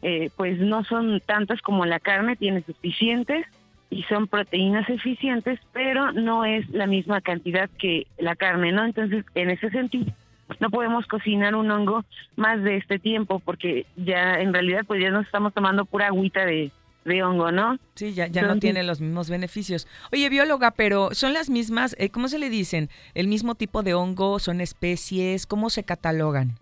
[0.03, 3.45] eh, pues no son tantas como la carne, tiene suficientes
[3.89, 8.85] y son proteínas eficientes, pero no es la misma cantidad que la carne, ¿no?
[8.85, 10.11] Entonces, en ese sentido,
[10.59, 12.05] no podemos cocinar un hongo
[12.35, 16.45] más de este tiempo porque ya en realidad pues ya nos estamos tomando pura agüita
[16.45, 16.71] de,
[17.07, 17.79] de hongo, ¿no?
[17.95, 19.87] Sí, ya, ya no tiene los mismos beneficios.
[20.11, 22.89] Oye, bióloga, pero son las mismas, eh, ¿cómo se le dicen?
[23.15, 24.39] ¿El mismo tipo de hongo?
[24.39, 25.47] ¿Son especies?
[25.47, 26.55] ¿Cómo se catalogan?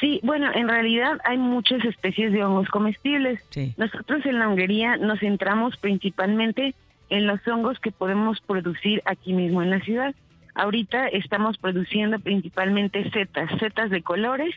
[0.00, 3.40] Sí, bueno, en realidad hay muchas especies de hongos comestibles.
[3.50, 3.74] Sí.
[3.76, 6.74] Nosotros en la honguería nos centramos principalmente
[7.10, 10.14] en los hongos que podemos producir aquí mismo en la ciudad.
[10.54, 14.54] Ahorita estamos produciendo principalmente setas, setas de colores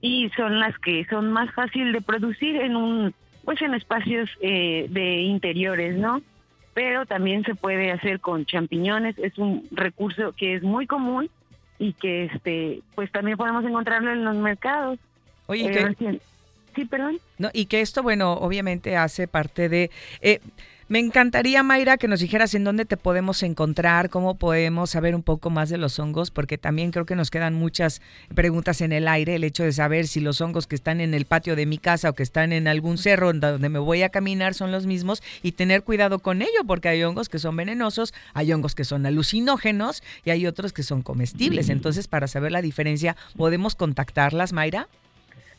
[0.00, 3.14] y son las que son más fácil de producir en un
[3.44, 6.22] pues en espacios eh, de interiores, ¿no?
[6.74, 11.28] Pero también se puede hacer con champiñones, es un recurso que es muy común
[11.78, 14.98] y que este pues también podemos encontrarlo en los mercados.
[15.46, 16.20] Oye, Eh, que-
[16.74, 17.18] Sí, perdón.
[17.36, 19.90] No, y que esto, bueno, obviamente hace parte de...
[20.22, 20.40] eh,
[20.88, 25.22] me encantaría, Mayra, que nos dijeras en dónde te podemos encontrar, cómo podemos saber un
[25.22, 28.02] poco más de los hongos, porque también creo que nos quedan muchas
[28.34, 31.24] preguntas en el aire, el hecho de saber si los hongos que están en el
[31.24, 34.54] patio de mi casa o que están en algún cerro donde me voy a caminar
[34.54, 38.52] son los mismos y tener cuidado con ello, porque hay hongos que son venenosos, hay
[38.52, 41.68] hongos que son alucinógenos y hay otros que son comestibles.
[41.68, 44.88] Entonces, para saber la diferencia, ¿podemos contactarlas, Mayra?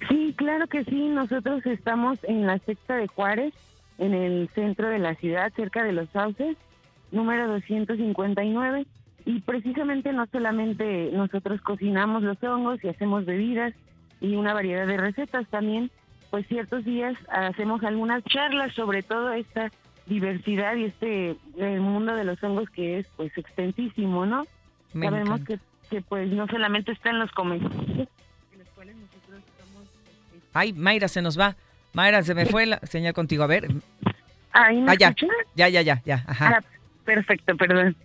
[0.09, 1.07] Sí, claro que sí.
[1.09, 3.53] Nosotros estamos en la sexta de Juárez,
[3.97, 6.57] en el centro de la ciudad, cerca de los sauces,
[7.11, 8.85] número 259.
[9.25, 13.73] Y precisamente no solamente nosotros cocinamos los hongos y hacemos bebidas
[14.19, 15.91] y una variedad de recetas también,
[16.29, 19.71] pues ciertos días hacemos algunas charlas sobre toda esta
[20.07, 24.45] diversidad y este eh, mundo de los hongos que es pues extensísimo, ¿no?
[24.93, 25.59] Me Sabemos que,
[25.89, 28.09] que pues no solamente está en los comestibles,
[28.51, 29.87] en los cuales nosotros estamos
[30.53, 31.55] Ay, Mayra, se nos va.
[31.93, 33.43] Mayra, se me fue la señal contigo.
[33.43, 33.67] A ver.
[34.51, 35.15] Ahí me Ah, ya.
[35.55, 36.23] Ya, ya, ya, ya.
[36.27, 36.57] Ajá.
[36.57, 36.63] Ah,
[37.05, 37.95] perfecto, perdón.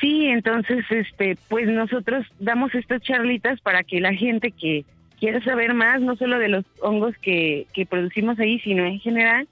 [0.00, 4.84] Sí, entonces, este, pues nosotros damos estas charlitas para que la gente que
[5.18, 9.48] quiera saber más, no solo de los hongos que, que producimos ahí, sino en general,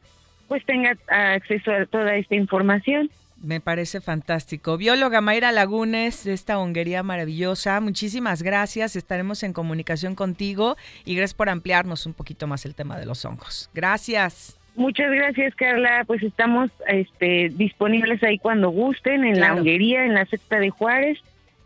[0.46, 3.10] pues tenga acceso a toda esta información.
[3.46, 4.76] Me parece fantástico.
[4.76, 8.96] Bióloga Mayra Lagunes, de esta honguería maravillosa, muchísimas gracias.
[8.96, 13.24] Estaremos en comunicación contigo y gracias por ampliarnos un poquito más el tema de los
[13.24, 13.70] hongos.
[13.72, 14.58] Gracias.
[14.74, 16.02] Muchas gracias, Carla.
[16.08, 21.20] Pues estamos este, disponibles ahí cuando gusten, en la honguería, en la secta de Juárez.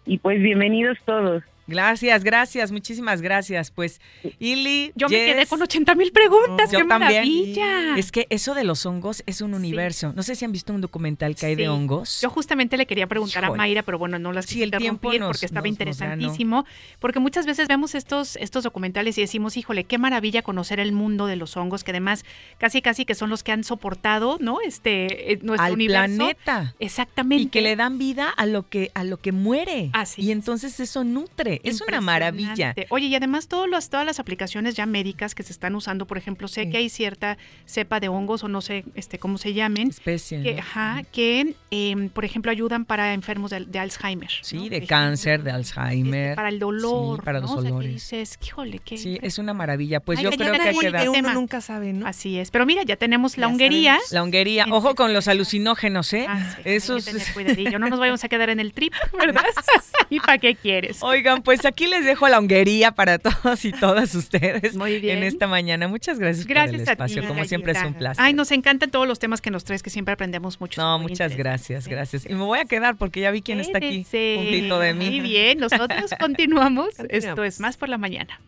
[0.05, 1.43] Y pues bienvenidos todos.
[1.71, 3.71] Gracias, gracias, muchísimas gracias.
[3.71, 4.01] Pues,
[4.39, 6.71] Ili, Yo me quedé con 80 mil preguntas.
[6.71, 7.97] Yo ¡Qué maravilla!
[7.97, 10.13] Es que eso de los hongos es un universo.
[10.15, 12.21] No sé si han visto un documental que hay de hongos.
[12.21, 13.51] Yo justamente le quería preguntar a.
[13.53, 16.13] Mayra, pero bueno, no las Sí, el tiempo nos- porque estaba nos- nos ganó.
[16.15, 16.65] interesantísimo.
[16.99, 21.27] Porque muchas veces vemos estos, estos documentales y decimos, híjole, qué maravilla conocer el mundo
[21.27, 22.25] de los hongos, que además
[22.59, 24.59] casi casi que son los que han soportado, ¿no?
[24.61, 26.17] Este, eh, nuestro al universo.
[26.17, 26.75] planeta.
[26.79, 27.45] Exactamente.
[27.45, 29.91] Y que le dan vida a lo que a lo que muere.
[29.93, 31.60] Así y entonces eso nutre.
[31.65, 32.74] Es una maravilla.
[32.91, 36.19] Oye, y además todos los, todas las aplicaciones ya médicas que se están usando, por
[36.19, 39.89] ejemplo, sé que hay cierta cepa de hongos o no sé este cómo se llamen.
[39.89, 40.43] Especie.
[40.43, 40.61] Que, ¿no?
[40.61, 44.31] ajá, que em, por ejemplo ayudan para enfermos de, de Alzheimer.
[44.43, 46.35] Sí, de cáncer, de Alzheimer.
[46.37, 47.19] Para el dolor.
[47.19, 47.47] Sí, para ¿no?
[47.47, 47.93] los O sea, que dolores.
[47.93, 48.97] dices, híjole, qué.
[48.99, 50.01] Sí, es una maravilla.
[50.01, 51.03] Pues Ay, yo creo que tenemos queda.
[51.03, 52.07] el uno nunca sabe, ¿no?
[52.07, 52.51] Así es.
[52.51, 53.99] Pero mira, ya tenemos la honguería.
[54.11, 54.66] La honguería.
[54.70, 56.27] Ojo con los alucinógenos, ¿eh?
[56.65, 57.07] Esos.
[57.07, 57.78] Hay que tener cuidadillo.
[57.78, 59.43] No nos vayamos a quedar en el trip, ¿verdad?
[60.11, 60.99] ¿Y para qué quieres?
[61.03, 65.18] Oigan, pues aquí les dejo la honguería para todos y todas ustedes Muy bien.
[65.18, 65.89] en esta mañana.
[65.89, 67.22] Muchas gracias, Gracias por el a espacio.
[67.22, 68.24] ti, Como siempre es un placer.
[68.24, 70.81] Ay, nos encantan todos los temas que nos traes, que siempre aprendemos mucho.
[70.81, 72.24] No, muchas gracias, gracias.
[72.28, 75.06] Y me voy a quedar porque ya vi quién está aquí juntito de mí.
[75.10, 76.90] Muy bien, nosotros continuamos.
[77.09, 78.40] Esto es Más por la Mañana.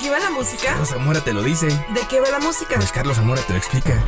[0.00, 0.68] Qué va la música?
[0.68, 1.66] Carlos Zamora te lo dice.
[1.66, 2.76] ¿De qué va la música?
[2.76, 4.02] Pues Carlos Zamora te lo explica.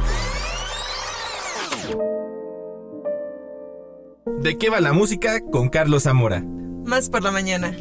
[4.40, 6.42] ¿De qué va la música con Carlos Zamora?
[6.84, 7.76] Más por la mañana.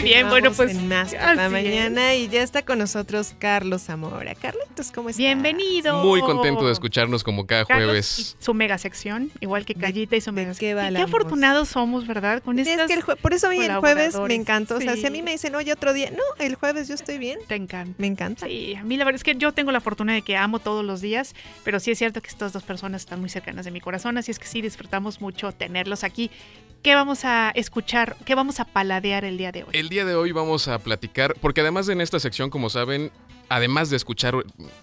[0.00, 1.52] Muy bien, bueno, pues en más la es.
[1.52, 4.34] mañana y ya está con nosotros Carlos Zamora.
[4.34, 5.18] Carlitos, ¿cómo estás?
[5.18, 6.02] Bienvenido.
[6.02, 8.36] Muy contento de escucharnos como cada Carlos jueves.
[8.40, 10.78] y su mega sección, igual que Callita y su mega sección.
[10.94, 11.02] Qué voz?
[11.04, 12.42] afortunados somos, ¿verdad?
[12.42, 14.38] Con Es estas que el por eso a mí el jueves me colaboradores.
[14.40, 14.74] encanta.
[14.76, 15.10] O sea, si a Sí.
[15.12, 17.38] mí me dicen, oye, otro día, no, el jueves yo estoy bien.
[17.46, 17.94] Te encanta.
[17.98, 18.46] Me encanta.
[18.46, 20.82] Sí, a mí la verdad es que yo tengo la fortuna de que amo todos
[20.84, 23.80] los días, pero sí es cierto que estas dos personas están muy cercanas de mi
[23.80, 26.30] corazón, así es que sí disfrutamos mucho tenerlos aquí.
[26.82, 28.16] ¿Qué vamos a escuchar?
[28.24, 29.68] ¿Qué vamos a paladear el día de hoy?
[29.74, 33.10] El día de hoy vamos a platicar, porque además en esta sección, como saben,
[33.50, 34.34] además de escuchar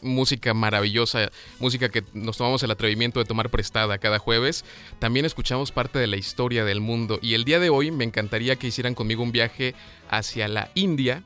[0.03, 4.63] música maravillosa, música que nos tomamos el atrevimiento de tomar prestada cada jueves,
[4.99, 7.17] también escuchamos parte de la historia del mundo.
[7.19, 9.73] Y el día de hoy me encantaría que hicieran conmigo un viaje
[10.07, 11.23] hacia la India,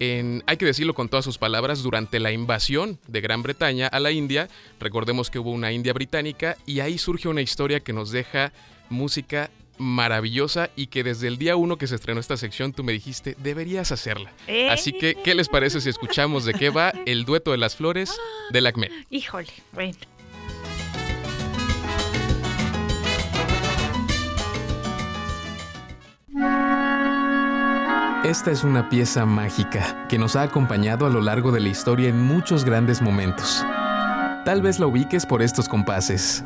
[0.00, 4.00] en, hay que decirlo con todas sus palabras, durante la invasión de Gran Bretaña a
[4.00, 4.48] la India.
[4.80, 8.52] Recordemos que hubo una India británica y ahí surge una historia que nos deja
[8.90, 12.92] música maravillosa y que desde el día uno que se estrenó esta sección tú me
[12.92, 14.32] dijiste deberías hacerla.
[14.46, 14.68] ¿Eh?
[14.70, 18.12] Así que, ¿qué les parece si escuchamos de qué va el dueto de las flores
[18.50, 18.90] del Acme?
[19.10, 19.98] Híjole, bueno.
[28.24, 32.08] Esta es una pieza mágica que nos ha acompañado a lo largo de la historia
[32.08, 33.64] en muchos grandes momentos.
[34.44, 36.44] Tal vez la ubiques por estos compases.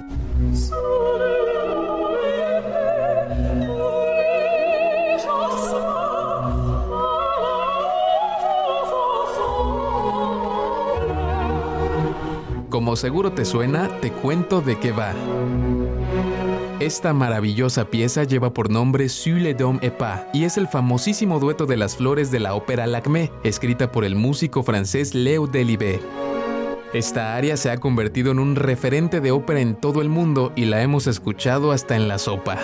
[12.72, 15.12] Como seguro te suena, te cuento de qué va.
[16.80, 21.38] Esta maravillosa pieza lleva por nombre Sur le Dom et Pas y es el famosísimo
[21.38, 26.00] dueto de las flores de la ópera Lacmé, escrita por el músico francés Léo Delibé.
[26.94, 30.64] Esta área se ha convertido en un referente de ópera en todo el mundo y
[30.64, 32.58] la hemos escuchado hasta en la sopa.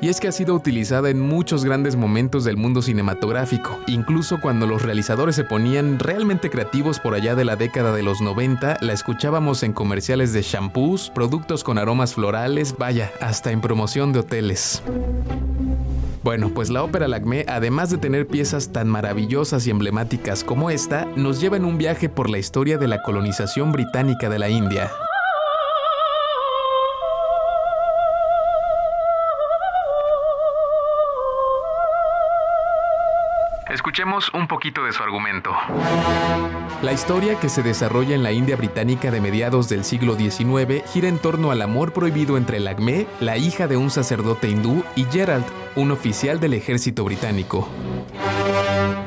[0.00, 4.66] Y es que ha sido utilizada en muchos grandes momentos del mundo cinematográfico, incluso cuando
[4.66, 8.92] los realizadores se ponían realmente creativos por allá de la década de los 90, la
[8.92, 14.82] escuchábamos en comerciales de shampoos, productos con aromas florales, vaya, hasta en promoción de hoteles.
[16.22, 21.06] Bueno, pues la ópera Lacmé, además de tener piezas tan maravillosas y emblemáticas como esta,
[21.16, 24.90] nos lleva en un viaje por la historia de la colonización británica de la India.
[34.34, 35.50] Un poquito de su argumento.
[36.80, 41.08] La historia que se desarrolla en la India británica de mediados del siglo XIX gira
[41.08, 45.44] en torno al amor prohibido entre Lagme, la hija de un sacerdote hindú, y Gerald,
[45.74, 47.68] un oficial del ejército británico.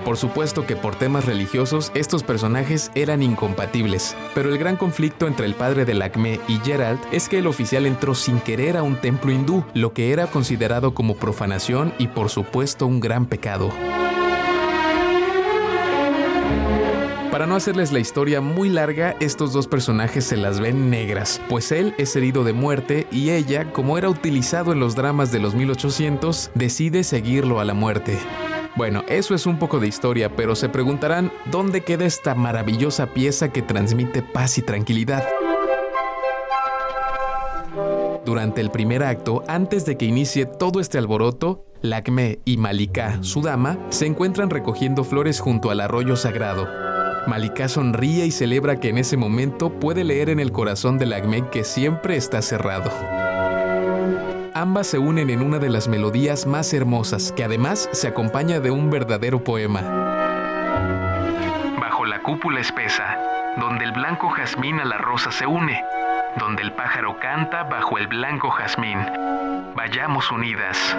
[0.04, 5.46] Por supuesto que por temas religiosos estos personajes eran incompatibles, pero el gran conflicto entre
[5.46, 8.98] el padre de Lacme y Gerald es que el oficial entró sin querer a un
[8.98, 13.72] templo hindú, lo que era considerado como profanación y por supuesto un gran pecado.
[17.40, 21.72] Para no hacerles la historia muy larga, estos dos personajes se las ven negras, pues
[21.72, 25.56] él es herido de muerte y ella, como era utilizado en los dramas de los
[25.56, 28.20] 1800, decide seguirlo a la muerte.
[28.76, 33.48] Bueno, eso es un poco de historia, pero se preguntarán dónde queda esta maravillosa pieza
[33.54, 35.24] que transmite paz y tranquilidad.
[38.26, 43.42] Durante el primer acto, antes de que inicie todo este alboroto, Lacme y Malika, su
[43.42, 46.89] dama, se encuentran recogiendo flores junto al arroyo sagrado.
[47.30, 51.48] Malika sonríe y celebra que en ese momento puede leer en el corazón de Lacme
[51.50, 52.90] que siempre está cerrado.
[54.56, 58.72] Ambas se unen en una de las melodías más hermosas, que además se acompaña de
[58.72, 59.82] un verdadero poema.
[61.80, 63.16] Bajo la cúpula espesa,
[63.60, 65.80] donde el blanco jazmín a la rosa se une,
[66.40, 68.98] donde el pájaro canta bajo el blanco jazmín.
[69.76, 70.98] Vayamos unidas.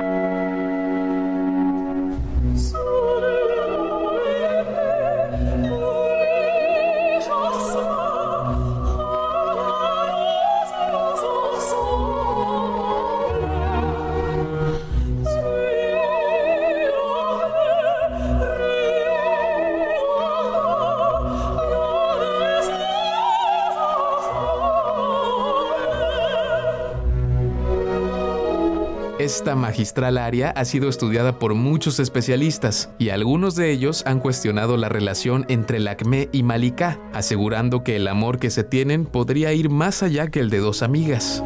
[29.30, 34.76] Esta magistral área ha sido estudiada por muchos especialistas y algunos de ellos han cuestionado
[34.76, 39.70] la relación entre Lacme y Malika, asegurando que el amor que se tienen podría ir
[39.70, 41.44] más allá que el de dos amigas.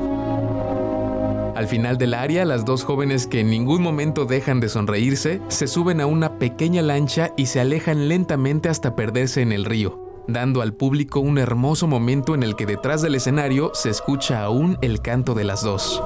[1.55, 5.66] Al final del área, las dos jóvenes que en ningún momento dejan de sonreírse, se
[5.66, 10.62] suben a una pequeña lancha y se alejan lentamente hasta perderse en el río, dando
[10.62, 15.02] al público un hermoso momento en el que detrás del escenario se escucha aún el
[15.02, 16.02] canto de las dos.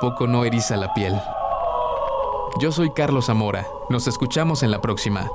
[0.00, 1.14] Poco no eriza la piel?
[2.58, 3.66] Yo soy Carlos Zamora.
[3.88, 5.30] Nos escuchamos en la próxima.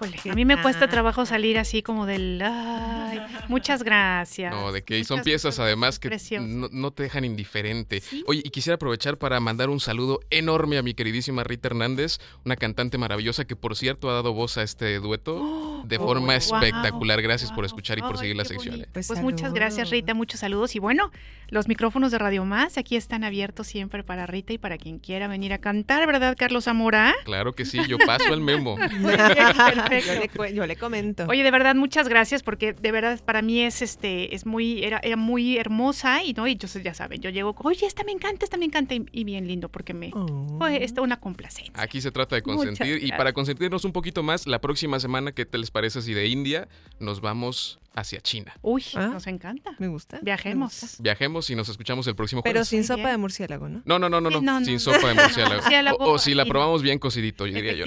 [0.00, 2.40] Híjole, a mí me cuesta trabajo salir así como del...
[2.42, 4.52] Ay, muchas gracias.
[4.52, 6.10] No, de que y son Muchas piezas además que
[6.40, 8.02] no, no te dejan indiferente.
[8.26, 12.56] Oye, y quisiera aprovechar para mandar un saludo enorme a mi queridísima Rita Hernández, una
[12.56, 16.36] cantante maravillosa que por cierto ha dado voz a este dueto de forma wow.
[16.36, 17.22] espectacular.
[17.22, 18.82] Gracias por escuchar y por seguir la sección.
[18.82, 18.88] ¿eh?
[18.92, 21.10] Pues, muchas gracias Rita, muchos saludos y bueno,
[21.48, 25.28] los micrófonos de Radio Más aquí están abiertos siempre para Rita y para quien quiera
[25.28, 27.14] venir a cantar, ¿verdad Carlos Zamora?
[27.24, 28.76] Claro que sí, yo paso el memo.
[29.90, 30.14] Perfecto.
[30.14, 31.26] Yo le, cu- yo le comento.
[31.28, 35.00] Oye, de verdad, muchas gracias porque de verdad para mí es este es muy era,
[35.02, 38.44] era muy hermosa y no y yo ya saben, yo llego, oye, esta me encanta,
[38.44, 40.10] esta me encanta y, y bien lindo porque me
[40.58, 41.72] fue esta una complacencia.
[41.76, 45.44] Aquí se trata de consentir y para consentirnos un poquito más, la próxima semana, ¿qué
[45.46, 46.68] te les parece si de India
[46.98, 48.54] nos vamos hacia China?
[48.62, 49.70] Uy, nos encanta.
[49.72, 50.18] Ah, Me gusta.
[50.22, 50.96] Viajemos.
[51.00, 52.68] Viajemos y nos escuchamos el próximo Pero jueves.
[52.68, 53.82] sin sopa de murciélago, ¿no?
[53.84, 54.66] No, no, no, no, no, Sí, no, no.
[54.66, 55.60] sin sopa de murciélago.
[55.62, 57.84] Murciélago O, o si la probamos bien cocidito, yo diría yo.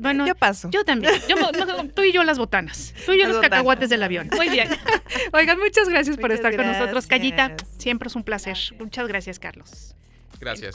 [0.00, 0.68] Bueno, yo paso.
[0.70, 1.14] Yo también.
[1.28, 1.36] Yo-
[1.94, 2.94] tú y yo las botanas.
[3.06, 3.50] Tú y yo Las los botanas.
[3.50, 4.28] cacahuates del avión.
[4.36, 4.68] Muy bien.
[5.32, 7.06] Oigan, muchas gracias por estar con nosotros.
[7.06, 8.56] Callita, siempre es un placer.
[8.78, 9.94] Muchas gracias, Carlos.
[10.40, 10.74] Gracias.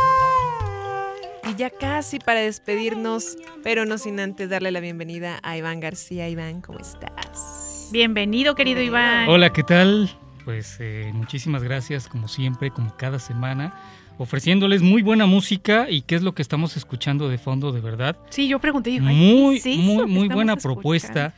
[1.51, 6.29] Y ya casi para despedirnos, pero no sin antes darle la bienvenida a Iván García.
[6.29, 7.89] Iván, ¿cómo estás?
[7.91, 9.27] Bienvenido, querido Iván.
[9.27, 10.09] Hola, ¿qué tal?
[10.45, 13.75] Pues eh, muchísimas gracias, como siempre, como cada semana,
[14.17, 18.15] ofreciéndoles muy buena música y qué es lo que estamos escuchando de fondo, de verdad.
[18.29, 20.75] Sí, yo pregunté, Muy, ¿qué es eso muy, muy buena escuchando?
[20.75, 21.33] propuesta.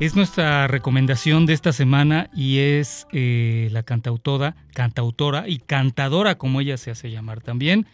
[0.00, 6.60] Es nuestra recomendación de esta semana y es eh, la cantautora, cantautora y cantadora, como
[6.60, 7.86] ella se hace llamar también,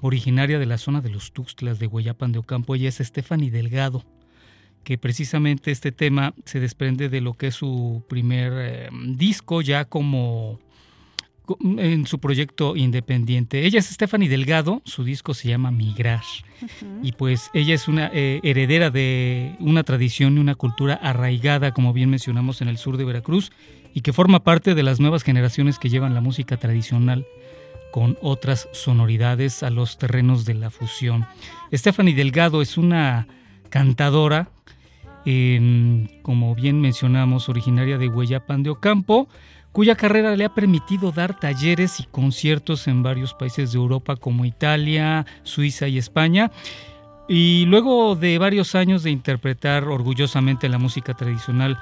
[0.00, 2.74] originaria de la zona de los Tuxtlas de Hueyapan de Ocampo.
[2.74, 4.04] Ella es Stephanie Delgado,
[4.84, 9.84] que precisamente este tema se desprende de lo que es su primer eh, disco ya
[9.84, 10.60] como
[11.44, 13.66] co- en su proyecto independiente.
[13.66, 16.22] Ella es Stephanie Delgado, su disco se llama Migrar.
[17.02, 21.92] Y pues ella es una eh, heredera de una tradición y una cultura arraigada, como
[21.92, 23.50] bien mencionamos, en el sur de Veracruz,
[23.94, 27.26] y que forma parte de las nuevas generaciones que llevan la música tradicional
[27.90, 31.26] con otras sonoridades a los terrenos de la fusión.
[31.72, 33.26] Stephanie Delgado es una
[33.70, 34.50] cantadora,
[36.22, 39.28] como bien mencionamos, originaria de Hueyapan de Ocampo,
[39.72, 44.44] cuya carrera le ha permitido dar talleres y conciertos en varios países de Europa como
[44.44, 46.50] Italia, Suiza y España.
[47.28, 51.78] Y luego de varios años de interpretar orgullosamente la música tradicional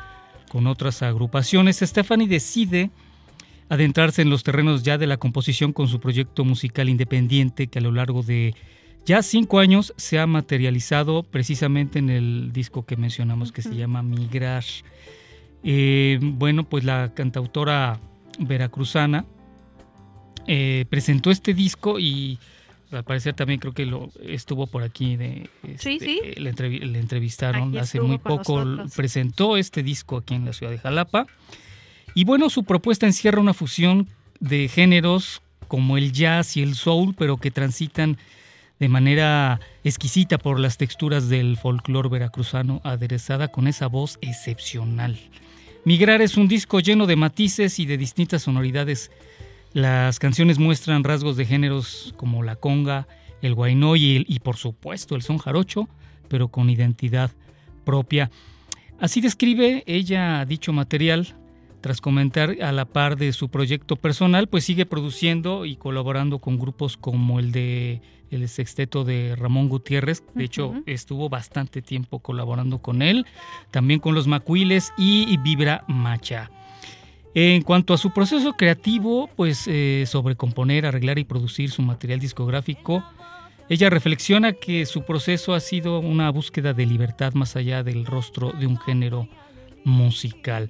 [0.50, 2.90] con otras agrupaciones, Stephanie decide
[3.68, 7.82] adentrarse en los terrenos ya de la composición con su proyecto musical independiente que a
[7.82, 8.54] lo largo de
[9.04, 14.02] ya cinco años se ha materializado precisamente en el disco que mencionamos que se llama
[14.02, 14.64] Migrar.
[15.62, 17.98] Eh, bueno, pues la cantautora
[18.38, 19.24] veracruzana
[20.46, 22.38] eh, presentó este disco y
[22.92, 25.48] al parecer también creo que lo estuvo por aquí de
[25.78, 26.20] Sí, este, sí.
[26.36, 28.94] Le, entrevi- le entrevistaron Aquí hace muy poco nosotros.
[28.94, 31.26] presentó este disco aquí en la ciudad de Jalapa
[32.14, 34.08] y bueno su propuesta encierra una fusión
[34.40, 38.18] de géneros como el jazz y el soul pero que transitan
[38.78, 45.18] de manera exquisita por las texturas del folclore veracruzano aderezada con esa voz excepcional.
[45.84, 49.10] Migrar es un disco lleno de matices y de distintas sonoridades.
[49.72, 53.06] Las canciones muestran rasgos de géneros como la conga,
[53.40, 55.88] el guaynó y, y por supuesto el son jarocho,
[56.28, 57.30] pero con identidad
[57.84, 58.30] propia.
[58.98, 61.34] Así describe ella dicho material.
[61.86, 66.58] Tras comentar a la par de su proyecto personal, pues sigue produciendo y colaborando con
[66.58, 68.00] grupos como el de
[68.32, 70.24] el sexteto de Ramón Gutiérrez.
[70.34, 73.24] De hecho, estuvo bastante tiempo colaborando con él.
[73.70, 76.50] También con los Macuiles y Vibra Macha.
[77.34, 82.18] En cuanto a su proceso creativo, pues eh, sobre componer, arreglar y producir su material
[82.18, 83.04] discográfico,
[83.68, 88.50] ella reflexiona que su proceso ha sido una búsqueda de libertad más allá del rostro
[88.50, 89.28] de un género
[89.84, 90.68] musical.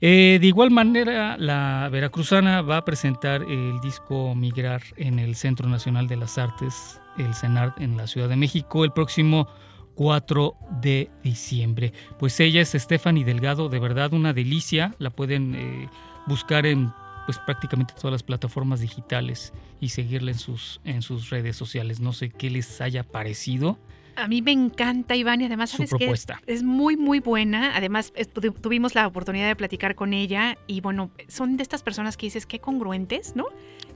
[0.00, 5.68] Eh, de igual manera, la veracruzana va a presentar el disco Migrar en el Centro
[5.68, 9.48] Nacional de las Artes, el CENART, en la Ciudad de México, el próximo
[9.96, 11.92] 4 de diciembre.
[12.18, 15.88] Pues ella es Stephanie Delgado, de verdad una delicia, la pueden eh,
[16.28, 16.92] buscar en
[17.26, 22.00] pues prácticamente todas las plataformas digitales y seguirla en sus, en sus redes sociales.
[22.00, 23.78] No sé qué les haya parecido.
[24.18, 26.12] A mí me encanta, Iván, y además sabes que
[26.46, 27.76] es muy, muy buena.
[27.76, 28.12] Además,
[28.60, 32.46] tuvimos la oportunidad de platicar con ella y bueno, son de estas personas que dices
[32.46, 33.44] qué congruentes, ¿no?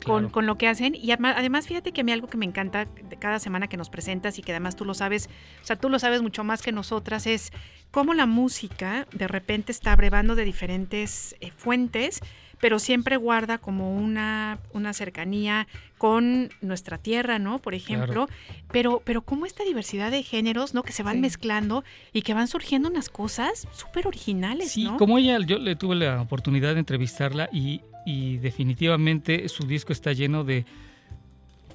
[0.04, 0.32] Con, Claro.
[0.32, 0.94] con lo que hacen.
[0.96, 3.76] Y además, además, fíjate que a mí algo que me encanta de cada semana que
[3.76, 5.28] nos presentas y que además tú lo sabes,
[5.62, 7.52] o sea, tú lo sabes mucho más que nosotras, es
[7.92, 12.20] cómo la música de repente está abrevando de diferentes eh, fuentes
[12.62, 15.66] pero siempre guarda como una, una cercanía
[15.98, 17.58] con nuestra tierra, ¿no?
[17.58, 18.28] Por ejemplo,
[18.70, 20.84] pero, pero como esta diversidad de géneros, ¿no?
[20.84, 21.20] Que se van Sí.
[21.22, 21.82] mezclando
[22.12, 24.96] y que van surgiendo unas cosas súper originales, Sí, ¿no?
[24.96, 30.12] como ella, yo le tuve la oportunidad de entrevistarla y, y definitivamente su disco está
[30.12, 30.64] lleno de,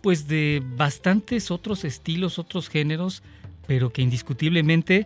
[0.01, 3.23] pues de bastantes otros estilos, otros géneros,
[3.67, 5.05] pero que indiscutiblemente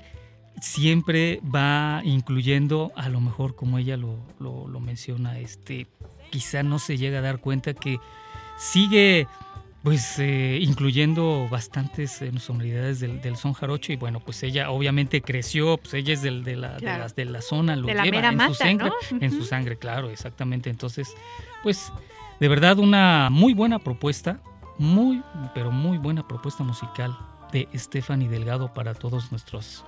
[0.61, 5.87] siempre va incluyendo, a lo mejor como ella lo, lo- lo menciona, este,
[6.29, 7.99] quizá no se llega a dar cuenta que
[8.57, 9.27] sigue
[9.83, 15.23] pues eh, incluyendo bastantes eh, sonoridades del, del son jarocho y bueno pues ella obviamente
[15.23, 18.35] creció pues ella es del- de, la, de, las- de la zona lo lleva en
[18.37, 19.17] mata, su sangre ¿no?
[19.19, 20.69] en su sangre claro exactamente.
[20.69, 21.15] Entonces
[21.63, 21.91] pues
[22.39, 24.39] de verdad una muy buena propuesta
[24.77, 25.23] muy
[25.55, 27.17] pero muy buena propuesta musical
[27.51, 29.83] de Stephanie Delgado para todos nuestros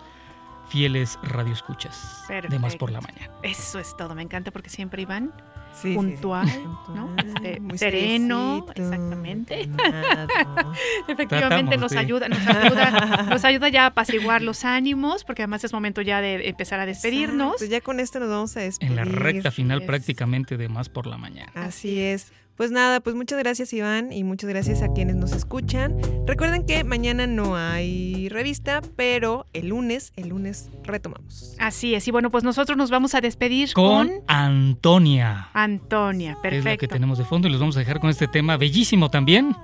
[0.69, 5.31] fieles radioescuchas de más por la mañana Eso es todo, me encanta porque siempre Iván
[5.73, 5.95] Sí, sí, sí.
[5.95, 6.47] puntual,
[6.95, 7.15] ¿no?
[7.17, 9.61] Este, muy sereno, exactamente.
[11.07, 15.63] Efectivamente Tratamos nos ayuda, nos ayuda, nos ayuda ya a apaciguar los ánimos, porque además
[15.63, 17.53] es momento ya de empezar a despedirnos.
[17.53, 18.91] Exacto, ya con esto nos vamos a despedir.
[18.91, 22.31] en la recta final Es- prácticamente de más por la mañana Así es.
[22.55, 25.97] Pues nada, pues muchas gracias Iván y muchas gracias a quienes nos escuchan.
[26.27, 31.55] Recuerden que mañana no hay revista, pero el lunes, el lunes retomamos.
[31.59, 36.35] Así es, y bueno, pues nosotros nos vamos a despedir con con, Antonia Antonia, es
[36.35, 36.87] la que perfecto.
[36.87, 39.55] tenemos de fondo y los vamos a dejar con este tema bellísimo también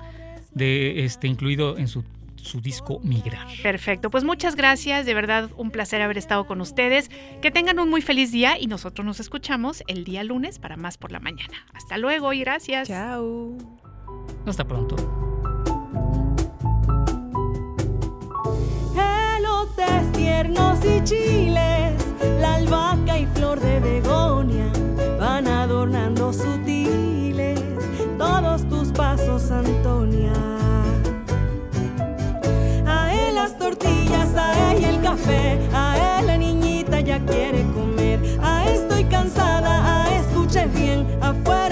[0.51, 2.03] de este incluido en su,
[2.39, 3.47] su disco Migrar.
[3.61, 7.09] Perfecto, pues muchas gracias, de verdad un placer haber estado con ustedes.
[7.41, 10.97] Que tengan un muy feliz día y nosotros nos escuchamos el día lunes para más
[10.97, 11.65] por la mañana.
[11.73, 12.87] Hasta luego y gracias.
[12.87, 13.57] Chao.
[14.45, 14.95] Hasta pronto.
[19.37, 22.05] Elotes tiernos y chiles,
[22.39, 24.71] la albahaca y flor de begonia
[25.19, 27.59] van adornando sutiles
[28.19, 30.58] todos tus pasos, Antonia.
[34.29, 38.19] Tortillas, a ella el café, a él la niñita ya quiere comer.
[38.41, 41.68] A estoy cansada, a escuche bien, afuera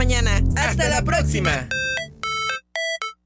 [0.00, 0.36] mañana.
[0.56, 1.68] Hasta, Hasta la próxima.